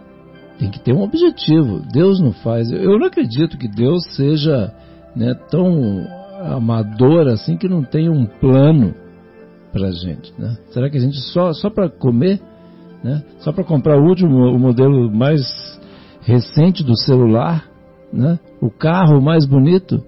Tem 0.58 0.70
que 0.70 0.80
ter 0.80 0.94
um 0.94 1.02
objetivo. 1.02 1.80
Deus 1.92 2.18
não 2.20 2.32
faz. 2.32 2.70
Eu 2.70 2.98
não 2.98 3.06
acredito 3.06 3.56
que 3.58 3.68
Deus 3.68 4.02
seja 4.14 4.72
né, 5.14 5.34
tão 5.50 6.06
amador 6.42 7.28
assim 7.28 7.56
que 7.56 7.68
não 7.68 7.82
tenha 7.82 8.10
um 8.10 8.24
plano 8.26 8.94
para 9.72 9.90
gente. 9.92 10.32
Né? 10.38 10.56
Será 10.70 10.88
que 10.90 10.96
a 10.96 11.00
gente 11.00 11.18
só 11.32 11.52
só 11.52 11.70
para 11.70 11.88
comer, 11.88 12.40
né? 13.04 13.22
Só 13.38 13.52
para 13.52 13.64
comprar 13.64 13.98
o 13.98 14.04
último, 14.04 14.36
o 14.54 14.58
modelo 14.58 15.10
mais 15.10 15.42
recente 16.22 16.82
do 16.84 16.96
celular, 16.96 17.69
né? 18.12 18.38
O 18.60 18.70
carro 18.70 19.20
mais 19.20 19.46
bonito. 19.46 20.02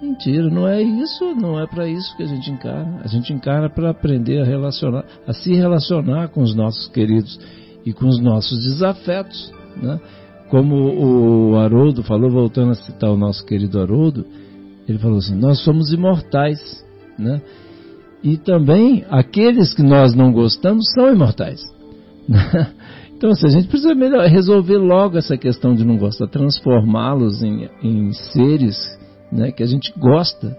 Mentira, 0.00 0.50
não 0.50 0.68
é 0.68 0.82
isso, 0.82 1.34
não 1.34 1.58
é 1.58 1.66
para 1.66 1.88
isso 1.88 2.14
que 2.16 2.22
a 2.22 2.26
gente 2.26 2.50
encara. 2.50 3.00
A 3.02 3.08
gente 3.08 3.32
encara 3.32 3.70
para 3.70 3.90
aprender 3.90 4.42
a 4.42 4.44
relacionar, 4.44 5.04
a 5.26 5.32
se 5.32 5.54
relacionar 5.54 6.28
com 6.28 6.42
os 6.42 6.54
nossos 6.54 6.88
queridos 6.88 7.40
e 7.86 7.92
com 7.92 8.06
os 8.06 8.20
nossos 8.20 8.62
desafetos, 8.62 9.52
né? 9.80 9.98
Como 10.50 10.74
o 10.76 11.56
Haroldo 11.56 12.02
falou, 12.02 12.30
voltando 12.30 12.72
a 12.72 12.74
citar 12.74 13.10
o 13.10 13.16
nosso 13.16 13.44
querido 13.46 13.80
Haroldo, 13.80 14.26
ele 14.86 14.98
falou 14.98 15.18
assim: 15.18 15.34
nós 15.34 15.60
somos 15.64 15.90
imortais, 15.92 16.84
né? 17.18 17.40
E 18.22 18.36
também 18.36 19.04
aqueles 19.10 19.74
que 19.74 19.82
nós 19.82 20.14
não 20.14 20.32
gostamos 20.32 20.84
são 20.94 21.12
imortais. 21.12 21.60
Então, 23.24 23.32
assim, 23.32 23.46
a 23.46 23.50
gente 23.58 23.68
precisa 23.68 23.94
melhor, 23.94 24.26
resolver 24.26 24.76
logo 24.76 25.16
essa 25.16 25.34
questão 25.38 25.74
de 25.74 25.82
não 25.82 25.96
gostar, 25.96 26.26
transformá-los 26.26 27.42
em, 27.42 27.70
em, 27.82 28.12
seres 28.12 28.76
né, 29.32 29.50
que 29.50 29.62
a 29.62 29.66
gente 29.66 29.90
gosta. 29.98 30.54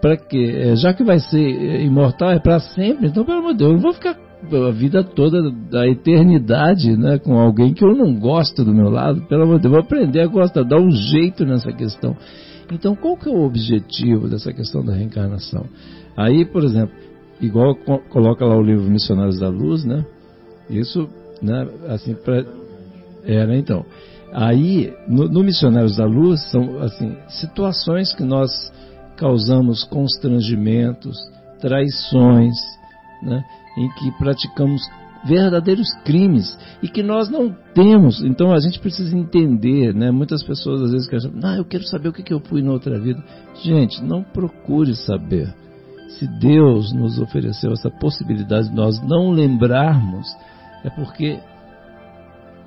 Para 0.00 0.16
quê? 0.16 0.54
É, 0.56 0.76
já 0.76 0.94
que 0.94 1.02
vai 1.02 1.18
ser 1.18 1.80
imortal, 1.80 2.30
é 2.30 2.38
para 2.38 2.60
sempre, 2.60 3.08
então, 3.08 3.24
pelo 3.24 3.40
amor 3.40 3.50
de 3.50 3.58
Deus, 3.58 3.70
eu 3.70 3.74
não 3.74 3.82
vou 3.82 3.92
ficar 3.92 4.16
a 4.16 4.70
vida 4.70 5.02
toda 5.02 5.50
da 5.68 5.88
eternidade 5.88 6.96
né, 6.96 7.18
com 7.18 7.36
alguém 7.36 7.74
que 7.74 7.84
eu 7.84 7.96
não 7.96 8.14
gosto 8.14 8.64
do 8.64 8.72
meu 8.72 8.88
lado. 8.88 9.22
Pelo 9.22 9.42
amor 9.42 9.56
de 9.56 9.62
Deus, 9.62 9.74
eu 9.74 9.80
vou 9.80 9.80
aprender 9.80 10.20
a 10.20 10.28
gostar, 10.28 10.62
dar 10.62 10.80
um 10.80 10.92
jeito 10.92 11.44
nessa 11.44 11.72
questão. 11.72 12.16
Então, 12.72 12.94
qual 12.94 13.16
que 13.16 13.28
é 13.28 13.32
o 13.32 13.44
objetivo 13.44 14.28
dessa 14.28 14.52
questão 14.52 14.84
da 14.84 14.94
reencarnação? 14.94 15.66
Aí, 16.16 16.44
por 16.44 16.62
exemplo, 16.62 16.94
igual 17.40 17.74
coloca 18.08 18.44
lá 18.44 18.56
o 18.56 18.62
livro 18.62 18.88
Missionários 18.88 19.40
da 19.40 19.48
Luz, 19.48 19.84
né? 19.84 20.06
Isso, 20.70 21.08
né? 21.42 21.68
Assim, 21.88 22.14
pra, 22.14 22.44
era 23.24 23.46
né, 23.46 23.58
então. 23.58 23.84
Aí, 24.32 24.92
no, 25.08 25.28
no 25.28 25.42
Missionários 25.42 25.96
da 25.96 26.04
Luz, 26.04 26.50
são 26.50 26.80
assim 26.80 27.16
situações 27.28 28.14
que 28.14 28.22
nós 28.22 28.50
causamos 29.16 29.84
constrangimentos, 29.84 31.16
traições, 31.60 32.54
né? 33.22 33.42
Em 33.78 33.88
que 33.94 34.10
praticamos 34.18 34.82
verdadeiros 35.26 35.88
crimes 36.04 36.56
e 36.82 36.88
que 36.88 37.02
nós 37.02 37.28
não 37.28 37.54
temos. 37.74 38.22
Então 38.22 38.52
a 38.52 38.60
gente 38.60 38.78
precisa 38.78 39.16
entender, 39.16 39.94
né? 39.94 40.10
Muitas 40.10 40.42
pessoas 40.42 40.82
às 40.82 40.92
vezes 40.92 41.08
querem, 41.08 41.32
ah, 41.42 41.56
eu 41.56 41.64
quero 41.64 41.86
saber 41.86 42.08
o 42.08 42.12
que, 42.12 42.22
que 42.22 42.32
eu 42.32 42.40
fui 42.40 42.62
na 42.62 42.72
outra 42.72 42.98
vida. 42.98 43.22
Gente, 43.62 44.02
não 44.02 44.22
procure 44.22 44.94
saber. 44.94 45.52
Se 46.10 46.26
Deus 46.38 46.92
nos 46.92 47.18
ofereceu 47.18 47.72
essa 47.72 47.90
possibilidade 47.90 48.68
de 48.68 48.74
nós 48.74 49.00
não 49.02 49.30
lembrarmos, 49.30 50.26
é 50.86 50.90
porque 50.90 51.40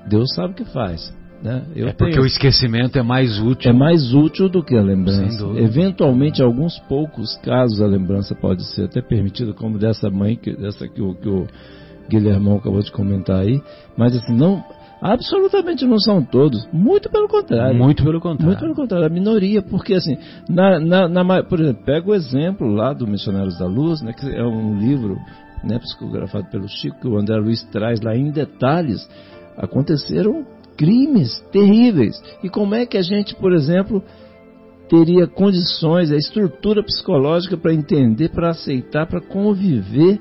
Deus 0.08 0.34
sabe 0.36 0.52
o 0.52 0.56
que 0.56 0.66
faz. 0.66 1.18
Né? 1.42 1.64
é 1.74 1.94
porque 1.94 2.12
tenho... 2.12 2.24
o 2.24 2.26
esquecimento 2.26 3.00
é 3.00 3.02
mais 3.02 3.40
útil. 3.40 3.72
É 3.72 3.74
mais 3.74 4.14
útil 4.14 4.50
do 4.50 4.62
que 4.62 4.76
a 4.76 4.82
lembrança. 4.82 5.46
Eventualmente, 5.56 6.44
alguns 6.44 6.78
poucos 6.80 7.38
casos, 7.38 7.82
a 7.82 7.88
lembrança 7.88 8.36
pode 8.36 8.66
ser 8.76 8.86
até 8.86 9.02
permitida, 9.02 9.54
como 9.54 9.80
dessa 9.80 10.10
mãe, 10.10 10.36
que, 10.36 10.54
dessa 10.54 10.86
que 10.86 11.02
o, 11.02 11.16
que 11.16 11.30
o 11.30 11.48
Guilhermão 12.10 12.58
acabou 12.58 12.82
de 12.82 12.92
comentar 12.92 13.40
aí. 13.40 13.62
Mas 13.96 14.18
assim, 14.18 14.36
não, 14.36 14.62
absolutamente 15.02 15.86
não 15.86 15.98
são 15.98 16.22
todos. 16.22 16.68
Muito 16.74 17.10
pelo 17.10 17.30
contrário. 17.30 17.78
Muito 17.78 18.04
pelo 18.04 18.20
contrário. 18.20 18.46
Muito 18.46 18.60
pelo 18.60 18.76
contrário. 18.76 19.06
A 19.06 19.10
minoria, 19.10 19.62
porque 19.62 19.94
assim, 19.94 20.18
na, 20.50 20.78
na, 20.78 21.08
na, 21.08 21.44
por 21.44 21.62
exemplo, 21.62 21.84
pega 21.86 22.10
o 22.10 22.14
exemplo 22.14 22.68
lá 22.68 22.92
do 22.92 23.08
Missionários 23.08 23.58
da 23.58 23.66
Luz, 23.66 24.02
né, 24.02 24.12
que 24.12 24.30
é 24.30 24.44
um 24.44 24.78
livro 24.78 25.18
né, 25.64 25.80
psicografado 25.80 26.50
pelo 26.50 26.68
Chico, 26.68 27.00
que 27.02 27.08
o 27.08 27.18
André 27.18 27.38
Luiz 27.38 27.64
traz 27.66 28.02
lá 28.02 28.16
em 28.16 28.32
detalhes. 28.32 29.08
Aconteceram 29.58 30.46
crimes 30.78 31.40
terríveis. 31.52 32.22
E 32.44 32.50
como 32.50 32.76
é 32.76 32.86
que 32.86 32.98
a 32.98 33.02
gente, 33.02 33.36
por 33.36 33.54
exemplo, 33.54 34.04
teria 34.90 35.28
condições, 35.28 36.12
a 36.12 36.16
estrutura 36.16 36.84
psicológica 36.84 37.58
para 37.58 37.74
entender, 37.74 38.30
para 38.30 38.50
aceitar, 38.50 39.06
para 39.06 39.22
conviver 39.22 40.20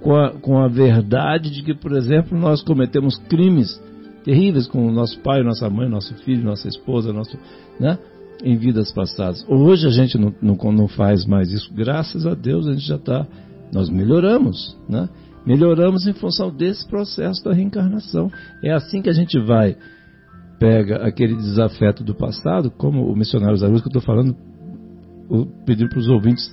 com 0.00 0.16
a, 0.16 0.30
com 0.30 0.58
a 0.58 0.68
verdade 0.68 1.50
de 1.50 1.62
que, 1.62 1.74
por 1.74 1.92
exemplo, 1.92 2.36
nós 2.38 2.62
cometemos 2.62 3.16
crimes 3.28 3.80
terríveis 4.24 4.66
com 4.66 4.90
nosso 4.90 5.18
pai, 5.20 5.42
nossa 5.42 5.68
mãe, 5.68 5.88
nosso 5.88 6.14
filho, 6.24 6.44
nossa 6.44 6.68
esposa, 6.68 7.12
nosso, 7.12 7.36
né, 7.78 7.98
em 8.42 8.56
vidas 8.56 8.92
passadas. 8.92 9.44
Hoje 9.48 9.86
a 9.86 9.90
gente 9.90 10.16
não, 10.18 10.34
não, 10.40 10.56
não 10.72 10.88
faz 10.88 11.24
mais 11.24 11.52
isso, 11.52 11.72
graças 11.72 12.26
a 12.26 12.34
Deus 12.34 12.66
a 12.66 12.72
gente 12.72 12.86
já 12.86 12.96
está, 12.96 13.26
nós 13.72 13.88
melhoramos, 13.88 14.76
né? 14.88 15.08
Melhoramos 15.46 16.06
em 16.06 16.12
função 16.12 16.54
desse 16.54 16.86
processo 16.88 17.42
da 17.42 17.52
reencarnação. 17.52 18.30
É 18.62 18.72
assim 18.72 19.02
que 19.02 19.10
a 19.10 19.12
gente 19.12 19.38
vai, 19.40 19.76
pega 20.58 21.04
aquele 21.06 21.34
desafeto 21.34 22.04
do 22.04 22.14
passado, 22.14 22.70
como 22.70 23.04
o 23.04 23.16
missionário 23.16 23.56
Zarus 23.56 23.80
que 23.80 23.88
eu 23.88 23.98
estou 23.98 24.02
falando, 24.02 24.36
pedir 25.66 25.88
para 25.88 25.98
os 25.98 26.08
ouvintes 26.08 26.44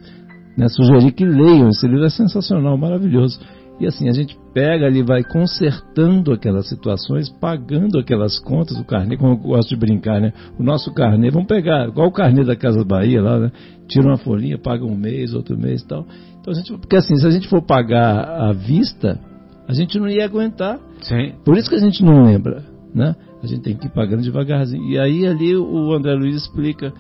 né, 0.58 0.68
sugerir 0.70 1.12
que 1.12 1.26
leiam. 1.26 1.70
Esse 1.70 1.88
livro 1.88 2.06
é 2.06 2.10
sensacional, 2.10 2.78
maravilhoso. 2.78 3.40
E 3.80 3.88
assim, 3.88 4.10
a 4.10 4.12
gente 4.12 4.38
pega 4.54 4.86
ali, 4.86 5.02
vai 5.02 5.24
consertando 5.24 6.34
aquelas 6.34 6.68
situações, 6.68 7.30
pagando 7.30 7.98
aquelas 7.98 8.38
contas, 8.38 8.78
o 8.78 8.84
carnê, 8.84 9.16
como 9.16 9.34
eu 9.34 9.38
gosto 9.38 9.70
de 9.70 9.78
brincar, 9.78 10.20
né? 10.20 10.34
O 10.60 10.64
nosso 10.64 10.94
carnê, 10.94 11.32
vamos 11.32 11.48
pegar, 11.48 11.88
igual 11.88 12.08
o 12.08 12.12
carnê 12.12 12.44
da 12.44 12.58
Casa 12.58 12.84
Bahia 12.84 13.22
lá, 13.22 13.40
né? 13.40 13.52
Tira 13.88 14.06
uma 14.06 14.18
folhinha, 14.18 14.58
paga 14.58 14.84
um 14.84 14.96
mês, 14.96 15.34
outro 15.34 15.58
mês 15.58 15.82
e 15.82 15.88
tal. 15.88 16.06
Então 16.50 16.56
gente, 16.56 16.78
porque 16.80 16.96
assim, 16.96 17.16
se 17.16 17.28
a 17.28 17.30
gente 17.30 17.48
for 17.48 17.62
pagar 17.62 18.50
à 18.50 18.52
vista, 18.52 19.20
a 19.68 19.74
gente 19.74 20.00
não 20.00 20.08
ia 20.08 20.26
aguentar. 20.26 20.80
Sim. 21.02 21.36
Por 21.46 21.56
isso 21.56 21.70
que 21.70 21.76
a 21.76 21.80
gente 21.80 22.04
não 22.04 22.24
lembra, 22.24 22.64
né? 22.94 23.16
A 23.44 23.46
gente 23.46 23.62
tem 23.62 23.78
que 23.78 23.86
ir 23.86 23.92
pagando 23.92 24.24
devagarzinho. 24.24 24.84
E 24.90 24.98
aí 24.98 25.28
ali 25.28 25.56
o 25.56 25.94
André 25.94 26.16
Luiz 26.16 26.36
explica 26.36 26.92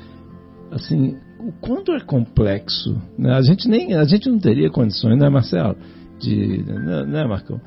assim 0.71 1.15
o 1.39 1.51
quanto 1.59 1.93
é 1.93 1.99
complexo. 1.99 2.95
Né? 3.17 3.33
A 3.33 3.41
gente 3.41 3.67
nem 3.67 3.95
a 3.95 4.03
gente 4.03 4.29
não 4.29 4.37
teria 4.37 4.69
condições, 4.69 5.17
né, 5.17 5.27
Marcelo, 5.29 5.75
de, 6.19 6.63
né, 6.63 7.05
né 7.07 7.27
Marcão? 7.27 7.59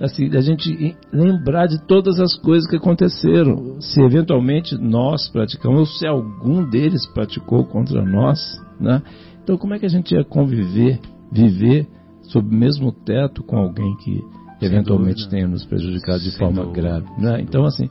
Assim, 0.00 0.34
a 0.34 0.40
gente 0.40 0.96
lembrar 1.12 1.66
de 1.66 1.86
todas 1.86 2.18
as 2.18 2.34
coisas 2.34 2.68
que 2.68 2.76
aconteceram. 2.76 3.80
Se 3.80 4.02
eventualmente 4.02 4.74
nós 4.76 5.28
praticamos, 5.28 5.78
ou 5.78 5.86
se 5.86 6.06
algum 6.06 6.68
deles 6.68 7.06
praticou 7.06 7.64
contra 7.66 8.02
nós, 8.02 8.40
né? 8.80 9.02
Então, 9.42 9.58
como 9.58 9.74
é 9.74 9.78
que 9.78 9.86
a 9.86 9.90
gente 9.90 10.14
ia 10.14 10.24
conviver, 10.24 11.00
viver 11.30 11.86
sob 12.22 12.48
o 12.48 12.58
mesmo 12.58 12.92
teto 12.92 13.42
com 13.42 13.56
alguém 13.56 13.96
que 13.96 14.20
eventualmente 14.62 15.28
tenha 15.28 15.48
nos 15.48 15.64
prejudicado 15.64 16.20
de 16.20 16.30
Sem 16.30 16.38
forma 16.38 16.62
dúvida. 16.62 16.80
grave? 16.80 17.06
Né? 17.18 17.40
Então, 17.40 17.64
assim, 17.64 17.88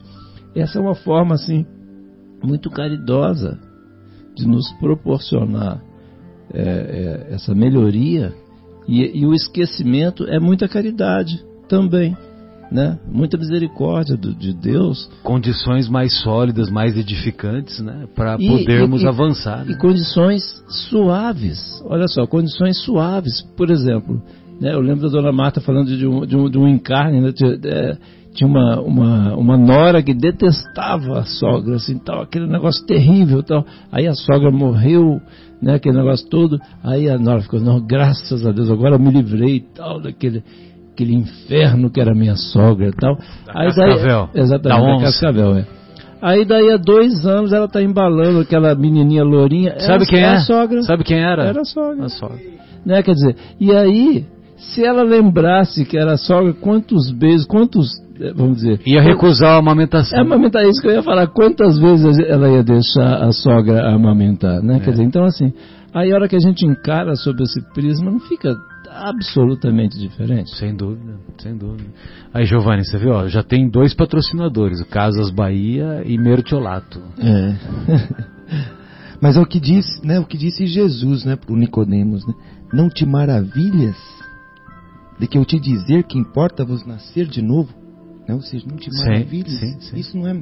essa 0.54 0.78
é 0.78 0.80
uma 0.80 0.94
forma 0.94 1.34
assim 1.34 1.66
muito 2.42 2.70
caridosa 2.70 3.58
de 4.34 4.46
nos 4.46 4.70
proporcionar 4.78 5.82
é, 6.52 6.62
é, 6.62 7.34
essa 7.34 7.54
melhoria 7.54 8.34
e, 8.88 9.20
e, 9.20 9.26
o 9.26 9.34
esquecimento 9.34 10.24
é 10.24 10.40
muita 10.40 10.66
caridade 10.66 11.44
também 11.68 12.16
né? 12.70 12.98
Muita 13.10 13.36
misericórdia 13.36 14.16
do, 14.16 14.34
de 14.34 14.52
Deus. 14.54 15.10
Condições 15.22 15.88
mais 15.88 16.14
sólidas, 16.20 16.70
mais 16.70 16.96
edificantes, 16.96 17.80
né? 17.80 18.06
Para 18.14 18.36
podermos 18.38 19.02
e, 19.02 19.06
avançar. 19.06 19.64
E 19.66 19.70
né? 19.70 19.78
condições 19.78 20.42
suaves. 20.88 21.82
Olha 21.84 22.06
só, 22.06 22.26
condições 22.26 22.78
suaves. 22.78 23.42
Por 23.56 23.70
exemplo, 23.70 24.22
né? 24.60 24.72
Eu 24.72 24.80
lembro 24.80 25.02
da 25.02 25.08
Dona 25.08 25.32
Marta 25.32 25.60
falando 25.60 25.96
de 25.96 26.06
um, 26.06 26.24
de 26.24 26.36
um, 26.36 26.48
de 26.48 26.58
um 26.58 26.68
encarne, 26.68 27.20
né? 27.20 27.32
De, 27.32 27.56
de, 27.56 27.98
tinha 28.34 28.48
uma, 28.48 28.80
uma, 28.80 29.34
uma 29.34 29.58
nora 29.58 30.02
que 30.02 30.14
detestava 30.14 31.18
a 31.18 31.24
sogra, 31.24 31.76
assim, 31.76 31.98
tal, 31.98 32.22
aquele 32.22 32.46
negócio 32.46 32.86
terrível, 32.86 33.42
tal. 33.42 33.66
Aí 33.90 34.06
a 34.06 34.14
sogra 34.14 34.50
morreu, 34.52 35.20
né, 35.60 35.74
aquele 35.74 35.96
negócio 35.96 36.28
todo. 36.28 36.60
Aí 36.82 37.08
a 37.08 37.18
nora 37.18 37.42
ficou, 37.42 37.60
não, 37.60 37.80
graças 37.84 38.46
a 38.46 38.52
Deus, 38.52 38.70
agora 38.70 38.94
eu 38.94 39.00
me 39.00 39.10
livrei, 39.10 39.60
tal, 39.74 40.00
daquele 40.00 40.44
aquele 41.00 41.14
inferno 41.14 41.90
que 41.90 42.00
era 42.00 42.14
minha 42.14 42.36
sogra 42.36 42.88
e 42.88 42.92
tal. 42.92 43.16
Da 43.46 43.60
Aí 43.60 43.66
Cascavel. 43.68 44.28
Daí, 44.32 44.42
exatamente, 44.42 44.82
da, 44.82 44.96
da 44.96 45.02
Cascavel, 45.02 45.56
é. 45.56 45.66
Aí 46.22 46.44
daí 46.44 46.70
há 46.70 46.76
dois 46.76 47.24
anos 47.24 47.52
ela 47.52 47.66
tá 47.66 47.82
embalando 47.82 48.40
aquela 48.40 48.74
menininha 48.74 49.24
lourinha. 49.24 49.78
Sabe 49.80 50.06
quem 50.06 50.20
é? 50.20 50.34
A 50.34 50.40
sogra. 50.40 50.82
Sabe 50.82 51.02
quem 51.02 51.18
era? 51.18 51.44
Era 51.44 51.62
a 51.62 51.64
sogra. 51.64 52.04
A 52.04 52.08
sogra. 52.10 52.38
Né, 52.84 53.02
quer 53.02 53.12
dizer, 53.12 53.36
e 53.58 53.74
aí, 53.74 54.26
se 54.56 54.84
ela 54.84 55.02
lembrasse 55.02 55.84
que 55.84 55.96
era 55.96 56.12
a 56.12 56.16
sogra, 56.16 56.52
quantos 56.52 57.10
beijos, 57.10 57.46
quantos, 57.46 57.90
eh, 58.18 58.32
vamos 58.34 58.56
dizer... 58.56 58.80
Ia 58.86 59.02
recusar 59.02 59.50
a 59.50 59.58
amamentação. 59.58 60.18
É 60.18 60.22
amamentar, 60.22 60.64
isso 60.66 60.80
que 60.80 60.88
eu 60.88 60.92
ia 60.92 61.02
falar, 61.02 61.26
quantas 61.26 61.78
vezes 61.78 62.18
ela 62.26 62.48
ia 62.50 62.62
deixar 62.62 63.22
a 63.22 63.32
sogra 63.32 63.86
amamentar, 63.94 64.62
né? 64.62 64.76
É. 64.76 64.80
Quer 64.80 64.92
dizer, 64.92 65.04
então 65.04 65.24
assim, 65.24 65.52
aí 65.94 66.10
a 66.10 66.14
hora 66.14 66.28
que 66.28 66.36
a 66.36 66.40
gente 66.40 66.66
encara 66.66 67.14
sobre 67.16 67.44
esse 67.44 67.60
prisma, 67.74 68.10
não 68.10 68.20
fica 68.20 68.54
absolutamente 68.90 69.98
diferente. 69.98 70.54
Sem 70.56 70.74
dúvida, 70.74 71.18
sem 71.38 71.56
dúvida. 71.56 71.88
Aí, 72.34 72.44
Giovanni, 72.44 72.84
você 72.84 72.98
viu, 72.98 73.10
ó, 73.12 73.28
já 73.28 73.42
tem 73.42 73.68
dois 73.68 73.94
patrocinadores, 73.94 74.80
o 74.80 74.86
Casas 74.86 75.30
Bahia 75.30 76.02
e 76.04 76.18
Mertiolato. 76.18 77.00
É. 77.18 77.56
Mas 79.20 79.36
é 79.36 79.40
o 79.40 79.46
que 79.46 79.60
diz, 79.60 79.84
né, 80.02 80.18
o 80.18 80.24
que 80.24 80.38
disse 80.38 80.66
Jesus, 80.66 81.24
né, 81.24 81.36
para 81.36 81.52
o 81.52 81.56
Nicodemos, 81.56 82.26
né? 82.26 82.34
Não 82.72 82.88
te 82.88 83.04
maravilhas 83.04 83.96
de 85.18 85.26
que 85.26 85.36
eu 85.36 85.44
te 85.44 85.58
dizer 85.60 86.04
que 86.04 86.18
importa 86.18 86.64
vos 86.64 86.86
nascer 86.86 87.26
de 87.26 87.42
novo? 87.42 87.68
Né? 88.26 88.34
Ou 88.34 88.40
seja, 88.40 88.64
não 88.66 88.76
te 88.76 88.88
maravilhes. 88.96 89.58
sim, 89.58 89.80
sim. 89.80 89.96
Isso 89.98 90.16
não 90.16 90.26
é, 90.28 90.34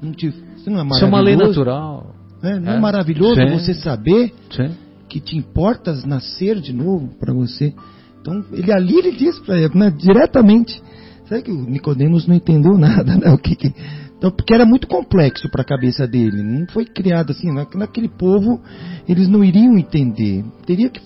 não 0.00 0.12
te, 0.12 0.26
isso 0.28 0.70
não 0.70 0.78
é 0.78 0.84
maravilhoso. 0.84 0.96
Isso 0.96 1.04
é 1.04 1.08
uma 1.08 1.20
lei 1.20 1.36
natural. 1.36 2.14
né? 2.42 2.60
Não 2.60 2.72
é, 2.72 2.76
É. 2.76 2.80
maravilhoso 2.80 3.34
Sim. 3.34 3.48
você 3.58 3.74
saber 3.74 4.32
Sim. 4.50 4.70
Que 5.10 5.20
te 5.20 5.36
importas 5.36 6.04
nascer 6.04 6.60
de 6.60 6.72
novo 6.72 7.08
para 7.18 7.34
você. 7.34 7.74
Então, 8.20 8.44
ele 8.52 8.72
ali 8.72 8.96
ele 8.96 9.12
diz 9.12 9.38
para 9.40 9.58
ele, 9.58 9.76
né, 9.76 9.90
diretamente. 9.90 10.80
Sabe 11.28 11.42
que 11.42 11.50
o 11.50 11.64
Nicodemos 11.64 12.26
não 12.26 12.34
entendeu 12.34 12.78
nada, 12.78 13.16
né? 13.16 13.30
O 13.32 13.38
que 13.38 13.56
que- 13.56 13.74
então, 14.16 14.30
porque 14.30 14.52
era 14.52 14.66
muito 14.66 14.86
complexo 14.86 15.48
para 15.50 15.62
a 15.62 15.64
cabeça 15.64 16.06
dele. 16.06 16.42
Não 16.42 16.66
foi 16.68 16.84
criado 16.84 17.30
assim. 17.32 17.50
na- 17.50 17.66
Naquele 17.74 18.08
povo, 18.08 18.60
eles 19.08 19.26
não 19.28 19.42
iriam 19.42 19.78
entender. 19.78 20.44
Teria 20.66 20.90
que 20.90 21.00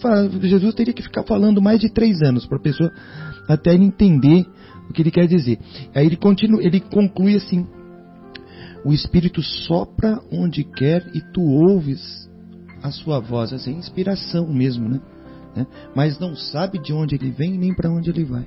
Jesus 0.48 0.74
teria 0.74 0.92
que 0.92 1.02
ficar 1.02 1.22
falando 1.22 1.62
mais 1.62 1.80
de 1.80 1.88
três 1.92 2.20
anos 2.22 2.44
para 2.44 2.58
a 2.58 2.62
pessoa 2.62 2.90
até 3.48 3.72
ele 3.72 3.84
entender 3.84 4.44
o 4.90 4.92
que 4.92 5.00
ele 5.00 5.12
quer 5.12 5.26
dizer. 5.28 5.58
Aí 5.94 6.04
ele 6.06 6.16
continua, 6.16 6.60
ele 6.62 6.80
conclui 6.80 7.36
assim: 7.36 7.64
o 8.84 8.92
Espírito 8.92 9.40
sopra 9.42 10.20
onde 10.32 10.64
quer 10.64 11.06
e 11.14 11.20
tu 11.32 11.40
ouves 11.40 12.28
a 12.84 12.90
sua 12.90 13.18
voz, 13.18 13.50
essa 13.50 13.70
inspiração 13.70 14.46
mesmo, 14.46 14.86
né? 14.86 15.00
Né? 15.56 15.66
Mas 15.96 16.18
não 16.18 16.36
sabe 16.36 16.78
de 16.78 16.92
onde 16.92 17.14
ele 17.14 17.30
vem 17.30 17.56
nem 17.56 17.74
para 17.74 17.90
onde 17.90 18.10
ele 18.10 18.24
vai. 18.24 18.46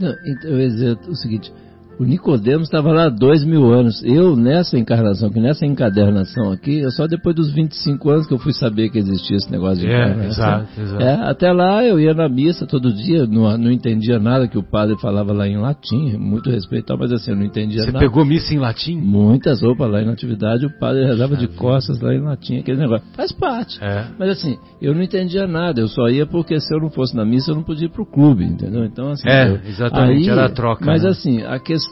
Não, 0.00 0.12
então, 0.26 0.50
eu 0.50 0.60
ia 0.60 0.68
dizer 0.68 0.98
o 1.08 1.14
seguinte: 1.14 1.52
o 2.00 2.04
Nicodemos 2.04 2.62
estava 2.66 2.90
lá 2.92 3.04
há 3.06 3.08
dois 3.10 3.44
mil 3.44 3.70
anos. 3.72 4.02
Eu, 4.02 4.34
nessa 4.34 4.78
encarnação, 4.78 5.28
que 5.30 5.38
nessa 5.38 5.66
encadernação 5.66 6.50
aqui, 6.50 6.80
é 6.82 6.88
só 6.90 7.06
depois 7.06 7.36
dos 7.36 7.52
25 7.52 8.08
anos 8.10 8.26
que 8.26 8.32
eu 8.32 8.38
fui 8.38 8.54
saber 8.54 8.88
que 8.88 8.98
existia 8.98 9.36
esse 9.36 9.50
negócio 9.52 9.80
de 9.80 9.86
É, 9.86 10.04
encarnação. 10.04 10.28
exato, 10.30 10.68
exato. 10.80 11.02
É, 11.04 11.14
até 11.30 11.52
lá 11.52 11.84
eu 11.84 12.00
ia 12.00 12.14
na 12.14 12.26
missa 12.28 12.66
todo 12.66 12.90
dia, 12.92 13.26
não, 13.26 13.56
não 13.58 13.70
entendia 13.70 14.18
nada 14.18 14.48
que 14.48 14.56
o 14.56 14.62
padre 14.62 14.96
falava 14.98 15.32
lá 15.34 15.46
em 15.46 15.58
latim, 15.58 16.16
muito 16.16 16.48
respeito, 16.50 16.96
mas 16.98 17.12
assim, 17.12 17.32
eu 17.32 17.36
não 17.36 17.44
entendia 17.44 17.82
Você 17.82 17.92
nada. 17.92 17.98
pegou 17.98 18.24
missa 18.24 18.54
em 18.54 18.58
latim? 18.58 18.96
Muitas 18.96 19.60
roupas 19.60 19.90
lá 19.90 20.02
em 20.02 20.08
atividade, 20.08 20.64
o 20.64 20.78
padre 20.80 21.04
rezava 21.04 21.36
de 21.36 21.48
costas 21.48 22.00
lá 22.00 22.14
em 22.14 22.20
latim, 22.22 22.60
aquele 22.60 22.78
negócio. 22.78 23.04
Faz 23.14 23.30
parte. 23.30 23.78
É. 23.84 24.06
Mas 24.18 24.30
assim, 24.30 24.56
eu 24.80 24.94
não 24.94 25.02
entendia 25.02 25.46
nada, 25.46 25.80
eu 25.80 25.88
só 25.88 26.08
ia 26.08 26.24
porque 26.24 26.58
se 26.60 26.74
eu 26.74 26.80
não 26.80 26.88
fosse 26.88 27.14
na 27.14 27.26
missa 27.26 27.50
eu 27.50 27.56
não 27.56 27.62
podia 27.62 27.86
ir 27.86 27.90
pro 27.90 28.06
clube, 28.06 28.42
entendeu? 28.44 28.86
Então 28.86 29.10
assim, 29.10 29.28
É, 29.28 29.50
eu- 29.50 29.60
exatamente, 29.66 30.30
era 30.30 30.46
a 30.46 30.48
troca, 30.48 30.84
Mas 30.86 31.02
né? 31.02 31.10
assim, 31.10 31.42
a 31.42 31.58
questão, 31.58 31.89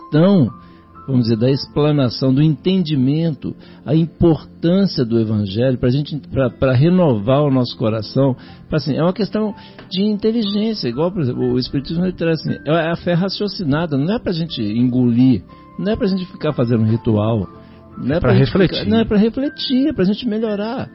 vamos 1.06 1.22
dizer, 1.22 1.36
da 1.38 1.50
explanação, 1.50 2.34
do 2.34 2.42
entendimento, 2.42 3.56
a 3.86 3.94
importância 3.94 5.04
do 5.06 5.18
evangelho 5.18 5.78
para 5.78 5.88
gente, 5.88 6.20
para 6.60 6.72
renovar 6.74 7.42
o 7.42 7.50
nosso 7.50 7.76
coração, 7.78 8.36
pra, 8.68 8.76
assim, 8.76 8.94
é 8.94 9.02
uma 9.02 9.12
questão 9.14 9.54
de 9.90 10.02
inteligência, 10.02 10.86
igual 10.88 11.10
por 11.10 11.22
exemplo, 11.22 11.52
o 11.52 11.58
espiritismo 11.58 12.04
ele 12.04 12.12
traz 12.12 12.40
assim, 12.40 12.58
é 12.66 12.90
a 12.90 12.96
fé 12.96 13.14
raciocinada, 13.14 13.96
não 13.96 14.14
é 14.14 14.18
para 14.18 14.32
gente 14.32 14.60
engolir, 14.62 15.42
não 15.78 15.92
é 15.92 15.96
para 15.96 16.06
gente 16.08 16.26
ficar 16.26 16.52
fazendo 16.52 16.84
ritual, 16.84 17.48
não 17.96 18.14
é 18.16 18.20
gente 18.20 18.38
refletir. 18.38 18.78
ficar- 18.80 18.90
não 18.90 18.98
é 19.00 19.04
para 19.06 19.16
refletir, 19.16 19.88
é 19.88 19.92
para 19.94 20.04
gente 20.04 20.28
melhorar. 20.28 20.90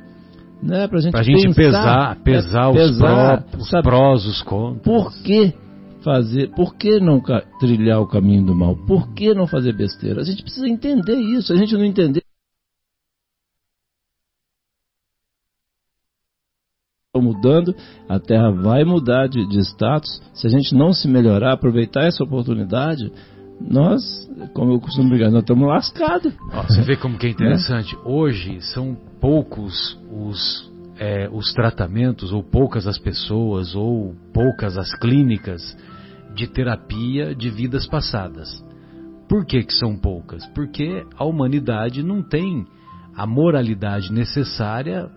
Né, 0.61 0.87
pra 0.87 1.01
gente, 1.01 1.11
Pra 1.11 1.23
gente 1.23 1.53
pensar, 1.55 2.15
pesar, 2.23 2.23
pesar, 2.23 2.65
é, 2.67 2.69
os, 2.69 2.91
pesar, 2.91 3.41
pró- 3.43 3.59
os 3.59 3.69
prós, 3.81 4.25
os 4.25 4.41
contras. 4.43 4.81
por 4.83 5.11
que 5.23 5.53
fazer, 6.03 6.51
por 6.51 6.75
que 6.75 6.99
não 6.99 7.21
trilhar 7.59 8.01
o 8.01 8.07
caminho 8.07 8.45
do 8.45 8.55
mal? 8.55 8.75
Por 8.75 9.13
que 9.13 9.33
não 9.33 9.47
fazer 9.47 9.73
besteira? 9.75 10.21
A 10.21 10.23
gente 10.23 10.43
precisa 10.43 10.67
entender 10.67 11.15
isso. 11.15 11.47
Se 11.47 11.53
a 11.53 11.57
gente 11.57 11.73
não 11.73 11.85
entender 11.85 12.23
Tá 17.15 17.21
mudando, 17.21 17.75
a 18.09 18.19
Terra 18.19 18.49
vai 18.49 18.83
mudar 18.83 19.27
de, 19.27 19.47
de 19.47 19.59
status. 19.59 20.19
Se 20.33 20.47
a 20.47 20.49
gente 20.49 20.73
não 20.73 20.91
se 20.91 21.07
melhorar, 21.07 21.53
aproveitar 21.53 22.05
essa 22.05 22.23
oportunidade, 22.23 23.11
nós, 23.61 24.01
como 24.55 24.71
eu 24.71 24.79
costumo 24.79 25.09
brigar, 25.09 25.29
nós 25.29 25.41
estamos 25.41 25.67
lascados. 25.67 26.33
Ó, 26.51 26.63
você 26.63 26.81
vê 26.81 26.97
como 26.97 27.19
que 27.19 27.27
é 27.27 27.29
interessante. 27.29 27.95
Hoje 28.03 28.59
são 28.61 28.97
poucos 29.21 29.95
os, 30.11 30.71
é, 30.97 31.29
os 31.31 31.53
tratamentos, 31.53 32.33
ou 32.33 32.41
poucas 32.41 32.87
as 32.87 32.97
pessoas, 32.97 33.75
ou 33.75 34.15
poucas 34.33 34.75
as 34.75 34.91
clínicas 34.95 35.77
de 36.33 36.47
terapia 36.47 37.35
de 37.35 37.49
vidas 37.49 37.87
passadas. 37.87 38.63
Por 39.27 39.45
que, 39.45 39.63
que 39.63 39.73
são 39.73 39.97
poucas? 39.97 40.45
Porque 40.53 41.05
a 41.17 41.23
humanidade 41.25 42.03
não 42.03 42.21
tem 42.21 42.65
a 43.15 43.25
moralidade 43.25 44.11
necessária 44.11 45.09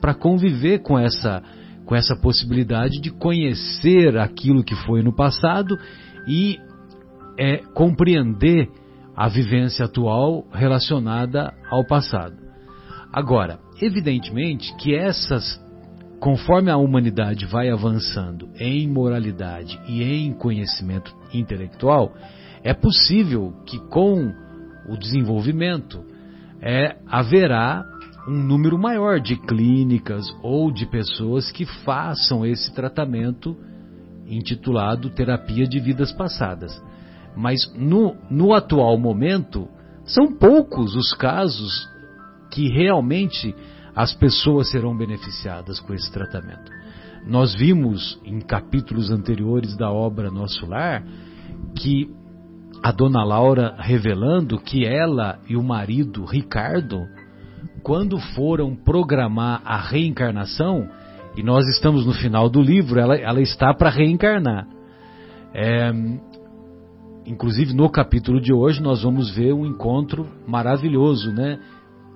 para 0.00 0.14
conviver 0.14 0.80
com 0.80 0.98
essa, 0.98 1.42
com 1.84 1.94
essa 1.94 2.16
possibilidade 2.16 3.00
de 3.00 3.10
conhecer 3.10 4.18
aquilo 4.18 4.64
que 4.64 4.74
foi 4.74 5.02
no 5.02 5.14
passado 5.14 5.78
e 6.26 6.58
é, 7.38 7.58
compreender 7.74 8.68
a 9.16 9.28
vivência 9.28 9.84
atual 9.84 10.46
relacionada 10.52 11.52
ao 11.70 11.86
passado. 11.86 12.36
Agora, 13.12 13.60
evidentemente 13.80 14.74
que 14.76 14.94
essas, 14.94 15.60
conforme 16.24 16.70
a 16.70 16.76
humanidade 16.78 17.44
vai 17.44 17.68
avançando 17.68 18.48
em 18.58 18.88
moralidade 18.88 19.78
e 19.86 20.02
em 20.02 20.32
conhecimento 20.32 21.14
intelectual, 21.34 22.14
é 22.62 22.72
possível 22.72 23.52
que 23.66 23.78
com 23.90 24.32
o 24.88 24.96
desenvolvimento 24.96 26.02
é, 26.62 26.96
haverá 27.06 27.84
um 28.26 28.42
número 28.42 28.78
maior 28.78 29.20
de 29.20 29.36
clínicas 29.36 30.24
ou 30.42 30.72
de 30.72 30.86
pessoas 30.86 31.52
que 31.52 31.66
façam 31.66 32.42
esse 32.46 32.74
tratamento 32.74 33.54
intitulado 34.26 35.10
terapia 35.10 35.66
de 35.66 35.78
vidas 35.78 36.10
passadas. 36.10 36.82
Mas 37.36 37.70
no, 37.76 38.16
no 38.30 38.54
atual 38.54 38.96
momento, 38.96 39.68
são 40.06 40.32
poucos 40.32 40.96
os 40.96 41.12
casos 41.12 41.86
que 42.50 42.66
realmente 42.70 43.54
as 43.94 44.12
pessoas 44.12 44.70
serão 44.70 44.96
beneficiadas 44.96 45.78
com 45.80 45.94
esse 45.94 46.10
tratamento. 46.12 46.70
Nós 47.26 47.54
vimos 47.54 48.20
em 48.24 48.40
capítulos 48.40 49.10
anteriores 49.10 49.76
da 49.76 49.90
obra 49.90 50.30
Nosso 50.30 50.66
Lar 50.66 51.04
que 51.76 52.10
a 52.82 52.92
dona 52.92 53.24
Laura 53.24 53.76
revelando 53.78 54.58
que 54.58 54.84
ela 54.84 55.38
e 55.48 55.56
o 55.56 55.62
marido 55.62 56.24
Ricardo, 56.24 57.06
quando 57.82 58.18
foram 58.18 58.76
programar 58.76 59.62
a 59.64 59.78
reencarnação, 59.78 60.86
e 61.36 61.42
nós 61.42 61.66
estamos 61.66 62.04
no 62.04 62.12
final 62.12 62.48
do 62.48 62.60
livro, 62.60 63.00
ela, 63.00 63.16
ela 63.16 63.40
está 63.40 63.72
para 63.72 63.90
reencarnar. 63.90 64.68
É, 65.54 65.90
inclusive 67.26 67.72
no 67.72 67.88
capítulo 67.88 68.40
de 68.40 68.52
hoje 68.52 68.82
nós 68.82 69.02
vamos 69.02 69.34
ver 69.34 69.52
um 69.54 69.64
encontro 69.64 70.26
maravilhoso, 70.46 71.32
né? 71.32 71.58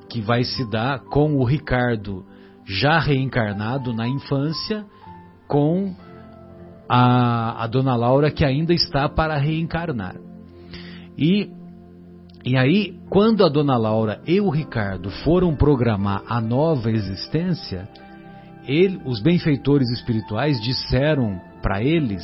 Que 0.08 0.20
vai 0.20 0.44
se 0.44 0.68
dar 0.70 1.00
com 1.00 1.36
o 1.36 1.44
Ricardo 1.44 2.24
já 2.64 2.98
reencarnado 2.98 3.94
na 3.94 4.06
infância, 4.06 4.84
com 5.46 5.94
a, 6.88 7.64
a 7.64 7.66
dona 7.66 7.94
Laura 7.94 8.30
que 8.30 8.44
ainda 8.44 8.72
está 8.72 9.08
para 9.08 9.36
reencarnar. 9.36 10.16
E, 11.16 11.50
e 12.44 12.56
aí, 12.56 12.96
quando 13.10 13.44
a 13.44 13.48
dona 13.48 13.76
Laura 13.76 14.20
e 14.26 14.40
o 14.40 14.48
Ricardo 14.48 15.10
foram 15.24 15.54
programar 15.54 16.22
a 16.28 16.40
nova 16.40 16.90
existência, 16.90 17.88
ele, 18.66 19.00
os 19.04 19.20
benfeitores 19.20 19.88
espirituais 19.90 20.60
disseram 20.60 21.40
para 21.62 21.82
eles, 21.82 22.22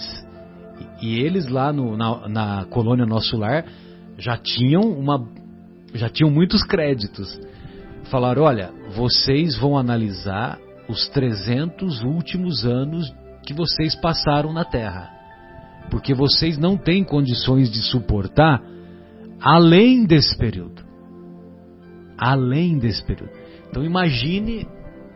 e 1.01 1.18
eles 1.18 1.49
lá 1.49 1.72
no, 1.72 1.97
na, 1.97 2.28
na 2.28 2.64
colônia 2.66 3.07
Nosso 3.07 3.37
Lar 3.37 3.64
já 4.18 4.37
tinham 4.37 4.82
uma, 4.82 5.26
já 5.95 6.09
tinham 6.09 6.30
muitos 6.30 6.62
créditos. 6.62 7.41
Falaram, 8.05 8.42
olha, 8.42 8.70
vocês 8.94 9.57
vão 9.57 9.76
analisar 9.76 10.59
os 10.88 11.09
300 11.09 12.02
últimos 12.02 12.64
anos 12.64 13.12
que 13.44 13.55
vocês 13.55 13.94
passaram 13.94 14.52
na 14.52 14.64
Terra. 14.64 15.11
Porque 15.90 16.14
vocês 16.14 16.59
não 16.59 16.76
têm 16.76 17.05
condições 17.05 17.70
de 17.70 17.82
suportar 17.82 18.62
além 19.40 20.07
desse 20.07 20.36
período. 20.36 20.82
Além 22.16 22.78
desse 22.78 23.05
período. 23.05 23.32
Então 23.68 23.84
imagine 23.84 24.66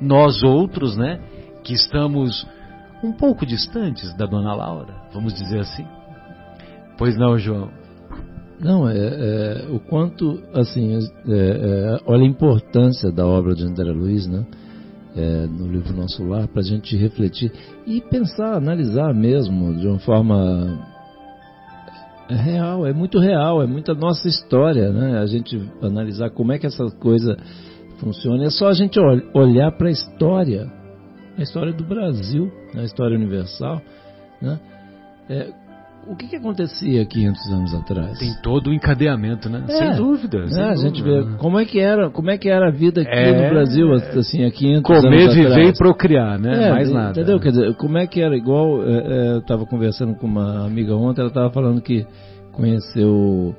nós 0.00 0.42
outros, 0.42 0.96
né, 0.96 1.20
que 1.64 1.72
estamos 1.72 2.46
um 3.02 3.12
pouco 3.12 3.46
distantes 3.46 4.14
da 4.16 4.26
Dona 4.26 4.54
Laura, 4.54 5.08
vamos 5.12 5.34
dizer 5.34 5.60
assim. 5.60 5.86
Pois 6.96 7.16
não, 7.16 7.38
João? 7.38 7.70
Não, 8.60 8.88
é, 8.88 8.96
é, 8.96 9.66
o 9.70 9.78
quanto, 9.78 10.40
assim, 10.52 10.94
é, 10.94 11.32
é, 11.32 12.00
olha 12.06 12.24
a 12.24 12.26
importância 12.26 13.12
da 13.12 13.26
obra 13.26 13.54
de 13.54 13.64
André 13.64 13.92
Luiz, 13.92 14.26
né? 14.26 14.44
É, 15.16 15.46
no 15.46 15.66
livro 15.66 15.96
Nosso 15.96 16.24
Lar, 16.24 16.46
para 16.48 16.60
a 16.60 16.64
gente 16.64 16.96
refletir 16.96 17.50
e 17.86 18.00
pensar, 18.00 18.54
analisar 18.54 19.12
mesmo 19.14 19.74
de 19.76 19.86
uma 19.86 19.98
forma 19.98 20.78
é 22.28 22.34
real, 22.34 22.86
é 22.86 22.92
muito 22.92 23.18
real, 23.18 23.62
é 23.62 23.66
muita 23.66 23.94
nossa 23.94 24.28
história, 24.28 24.92
né? 24.92 25.18
A 25.18 25.26
gente 25.26 25.58
analisar 25.82 26.30
como 26.30 26.52
é 26.52 26.58
que 26.58 26.66
essa 26.66 26.84
coisa 27.00 27.36
funciona. 27.98 28.44
É 28.44 28.50
só 28.50 28.68
a 28.68 28.74
gente 28.74 29.00
ol 29.00 29.20
olhar 29.34 29.72
para 29.72 29.88
a 29.88 29.90
história, 29.90 30.70
a 31.36 31.42
história 31.42 31.72
do 31.72 31.84
Brasil, 31.84 32.52
né? 32.74 32.82
a 32.82 32.84
história 32.84 33.16
universal, 33.16 33.80
né? 34.42 34.60
O 36.10 36.16
que, 36.16 36.26
que 36.26 36.36
acontecia 36.36 37.04
500 37.04 37.52
anos 37.52 37.74
atrás? 37.74 38.18
Tem 38.18 38.32
todo 38.42 38.70
o 38.70 38.72
encadeamento, 38.72 39.48
né? 39.50 39.62
É. 39.68 39.72
Sem 39.72 39.96
dúvida. 39.96 40.38
É, 40.38 40.48
sem 40.48 40.62
a 40.64 40.74
gente 40.76 41.02
dúvida. 41.02 41.22
vê 41.32 41.36
como 41.36 41.58
é 41.58 41.64
que 41.66 41.78
era, 41.78 42.08
como 42.10 42.30
é 42.30 42.38
que 42.38 42.48
era 42.48 42.68
a 42.68 42.70
vida 42.70 43.02
aqui 43.02 43.10
É. 43.10 43.42
no 43.44 43.50
Brasil 43.50 43.92
assim 43.92 44.44
há 44.44 44.50
500 44.50 44.82
Comer, 44.82 45.22
anos 45.22 45.34
viver 45.34 45.46
atrás. 45.52 45.68
e 45.68 45.78
procriar, 45.78 46.38
né? 46.38 46.68
É, 46.68 46.70
Mais 46.70 46.90
nada. 46.90 47.10
Entendeu? 47.10 47.38
Quer 47.38 47.50
dizer, 47.50 47.74
como 47.74 47.98
é 47.98 48.06
que 48.06 48.20
era 48.22 48.34
igual 48.36 48.82
é, 48.82 48.96
é, 48.96 49.32
eu 49.34 49.38
estava 49.40 49.66
conversando 49.66 50.14
com 50.14 50.26
uma 50.26 50.64
amiga 50.64 50.94
ontem, 50.96 51.20
ela 51.20 51.28
estava 51.28 51.50
falando 51.50 51.80
que 51.82 52.06
conheceu 52.52 53.54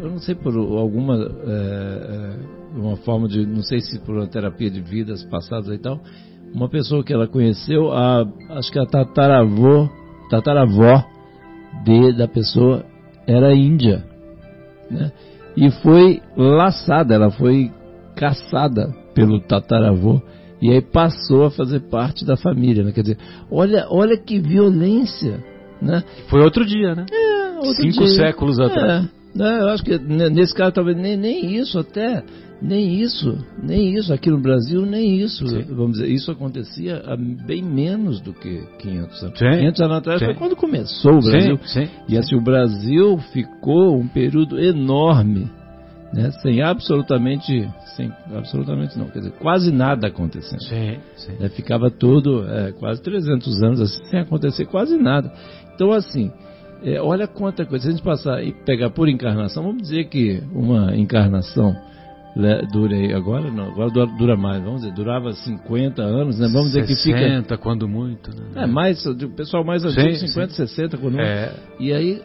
eu 0.00 0.10
não 0.10 0.18
sei 0.18 0.34
por 0.34 0.56
alguma 0.56 1.16
uma 2.74 2.96
forma 2.96 3.28
de, 3.28 3.46
não 3.46 3.62
sei 3.62 3.80
se 3.80 3.98
por 4.00 4.16
uma 4.16 4.26
terapia 4.26 4.70
de 4.70 4.80
vidas 4.80 5.22
passadas 5.24 5.68
e 5.68 5.78
tal, 5.78 6.00
uma 6.52 6.68
pessoa 6.68 7.04
que 7.04 7.12
ela 7.12 7.28
conheceu, 7.28 7.92
a, 7.92 8.26
acho 8.50 8.72
que 8.72 8.78
a 8.78 8.86
tataravô, 8.86 9.88
tataravó 10.30 11.04
de, 11.84 12.12
da 12.12 12.26
pessoa 12.26 12.84
era 13.26 13.54
índia, 13.54 14.04
né? 14.90 15.12
E 15.56 15.70
foi 15.70 16.20
laçada, 16.36 17.14
ela 17.14 17.30
foi 17.30 17.70
caçada 18.16 18.92
pelo 19.14 19.40
tataravô 19.40 20.20
e 20.60 20.70
aí 20.70 20.80
passou 20.80 21.44
a 21.44 21.50
fazer 21.50 21.80
parte 21.90 22.24
da 22.24 22.36
família, 22.36 22.82
né? 22.82 22.92
Quer 22.92 23.02
dizer, 23.02 23.18
olha, 23.50 23.86
olha 23.90 24.16
que 24.16 24.40
violência, 24.40 25.44
né? 25.80 26.02
Foi 26.28 26.40
outro 26.40 26.64
dia, 26.64 26.94
né? 26.94 27.06
É, 27.12 27.56
outro 27.56 27.82
Cinco 27.82 28.04
dia. 28.04 28.16
séculos 28.16 28.58
atrás. 28.58 29.04
É, 29.04 29.08
né, 29.34 29.60
eu 29.60 29.68
acho 29.68 29.82
que 29.82 29.98
ne- 29.98 30.30
nesse 30.30 30.54
caso 30.54 30.72
talvez 30.72 30.96
nem, 30.96 31.16
nem 31.16 31.56
isso 31.56 31.78
até, 31.78 32.22
nem 32.62 33.00
isso, 33.00 33.36
nem 33.62 33.94
isso 33.94 34.12
aqui 34.12 34.30
no 34.30 34.40
Brasil, 34.40 34.86
nem 34.86 35.20
isso, 35.20 35.46
Sim. 35.46 35.62
vamos 35.68 35.98
dizer, 35.98 36.08
isso 36.08 36.30
acontecia 36.30 37.02
há 37.04 37.16
bem 37.16 37.62
menos 37.62 38.20
do 38.20 38.32
que 38.32 38.62
500 38.78 39.22
anos. 39.22 39.38
Sim. 39.38 39.50
500 39.50 39.80
anos 39.82 39.96
atrás 39.96 40.18
Sim. 40.20 40.26
foi 40.26 40.34
quando 40.34 40.56
começou 40.56 41.18
o 41.18 41.20
Brasil. 41.20 41.58
E 42.08 42.16
assim, 42.16 42.36
o 42.36 42.40
Brasil 42.40 43.18
ficou 43.32 43.96
um 43.98 44.06
período 44.06 44.58
enorme, 44.58 45.50
né, 46.12 46.30
sem 46.42 46.62
absolutamente, 46.62 47.68
sem 47.96 48.12
absolutamente 48.32 48.96
não, 48.96 49.06
quer 49.08 49.18
dizer, 49.18 49.32
quase 49.32 49.72
nada 49.72 50.06
acontecendo. 50.06 50.62
Sim, 50.62 50.98
sim. 51.16 51.32
É, 51.40 51.48
ficava 51.48 51.90
tudo 51.90 52.48
é, 52.48 52.72
quase 52.72 53.02
300 53.02 53.62
anos 53.62 53.80
assim, 53.80 54.04
sem 54.04 54.20
acontecer 54.20 54.66
quase 54.66 54.96
nada. 54.96 55.32
Então, 55.74 55.90
assim, 55.90 56.30
é, 56.84 57.00
olha 57.00 57.26
quanta 57.26 57.64
coisa. 57.64 57.84
Se 57.84 57.88
a 57.88 57.92
gente 57.92 58.02
passar 58.04 58.42
e 58.44 58.52
pegar 58.52 58.90
por 58.90 59.08
encarnação, 59.08 59.62
vamos 59.62 59.82
dizer 59.82 60.04
que 60.04 60.42
uma 60.52 60.94
encarnação 60.96 61.74
né, 62.36 62.62
dure 62.72 62.94
aí, 62.94 63.12
agora 63.14 63.50
não, 63.50 63.68
agora 63.68 63.90
dura, 63.90 64.06
dura 64.18 64.36
mais, 64.36 64.62
vamos 64.62 64.82
dizer, 64.82 64.92
durava 64.92 65.32
50 65.32 66.02
anos, 66.02 66.38
né? 66.38 66.48
Vamos 66.52 66.68
dizer 66.72 66.86
que 66.86 66.94
fica. 66.96 67.18
60, 67.18 67.56
quando 67.58 67.88
muito, 67.88 68.30
né? 68.30 68.64
É, 68.64 68.66
mais, 68.66 69.04
o 69.06 69.14
pessoal 69.30 69.64
mais 69.64 69.84
antigo, 69.84 70.14
Sim, 70.14 70.26
50, 70.26 70.52
60, 70.54 70.96
quando 70.98 71.20
É, 71.20 71.52
E 71.78 71.92
aí, 71.92 72.20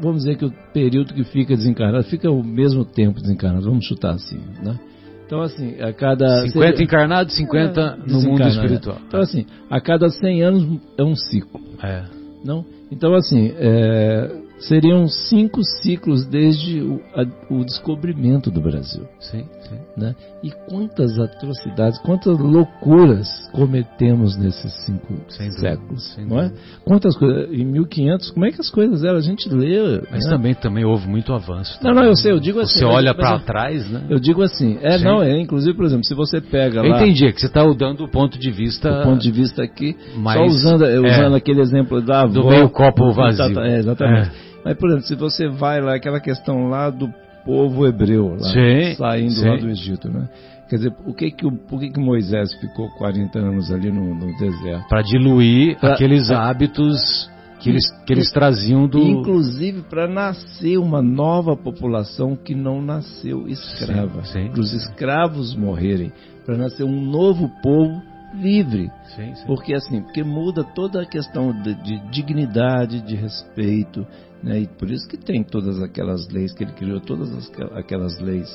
vamos 0.00 0.24
dizer 0.24 0.36
que 0.36 0.44
o 0.44 0.52
período 0.72 1.14
que 1.14 1.24
fica 1.24 1.56
desencarnado 1.56 2.04
fica 2.04 2.30
o 2.30 2.44
mesmo 2.44 2.84
tempo 2.84 3.20
desencarnado, 3.20 3.64
vamos 3.64 3.86
chutar 3.86 4.14
assim, 4.14 4.40
né? 4.62 4.78
Então, 5.26 5.42
assim, 5.42 5.80
a 5.80 5.92
cada. 5.92 6.42
50 6.46 6.52
seria- 6.52 6.84
encarnados, 6.84 7.36
50 7.36 7.80
É, 7.80 8.10
no 8.10 8.20
mundo 8.22 8.48
espiritual. 8.48 8.96
Então, 9.06 9.20
assim, 9.20 9.44
a 9.70 9.78
cada 9.80 10.08
100 10.08 10.42
anos 10.42 10.80
é 10.96 11.02
um 11.04 11.14
ciclo, 11.14 11.60
É. 11.82 12.17
não? 12.44 12.64
Então, 12.90 13.14
assim, 13.14 13.52
é, 13.56 14.30
seriam 14.60 15.06
cinco 15.08 15.60
ciclos 15.82 16.26
desde 16.26 16.80
o, 16.80 17.00
a- 17.14 17.26
o 17.54 17.64
descobrimento 17.64 18.50
do 18.50 18.60
Brasil, 18.60 19.04
Sim, 19.20 19.44
sim. 19.68 19.78
né? 19.96 20.14
E 20.42 20.50
quantas 20.68 21.18
atrocidades, 21.18 21.98
quantas 22.00 22.38
loucuras 22.38 23.28
cometemos 23.52 24.36
nesses 24.36 24.72
cinco 24.84 25.14
Sem 25.28 25.48
dúvida, 25.48 25.68
séculos, 25.70 26.04
sem 26.14 26.26
não 26.26 26.38
é? 26.40 26.42
dúvida. 26.48 26.60
Quantas 26.84 27.16
coisas, 27.16 27.52
em 27.52 27.64
1500, 27.64 28.30
como 28.30 28.46
é 28.46 28.50
que 28.50 28.60
as 28.60 28.70
coisas 28.70 29.02
eram? 29.04 29.16
A 29.18 29.22
gente 29.22 29.48
lê... 29.48 30.00
Mas 30.10 30.24
né? 30.24 30.30
também, 30.30 30.54
também 30.54 30.84
houve 30.84 31.08
muito 31.08 31.32
avanço. 31.32 31.78
Não, 31.82 31.92
não, 31.94 32.04
eu 32.04 32.14
sei, 32.16 32.32
eu 32.32 32.40
digo 32.40 32.60
assim... 32.60 32.78
Você 32.80 32.84
olha 32.84 33.14
para 33.14 33.34
eu- 33.36 33.40
trás, 33.40 33.88
né? 33.90 34.06
Eu 34.08 34.18
digo 34.18 34.42
assim, 34.42 34.78
é, 34.82 34.98
Sim. 34.98 35.04
não, 35.04 35.22
é, 35.22 35.40
inclusive, 35.40 35.74
por 35.76 35.84
exemplo, 35.84 36.04
se 36.04 36.14
você 36.14 36.40
pega 36.40 36.80
Eu 36.80 36.90
lá... 36.90 37.00
entendi, 37.00 37.26
é 37.26 37.32
que 37.32 37.40
você 37.40 37.46
está 37.46 37.64
dando 37.74 38.04
o 38.04 38.08
ponto 38.10 38.38
de 38.38 38.50
vista 38.50 38.90
do 38.90 39.02
ponto 39.04 39.20
de 39.22 39.30
vista 39.30 39.62
aqui, 39.62 39.96
Mas, 40.16 40.36
só 40.38 40.44
usando, 40.44 40.84
é, 40.84 40.98
usando 41.00 41.34
aquele 41.36 41.60
exemplo 41.60 42.00
da 42.00 42.22
avó. 42.22 42.32
do 42.32 42.48
meio 42.48 42.68
copo 42.70 43.06
do 43.06 43.12
vazio. 43.12 43.58
é, 43.60 43.78
exatamente. 43.78 44.47
Mas, 44.64 44.76
por 44.76 44.88
exemplo, 44.90 45.06
se 45.06 45.14
você 45.14 45.48
vai 45.48 45.80
lá, 45.80 45.94
aquela 45.94 46.20
questão 46.20 46.68
lá 46.68 46.90
do 46.90 47.12
povo 47.44 47.86
hebreu, 47.86 48.30
lá, 48.38 48.48
Sim, 48.52 48.94
saindo 48.96 49.32
sim. 49.32 49.48
lá 49.48 49.56
do 49.56 49.70
Egito, 49.70 50.10
né? 50.10 50.28
Quer 50.68 50.76
dizer, 50.76 50.90
por 50.90 51.14
que 51.16 51.30
que, 51.30 51.46
o, 51.46 51.52
por 51.52 51.80
que 51.80 51.88
que 51.90 51.98
Moisés 51.98 52.52
ficou 52.60 52.90
40 52.98 53.38
anos 53.38 53.72
ali 53.72 53.90
no, 53.90 54.14
no 54.14 54.36
deserto? 54.36 54.86
para 54.88 55.00
diluir 55.02 55.78
Pra- 55.78 55.94
aqueles 55.94 56.30
hábitos 56.30 57.30
que 57.60 57.70
eles, 57.70 57.90
que 58.04 58.12
eles 58.12 58.30
traziam 58.30 58.86
do. 58.86 58.98
Inclusive 58.98 59.82
para 59.88 60.06
nascer 60.06 60.76
uma 60.78 61.00
nova 61.02 61.56
população 61.56 62.36
que 62.36 62.54
não 62.54 62.82
nasceu 62.82 63.48
escrava. 63.48 64.22
Sim. 64.26 64.50
Para 64.50 64.60
os 64.60 64.72
escravos 64.74 65.56
morrerem, 65.56 66.12
para 66.44 66.56
nascer 66.58 66.84
um 66.84 67.00
novo 67.00 67.50
povo 67.62 68.02
livre. 68.34 68.90
Sim, 69.16 69.34
sim. 69.34 69.46
Porque 69.46 69.74
assim, 69.74 70.02
porque 70.02 70.22
muda 70.22 70.62
toda 70.62 71.00
a 71.00 71.06
questão 71.06 71.50
de, 71.62 71.74
de 71.82 71.98
dignidade, 72.10 73.00
de 73.00 73.16
respeito, 73.16 74.06
né? 74.42 74.60
E 74.60 74.66
por 74.66 74.90
isso 74.90 75.08
que 75.08 75.16
tem 75.16 75.42
todas 75.42 75.82
aquelas 75.82 76.28
leis 76.28 76.52
que 76.52 76.64
ele 76.64 76.72
criou, 76.72 77.00
todas 77.00 77.30
as- 77.34 77.50
aquelas 77.76 78.18
leis 78.20 78.48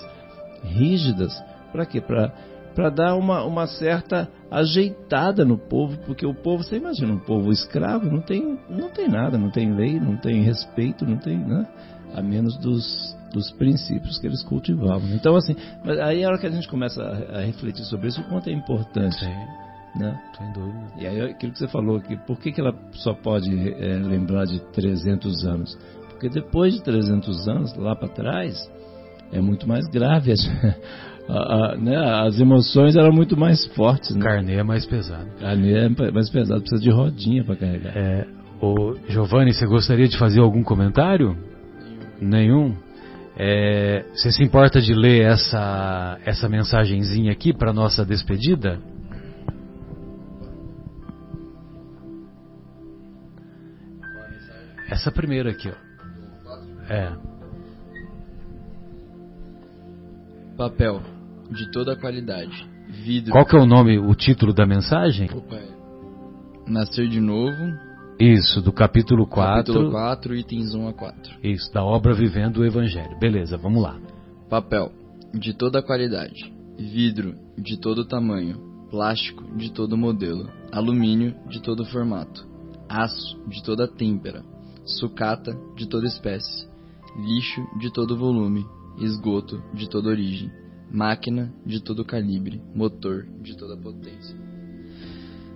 rígidas, 0.64 1.34
para 1.72 1.86
quê? 1.86 2.02
Para 2.02 2.90
dar 2.90 3.16
uma, 3.16 3.44
uma 3.44 3.68
certa 3.68 4.28
ajeitada 4.50 5.44
no 5.46 5.58
povo, 5.58 5.98
porque 6.06 6.26
o 6.26 6.34
povo, 6.34 6.64
você 6.64 6.78
imagina, 6.78 7.14
um 7.14 7.20
povo 7.20 7.52
escravo 7.52 8.10
não 8.10 8.22
tem, 8.22 8.58
não 8.70 8.90
tem 8.90 9.08
nada, 9.08 9.38
não 9.38 9.50
tem 9.52 9.74
lei, 9.76 10.00
não 10.00 10.18
tem 10.18 10.42
respeito, 10.42 11.06
não 11.06 11.18
tem, 11.18 11.38
né? 11.38 11.68
A 12.16 12.22
menos 12.22 12.58
dos, 12.58 13.16
dos 13.34 13.52
princípios 13.52 14.20
que 14.20 14.28
eles 14.28 14.44
cultivavam. 14.44 15.10
Então, 15.10 15.36
assim, 15.36 15.56
mas 15.84 16.00
aí 16.00 16.24
a 16.24 16.28
hora 16.30 16.38
que 16.38 16.46
a 16.48 16.52
gente 16.52 16.68
começa 16.68 17.02
a, 17.02 17.40
a 17.40 17.42
refletir 17.42 17.84
sobre 17.86 18.08
isso, 18.08 18.22
o 18.22 18.24
quanto 18.26 18.50
é 18.50 18.54
importante, 18.54 19.18
Sim, 19.20 19.63
né? 19.96 20.20
sem 20.38 20.52
dúvida. 20.54 20.86
E 20.98 21.06
aí 21.08 21.22
aquilo 21.22 21.52
que 21.52 21.60
você 21.60 21.68
falou 21.68 21.98
aqui, 21.98 22.16
por 22.26 22.40
que, 22.40 22.52
que 22.52 22.60
ela 22.62 22.74
só 22.94 23.14
pode 23.14 23.50
eh, 23.52 23.98
lembrar 24.04 24.46
de 24.46 24.60
300 24.72 25.46
anos? 25.46 25.78
Porque 26.10 26.30
depois 26.30 26.74
de 26.74 26.84
300 26.84 27.48
anos, 27.48 27.76
lá 27.76 27.96
para 27.96 28.08
trás, 28.08 28.56
é 29.32 29.42
muito 29.42 29.68
mais 29.68 29.86
grave. 29.88 30.32
As, 30.32 30.40
a- 31.28 31.74
a- 31.74 31.78
né, 31.78 31.96
as 32.28 32.40
emoções 32.40 32.96
eram 32.96 33.12
muito 33.12 33.38
mais 33.38 33.66
fortes. 33.76 34.16
Né? 34.16 34.22
carnê 34.22 34.56
é 34.56 34.64
mais 34.64 34.86
pesado. 34.86 35.28
Carne 35.40 35.74
é 35.74 35.90
mais 36.12 36.30
pesado, 36.30 36.62
precisa 36.62 36.82
de 36.82 36.90
rodinha 36.90 37.44
para 37.44 37.56
carregar. 37.56 37.94
É, 37.96 38.26
o 38.62 38.96
Giovanni, 39.10 39.54
você 39.54 39.66
gostaria 39.66 40.08
de 40.08 40.18
fazer 40.18 40.40
algum 40.40 40.64
comentário? 40.64 41.38
Nenhum? 42.22 42.74
É, 43.36 44.06
você 44.14 44.32
se 44.32 44.44
importa 44.44 44.80
de 44.80 44.94
ler 44.94 45.24
essa, 45.24 46.20
essa 46.24 46.48
mensagenzinha 46.48 47.32
aqui 47.32 47.52
para 47.52 47.74
nossa 47.74 48.06
despedida? 48.06 48.80
Essa 54.94 55.12
primeira 55.12 55.50
aqui, 55.50 55.70
ó. 55.70 56.94
É. 56.94 57.18
Papel, 60.56 61.02
de 61.50 61.72
toda 61.72 61.96
qualidade. 61.96 62.70
Vidro. 63.04 63.32
Qual 63.32 63.44
que 63.44 63.56
é 63.56 63.60
o 63.60 63.66
nome, 63.66 63.98
o 63.98 64.14
título 64.14 64.54
da 64.54 64.68
mensagem? 64.68 65.28
Opa, 65.34 65.56
é. 65.56 65.68
Nascer 66.68 67.08
de 67.08 67.20
novo. 67.20 67.58
Isso, 68.20 68.62
do 68.62 68.72
capítulo 68.72 69.26
4. 69.26 69.74
Capítulo 69.74 69.92
4, 69.92 70.36
itens 70.36 70.76
1 70.76 70.88
a 70.88 70.94
4. 70.94 71.40
Isso, 71.44 71.74
da 71.74 71.84
obra 71.84 72.14
Vivendo 72.14 72.58
o 72.58 72.66
Evangelho. 72.66 73.18
Beleza, 73.18 73.58
vamos 73.58 73.82
lá. 73.82 74.00
Papel, 74.48 74.92
de 75.34 75.56
toda 75.56 75.82
qualidade. 75.82 76.54
Vidro, 76.78 77.34
de 77.58 77.80
todo 77.80 78.06
tamanho. 78.06 78.60
Plástico, 78.92 79.44
de 79.58 79.72
todo 79.72 79.98
modelo. 79.98 80.48
Alumínio, 80.72 81.34
de 81.50 81.60
todo 81.64 81.84
formato. 81.84 82.48
Aço, 82.88 83.44
de 83.48 83.64
toda 83.64 83.88
têmpera. 83.88 84.53
Sucata, 84.86 85.58
de 85.76 85.88
toda 85.88 86.08
espécie. 86.08 86.68
Lixo, 87.18 87.62
de 87.80 87.92
todo 87.92 88.18
volume. 88.18 88.66
Esgoto, 89.00 89.62
de 89.74 89.90
toda 89.90 90.10
origem. 90.10 90.52
Máquina, 90.92 91.54
de 91.66 91.82
todo 91.82 92.06
calibre. 92.06 92.62
Motor, 92.76 93.26
de 93.42 93.56
toda 93.58 93.78
potência. 93.78 94.36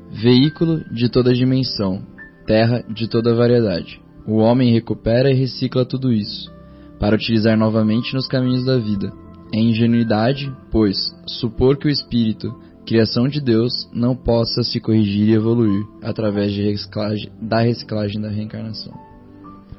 Veículo, 0.10 0.84
de 0.94 1.10
toda 1.10 1.34
dimensão. 1.34 2.06
Terra, 2.46 2.84
de 2.90 3.08
toda 3.08 3.36
variedade. 3.36 4.02
O 4.26 4.38
homem 4.38 4.74
recupera 4.74 5.32
e 5.32 5.36
recicla 5.36 5.86
tudo 5.86 6.12
isso 6.12 6.56
para 7.00 7.16
utilizar 7.16 7.58
novamente 7.58 8.14
nos 8.14 8.28
caminhos 8.28 8.66
da 8.66 8.78
vida. 8.78 9.12
É 9.54 9.60
ingenuidade, 9.60 10.52
pois, 10.72 10.98
supor 11.28 11.78
que 11.78 11.88
o 11.88 11.92
espírito, 11.92 12.54
criação 12.86 13.28
de 13.28 13.40
Deus, 13.40 13.90
não 13.94 14.16
possa 14.16 14.64
se 14.64 14.80
corrigir 14.80 15.30
e 15.30 15.34
evoluir 15.34 15.86
através 16.02 16.56
reciclagem, 16.56 17.32
da 17.42 17.60
reciclagem 17.60 18.20
da 18.20 18.30
reencarnação. 18.30 19.07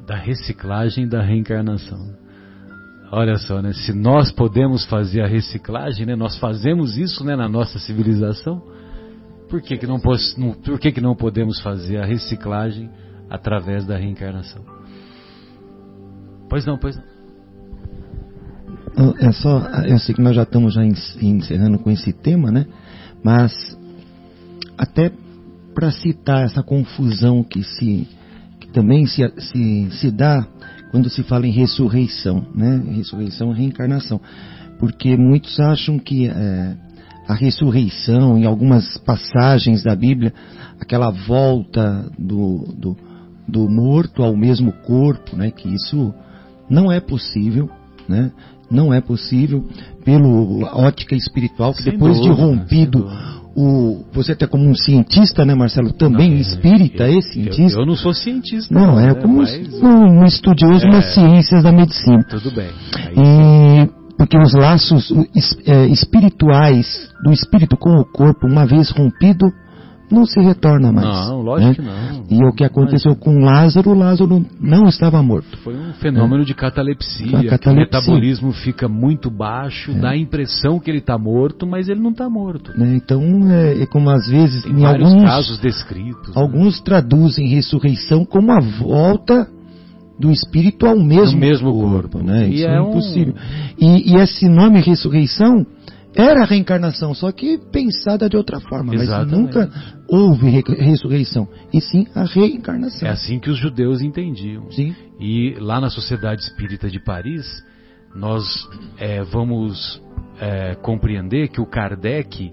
Da 0.09 0.17
reciclagem 0.17 1.07
da 1.07 1.23
reencarnação. 1.23 2.17
Olha 3.13 3.37
só, 3.37 3.63
né? 3.63 3.73
Se 3.73 3.93
nós 3.93 4.33
podemos 4.33 4.85
fazer 4.87 5.21
a 5.21 5.27
reciclagem, 5.27 6.07
né? 6.07 6.17
Nós 6.17 6.37
fazemos 6.39 6.97
isso, 6.97 7.23
né? 7.25 7.37
Na 7.37 7.49
nossa 7.49 7.79
civilização. 7.79 8.61
Por 9.49 9.63
que 9.63 9.77
que 9.79 9.87
não, 9.87 10.01
por 10.01 10.81
que 10.81 10.93
que 10.93 11.01
não 11.01 11.15
podemos 11.15 11.61
fazer 11.61 11.99
a 11.99 12.07
reciclagem 12.07 12.91
através 13.31 13.87
da 13.87 13.97
reencarnação? 13.97 14.63
Pois 16.51 16.67
não, 16.67 16.79
pois 16.79 16.97
não. 16.97 17.05
É 19.21 19.31
só, 19.33 19.59
eu 19.87 19.99
sei 19.99 20.15
que 20.15 20.21
nós 20.21 20.35
já 20.35 20.43
estamos 20.43 20.75
já 20.75 20.83
encerrando 20.85 21.79
com 21.79 21.91
esse 21.91 22.13
tema, 22.13 22.51
né? 22.51 22.67
Mas 23.23 23.53
até 24.77 25.13
para 25.75 25.91
citar 25.93 26.45
essa 26.45 26.63
confusão 26.63 27.45
que 27.45 27.63
se 27.63 28.09
também 28.79 29.07
se, 29.07 29.29
se, 29.39 29.89
se 29.91 30.09
dá 30.09 30.47
quando 30.93 31.11
se 31.11 31.24
fala 31.24 31.49
em 31.49 31.51
ressurreição, 31.51 32.47
né? 32.55 32.81
Ressurreição, 32.95 33.51
reencarnação, 33.51 34.20
porque 34.79 35.16
muitos 35.16 35.59
acham 35.59 35.99
que 35.99 36.29
é, 36.29 36.76
a 37.26 37.35
ressurreição, 37.35 38.39
em 38.39 38.45
algumas 38.45 38.97
passagens 38.99 39.83
da 39.83 39.97
Bíblia, 39.97 40.33
aquela 40.81 41.11
volta 41.11 42.09
do, 42.16 42.72
do, 42.79 42.97
do 43.49 43.68
morto 43.68 44.22
ao 44.22 44.37
mesmo 44.37 44.70
corpo, 44.87 45.35
né? 45.35 45.51
Que 45.51 45.68
isso 45.68 46.14
não 46.70 46.93
é 46.93 47.01
possível, 47.01 47.68
né? 48.09 48.31
Não 48.70 48.95
é 48.95 49.01
possível 49.01 49.66
pelo 50.05 50.62
ótica 50.72 51.16
espiritual 51.16 51.74
que 51.74 51.83
depois 51.83 52.16
dúvida, 52.16 52.35
de 52.37 52.41
rompido. 52.41 53.11
O 53.61 54.05
você 54.13 54.33
até 54.33 54.47
como 54.47 54.65
um 54.69 54.75
cientista, 54.75 55.45
né, 55.45 55.55
Marcelo, 55.55 55.93
também 55.93 56.31
Não, 56.31 56.37
é, 56.37 56.41
espírita, 56.41 57.09
eu, 57.09 57.19
é 57.19 57.23
cientista. 57.23 57.79
Eu, 57.79 57.81
eu 57.81 57.87
não 57.87 57.97
sou 57.97 58.15
cientista. 58.15 58.73
não, 58.73 59.01
é 59.01 59.07
né, 59.09 59.15
como 59.15 59.39
mas- 59.39 59.53
um, 59.83 60.21
um 60.21 60.25
estudioso 60.25 60.87
É. 60.87 60.91
nas 60.91 61.15
ciências 61.15 61.63
da 61.65 61.73
medicina. 61.73 62.23
Tudo 62.31 62.53
bem. 62.53 62.69
E 63.17 63.89
porque 64.17 64.37
os 64.39 64.53
laços 64.53 65.13
é, 65.67 65.87
espirituais 65.87 67.09
do 67.25 67.33
espírito 67.33 67.77
com 67.77 67.91
o 68.01 68.05
corpo, 68.05 68.47
uma 68.47 68.67
vez 68.67 68.91
rompido, 68.91 69.47
não 70.11 70.25
se 70.27 70.41
retorna 70.41 70.91
mais. 70.93 71.07
não, 71.29 71.41
lógico 71.43 71.83
né? 71.83 72.09
que 72.29 72.31
não. 72.31 72.39
E 72.39 72.45
o 72.49 72.53
que 72.53 72.65
aconteceu 72.65 73.15
com 73.17 73.39
Lázaro, 73.41 73.95
Lázaro 73.95 74.45
não 74.61 74.87
estava 74.89 75.23
morto. 75.23 75.57
Foi 75.59 75.75
um 75.77 75.93
fenômeno 75.95 76.45
de 76.45 76.55
catalepsia, 76.55 77.37
A 77.39 77.41
que 77.41 77.47
o 77.47 77.51
catalepsia. 77.51 78.01
metabolismo 78.01 78.53
fica 78.53 78.89
muito 78.89 79.31
baixo, 79.31 79.93
dá 79.95 80.11
a 80.11 80.17
impressão 80.17 80.79
que 80.81 80.91
ele 80.91 80.99
está 80.99 81.19
morto, 81.19 81.67
mas 81.67 81.89
ele 81.89 82.01
não 82.01 82.11
está 82.11 82.29
morto. 82.29 82.73
Né? 82.79 82.95
Então, 82.97 83.23
é, 83.51 83.83
é 83.83 83.87
como 83.87 84.11
às 84.11 84.27
vezes, 84.29 84.63
Tem 84.65 84.73
em 84.73 84.85
alguns, 84.85 85.23
casos 85.25 85.59
descritos. 85.59 86.35
né? 86.35 86.41
alguns 86.43 86.81
traduzem 86.81 87.49
ressurreição 87.49 88.25
como 88.25 88.51
a 88.53 88.61
volta 88.61 89.47
do 90.19 90.33
espírito 90.33 90.85
ao 90.85 90.99
mesmo, 90.99 91.39
mesmo 91.39 91.73
corpo. 91.73 91.91
corpo. 92.19 92.23
Né? 92.27 92.49
E 92.49 92.55
Isso 92.57 92.67
é 92.67 92.75
é, 92.77 92.81
um- 92.81 92.91
impossível. 92.91 93.35
E, 93.79 94.13
e 94.13 94.17
esse 94.17 94.49
nome 94.49 94.81
ressurreição 94.81 95.65
era 96.15 96.43
a 96.43 96.47
reencarnação, 96.47 97.15
só 97.15 97.31
que 97.31 97.59
pensada 97.71 98.29
de 98.29 98.37
outra 98.37 98.61
forma. 98.61 98.93
Mas 98.93 99.03
Exatamente. 99.03 99.37
nunca 99.37 99.71
houve 100.09 100.49
re- 100.49 100.63
ressurreição, 100.77 101.49
e 101.73 101.81
sim 101.81 102.07
a 102.15 102.25
reencarnação. 102.25 103.07
É 103.09 103.13
assim 103.13 103.39
que 103.39 103.51
os 103.51 103.59
judeus 103.59 104.01
entendiam. 104.01 104.71
Sim. 104.71 104.95
E 105.21 105.55
lá 105.61 105.81
na 105.81 105.91
Sociedade 105.91 106.43
Espírita 106.43 106.89
de 106.89 106.99
Paris, 106.99 107.47
nós 108.15 108.45
é, 108.99 109.23
vamos 109.23 110.03
é, 110.41 110.75
compreender 110.77 111.49
que 111.49 111.61
o 111.61 111.67
Kardec 111.67 112.53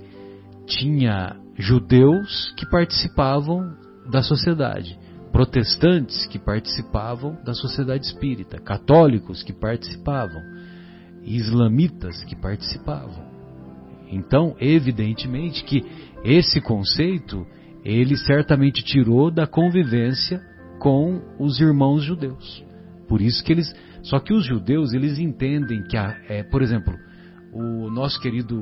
tinha 0.67 1.35
judeus 1.57 2.53
que 2.57 2.69
participavam 2.69 3.73
da 4.11 4.21
sociedade, 4.21 4.99
protestantes 5.31 6.25
que 6.27 6.37
participavam 6.37 7.37
da 7.43 7.53
sociedade 7.53 8.05
espírita, 8.05 8.59
católicos 8.59 9.41
que 9.43 9.53
participavam, 9.53 10.41
islamitas 11.23 12.23
que 12.25 12.35
participavam. 12.35 13.34
Então, 14.11 14.55
evidentemente 14.59 15.63
que 15.63 15.83
esse 16.23 16.61
conceito 16.61 17.45
ele 17.83 18.17
certamente 18.17 18.83
tirou 18.83 19.29
da 19.29 19.45
convivência 19.45 20.41
com 20.79 21.21
os 21.39 21.59
irmãos 21.59 22.03
judeus. 22.03 22.63
Por 23.07 23.21
isso 23.21 23.43
que 23.43 23.51
eles, 23.51 23.71
só 24.01 24.19
que 24.19 24.33
os 24.33 24.43
judeus 24.43 24.93
eles 24.93 25.19
entendem 25.19 25.83
que, 25.83 25.95
a, 25.95 26.17
é, 26.27 26.43
por 26.43 26.61
exemplo, 26.61 26.95
o 27.53 27.89
nosso 27.91 28.19
querido 28.19 28.59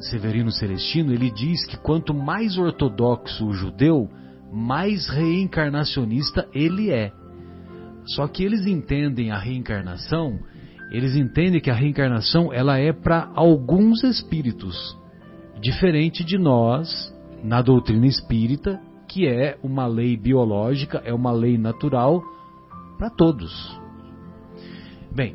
Severino 0.00 0.50
Celestino 0.50 1.12
ele 1.12 1.30
diz 1.30 1.64
que 1.66 1.76
quanto 1.76 2.12
mais 2.12 2.58
ortodoxo 2.58 3.46
o 3.46 3.52
judeu, 3.52 4.08
mais 4.52 5.08
reencarnacionista 5.08 6.48
ele 6.52 6.90
é. 6.90 7.12
Só 8.04 8.26
que 8.26 8.42
eles 8.42 8.66
entendem 8.66 9.30
a 9.30 9.38
reencarnação, 9.38 10.40
eles 10.92 11.16
entendem 11.16 11.60
que 11.60 11.70
a 11.70 11.74
reencarnação 11.74 12.52
ela 12.52 12.78
é 12.78 12.92
para 12.92 13.30
alguns 13.34 14.04
espíritos, 14.04 14.76
diferente 15.60 16.22
de 16.22 16.36
nós 16.36 17.12
na 17.42 17.62
doutrina 17.62 18.06
espírita, 18.06 18.78
que 19.08 19.26
é 19.26 19.58
uma 19.62 19.86
lei 19.86 20.16
biológica, 20.16 21.02
é 21.04 21.12
uma 21.12 21.32
lei 21.32 21.58
natural 21.58 22.22
para 22.98 23.10
todos. 23.10 23.80
Bem, 25.14 25.34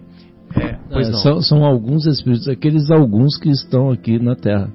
é, 0.56 0.80
pois 0.92 1.08
É, 1.08 1.12
não. 1.12 1.20
São, 1.20 1.42
são 1.42 1.66
alguns 1.66 2.06
espíritos, 2.06 2.48
aqueles 2.48 2.90
alguns 2.90 3.38
que 3.38 3.50
estão 3.50 3.92
aqui 3.92 4.20
na 4.20 4.36
Terra. 4.36 4.72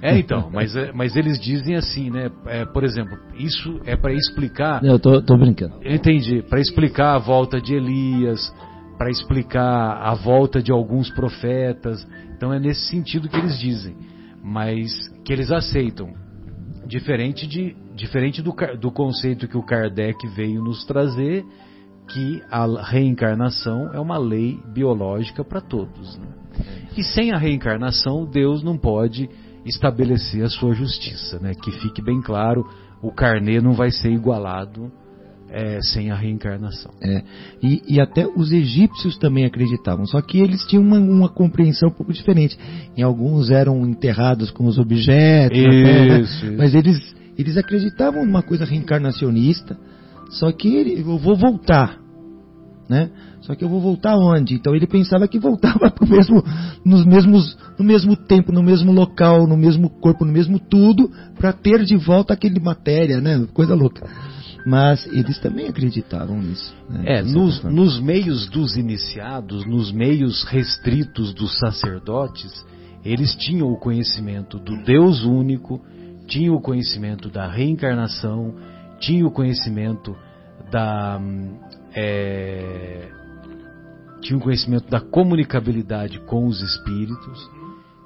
É 0.00 0.16
então, 0.18 0.50
mas, 0.52 0.76
é- 0.76 0.92
mas 0.92 1.16
eles 1.16 1.38
dizem 1.40 1.74
assim, 1.74 2.10
né? 2.10 2.30
é, 2.46 2.64
por 2.64 2.84
exemplo, 2.84 3.18
isso 3.36 3.80
é 3.84 3.96
para 3.96 4.12
explicar 4.12 4.84
Eu 4.84 4.98
tô, 4.98 5.20
tô 5.20 5.36
brincando. 5.36 5.74
Entendi. 5.84 6.42
Para 6.42 6.60
explicar 6.60 7.16
a 7.16 7.18
volta 7.18 7.60
de 7.60 7.74
Elias, 7.74 8.54
para 9.04 9.10
explicar 9.10 9.98
a 10.02 10.14
volta 10.14 10.62
de 10.62 10.72
alguns 10.72 11.10
profetas. 11.10 12.08
Então 12.34 12.54
é 12.54 12.58
nesse 12.58 12.88
sentido 12.88 13.28
que 13.28 13.36
eles 13.36 13.58
dizem, 13.58 13.94
mas 14.42 14.90
que 15.22 15.30
eles 15.30 15.50
aceitam. 15.50 16.14
Diferente, 16.86 17.46
de, 17.46 17.76
diferente 17.94 18.40
do, 18.40 18.54
do 18.80 18.90
conceito 18.90 19.46
que 19.46 19.58
o 19.58 19.62
Kardec 19.62 20.26
veio 20.28 20.62
nos 20.62 20.86
trazer, 20.86 21.44
que 22.08 22.42
a 22.50 22.64
reencarnação 22.82 23.92
é 23.92 24.00
uma 24.00 24.16
lei 24.16 24.58
biológica 24.72 25.44
para 25.44 25.60
todos. 25.60 26.16
né? 26.16 26.26
E 26.96 27.04
sem 27.04 27.30
a 27.30 27.36
reencarnação, 27.36 28.24
Deus 28.24 28.62
não 28.62 28.78
pode 28.78 29.28
estabelecer 29.66 30.42
a 30.42 30.48
sua 30.48 30.72
justiça. 30.72 31.38
Né? 31.38 31.52
Que 31.54 31.70
fique 31.72 32.00
bem 32.00 32.22
claro, 32.22 32.66
o 33.02 33.12
carnê 33.12 33.60
não 33.60 33.74
vai 33.74 33.90
ser 33.90 34.10
igualado 34.10 34.90
é, 35.50 35.80
sem 35.82 36.10
a 36.10 36.16
reencarnação. 36.16 36.92
É, 37.02 37.22
e, 37.62 37.82
e 37.86 38.00
até 38.00 38.26
os 38.26 38.52
egípcios 38.52 39.16
também 39.18 39.44
acreditavam, 39.44 40.06
só 40.06 40.20
que 40.20 40.38
eles 40.38 40.64
tinham 40.66 40.82
uma, 40.82 40.98
uma 40.98 41.28
compreensão 41.28 41.88
um 41.88 41.92
pouco 41.92 42.12
diferente. 42.12 42.58
Em 42.96 43.02
alguns 43.02 43.50
eram 43.50 43.86
enterrados 43.86 44.50
com 44.50 44.66
os 44.66 44.78
objetos, 44.78 45.58
terra, 45.58 46.20
Isso, 46.20 46.46
isso. 46.46 46.56
mas 46.56 46.74
eles, 46.74 47.14
eles 47.38 47.56
acreditavam 47.56 48.24
numa 48.24 48.42
coisa 48.42 48.64
reencarnacionista, 48.64 49.78
só 50.30 50.50
que 50.50 50.74
ele, 50.74 51.00
eu 51.00 51.18
vou 51.18 51.36
voltar, 51.36 51.98
né? 52.88 53.10
Só 53.42 53.54
que 53.54 53.62
eu 53.62 53.68
vou 53.68 53.78
voltar 53.78 54.16
onde? 54.16 54.54
Então 54.54 54.74
ele 54.74 54.86
pensava 54.86 55.28
que 55.28 55.38
voltava 55.38 55.90
pro 55.90 56.08
mesmo, 56.08 56.42
nos 56.82 57.04
mesmos, 57.04 57.56
no 57.78 57.84
mesmo 57.84 58.16
tempo, 58.16 58.50
no 58.50 58.62
mesmo 58.62 58.90
local, 58.90 59.46
no 59.46 59.56
mesmo 59.56 59.90
corpo, 59.90 60.24
no 60.24 60.32
mesmo 60.32 60.58
tudo, 60.58 61.10
para 61.36 61.52
ter 61.52 61.84
de 61.84 61.94
volta 61.94 62.32
aquele 62.32 62.58
matéria, 62.58 63.20
né? 63.20 63.46
Coisa 63.52 63.74
louca. 63.74 64.08
Mas 64.64 65.06
eles 65.06 65.38
também 65.38 65.68
acreditavam 65.68 66.40
nisso. 66.40 66.74
Né? 66.88 67.18
É, 67.18 67.22
nos, 67.22 67.62
nos 67.64 68.00
meios 68.00 68.48
dos 68.48 68.76
iniciados, 68.76 69.66
nos 69.66 69.92
meios 69.92 70.42
restritos 70.44 71.34
dos 71.34 71.58
sacerdotes, 71.58 72.64
eles 73.04 73.34
tinham 73.36 73.70
o 73.70 73.78
conhecimento 73.78 74.58
do 74.58 74.82
Deus 74.82 75.22
único, 75.22 75.84
tinham 76.26 76.54
o 76.54 76.60
conhecimento 76.60 77.28
da 77.28 77.46
reencarnação, 77.46 78.54
tinham 78.98 79.28
o 79.28 79.30
conhecimento 79.30 80.16
da. 80.70 81.18
hum, 81.20 81.58
é, 81.94 83.08
tinham 84.22 84.40
o 84.40 84.42
conhecimento 84.42 84.88
da 84.88 85.00
comunicabilidade 85.00 86.18
com 86.20 86.46
os 86.46 86.62
espíritos, 86.62 87.50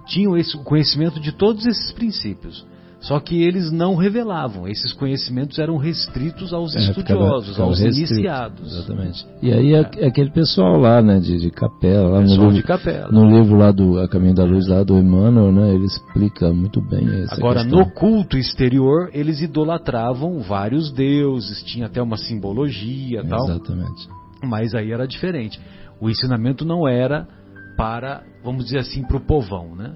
tinham 0.08 0.36
esse, 0.36 0.56
o 0.56 0.64
conhecimento 0.64 1.20
de 1.20 1.30
todos 1.30 1.64
esses 1.64 1.92
princípios. 1.92 2.66
Só 3.00 3.20
que 3.20 3.42
eles 3.44 3.70
não 3.70 3.94
revelavam, 3.94 4.66
esses 4.66 4.92
conhecimentos 4.92 5.56
eram 5.60 5.76
restritos 5.76 6.52
aos 6.52 6.74
É, 6.74 6.80
estudiosos, 6.80 7.50
ficava 7.50 7.68
aos 7.68 7.80
iniciados. 7.80 8.72
Exatamente. 8.76 9.24
E 9.40 9.52
aí 9.52 9.72
é, 9.72 9.88
é 9.98 10.06
aquele 10.08 10.32
pessoal 10.32 10.76
lá, 10.76 11.00
né, 11.00 11.20
de, 11.20 11.38
de 11.38 11.48
capela, 11.48 12.08
lá 12.08 12.20
no 12.20 12.26
Pessoal 12.26 12.48
de 12.48 12.54
livro, 12.54 12.66
capela. 12.66 13.08
no 13.12 13.24
livro 13.24 13.56
lá 13.56 13.70
do 13.70 14.00
A 14.00 14.08
Caminho 14.08 14.34
da 14.34 14.42
Luz, 14.44 14.66
lá 14.66 14.82
do 14.82 14.98
Emmanuel, 14.98 15.52
né, 15.52 15.74
ele 15.74 15.84
explica 15.84 16.52
muito 16.52 16.80
bem 16.80 17.06
essa 17.22 17.36
Agora, 17.36 17.60
questão. 17.60 17.78
no 17.78 17.90
culto 17.92 18.36
exterior, 18.36 19.10
eles 19.14 19.40
idolatravam 19.40 20.40
vários 20.40 20.90
deuses, 20.92 21.62
tinha 21.62 21.86
até 21.86 22.02
uma 22.02 22.16
simbologia 22.16 23.20
e 23.20 23.28
tal, 23.28 23.44
Exatamente. 23.44 24.08
mas 24.42 24.74
aí 24.74 24.90
era 24.90 25.06
diferente. 25.06 25.60
O 26.00 26.10
ensinamento 26.10 26.64
não 26.64 26.86
era 26.88 27.28
para, 27.76 28.24
vamos 28.42 28.64
dizer 28.64 28.80
assim, 28.80 29.04
para 29.04 29.18
o 29.18 29.20
povão, 29.20 29.76
né? 29.76 29.92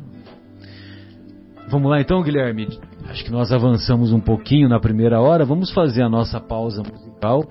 Vamos 1.69 1.91
lá 1.91 2.01
então, 2.01 2.23
Guilherme. 2.23 2.69
Acho 3.09 3.25
que 3.25 3.31
nós 3.31 3.53
avançamos 3.53 4.13
um 4.13 4.21
pouquinho 4.21 4.69
na 4.69 4.81
primeira 4.81 5.21
hora. 5.21 5.45
Vamos 5.45 5.73
fazer 5.73 6.03
a 6.03 6.09
nossa 6.09 6.41
pausa 6.41 6.83
musical 6.83 7.45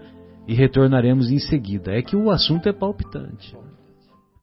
e 0.47 0.53
retornaremos 0.53 1.29
em 1.29 1.39
seguida. 1.39 1.91
É 1.91 2.01
que 2.01 2.15
o 2.15 2.29
assunto 2.31 2.67
é 2.67 2.73
palpitante. 2.73 3.55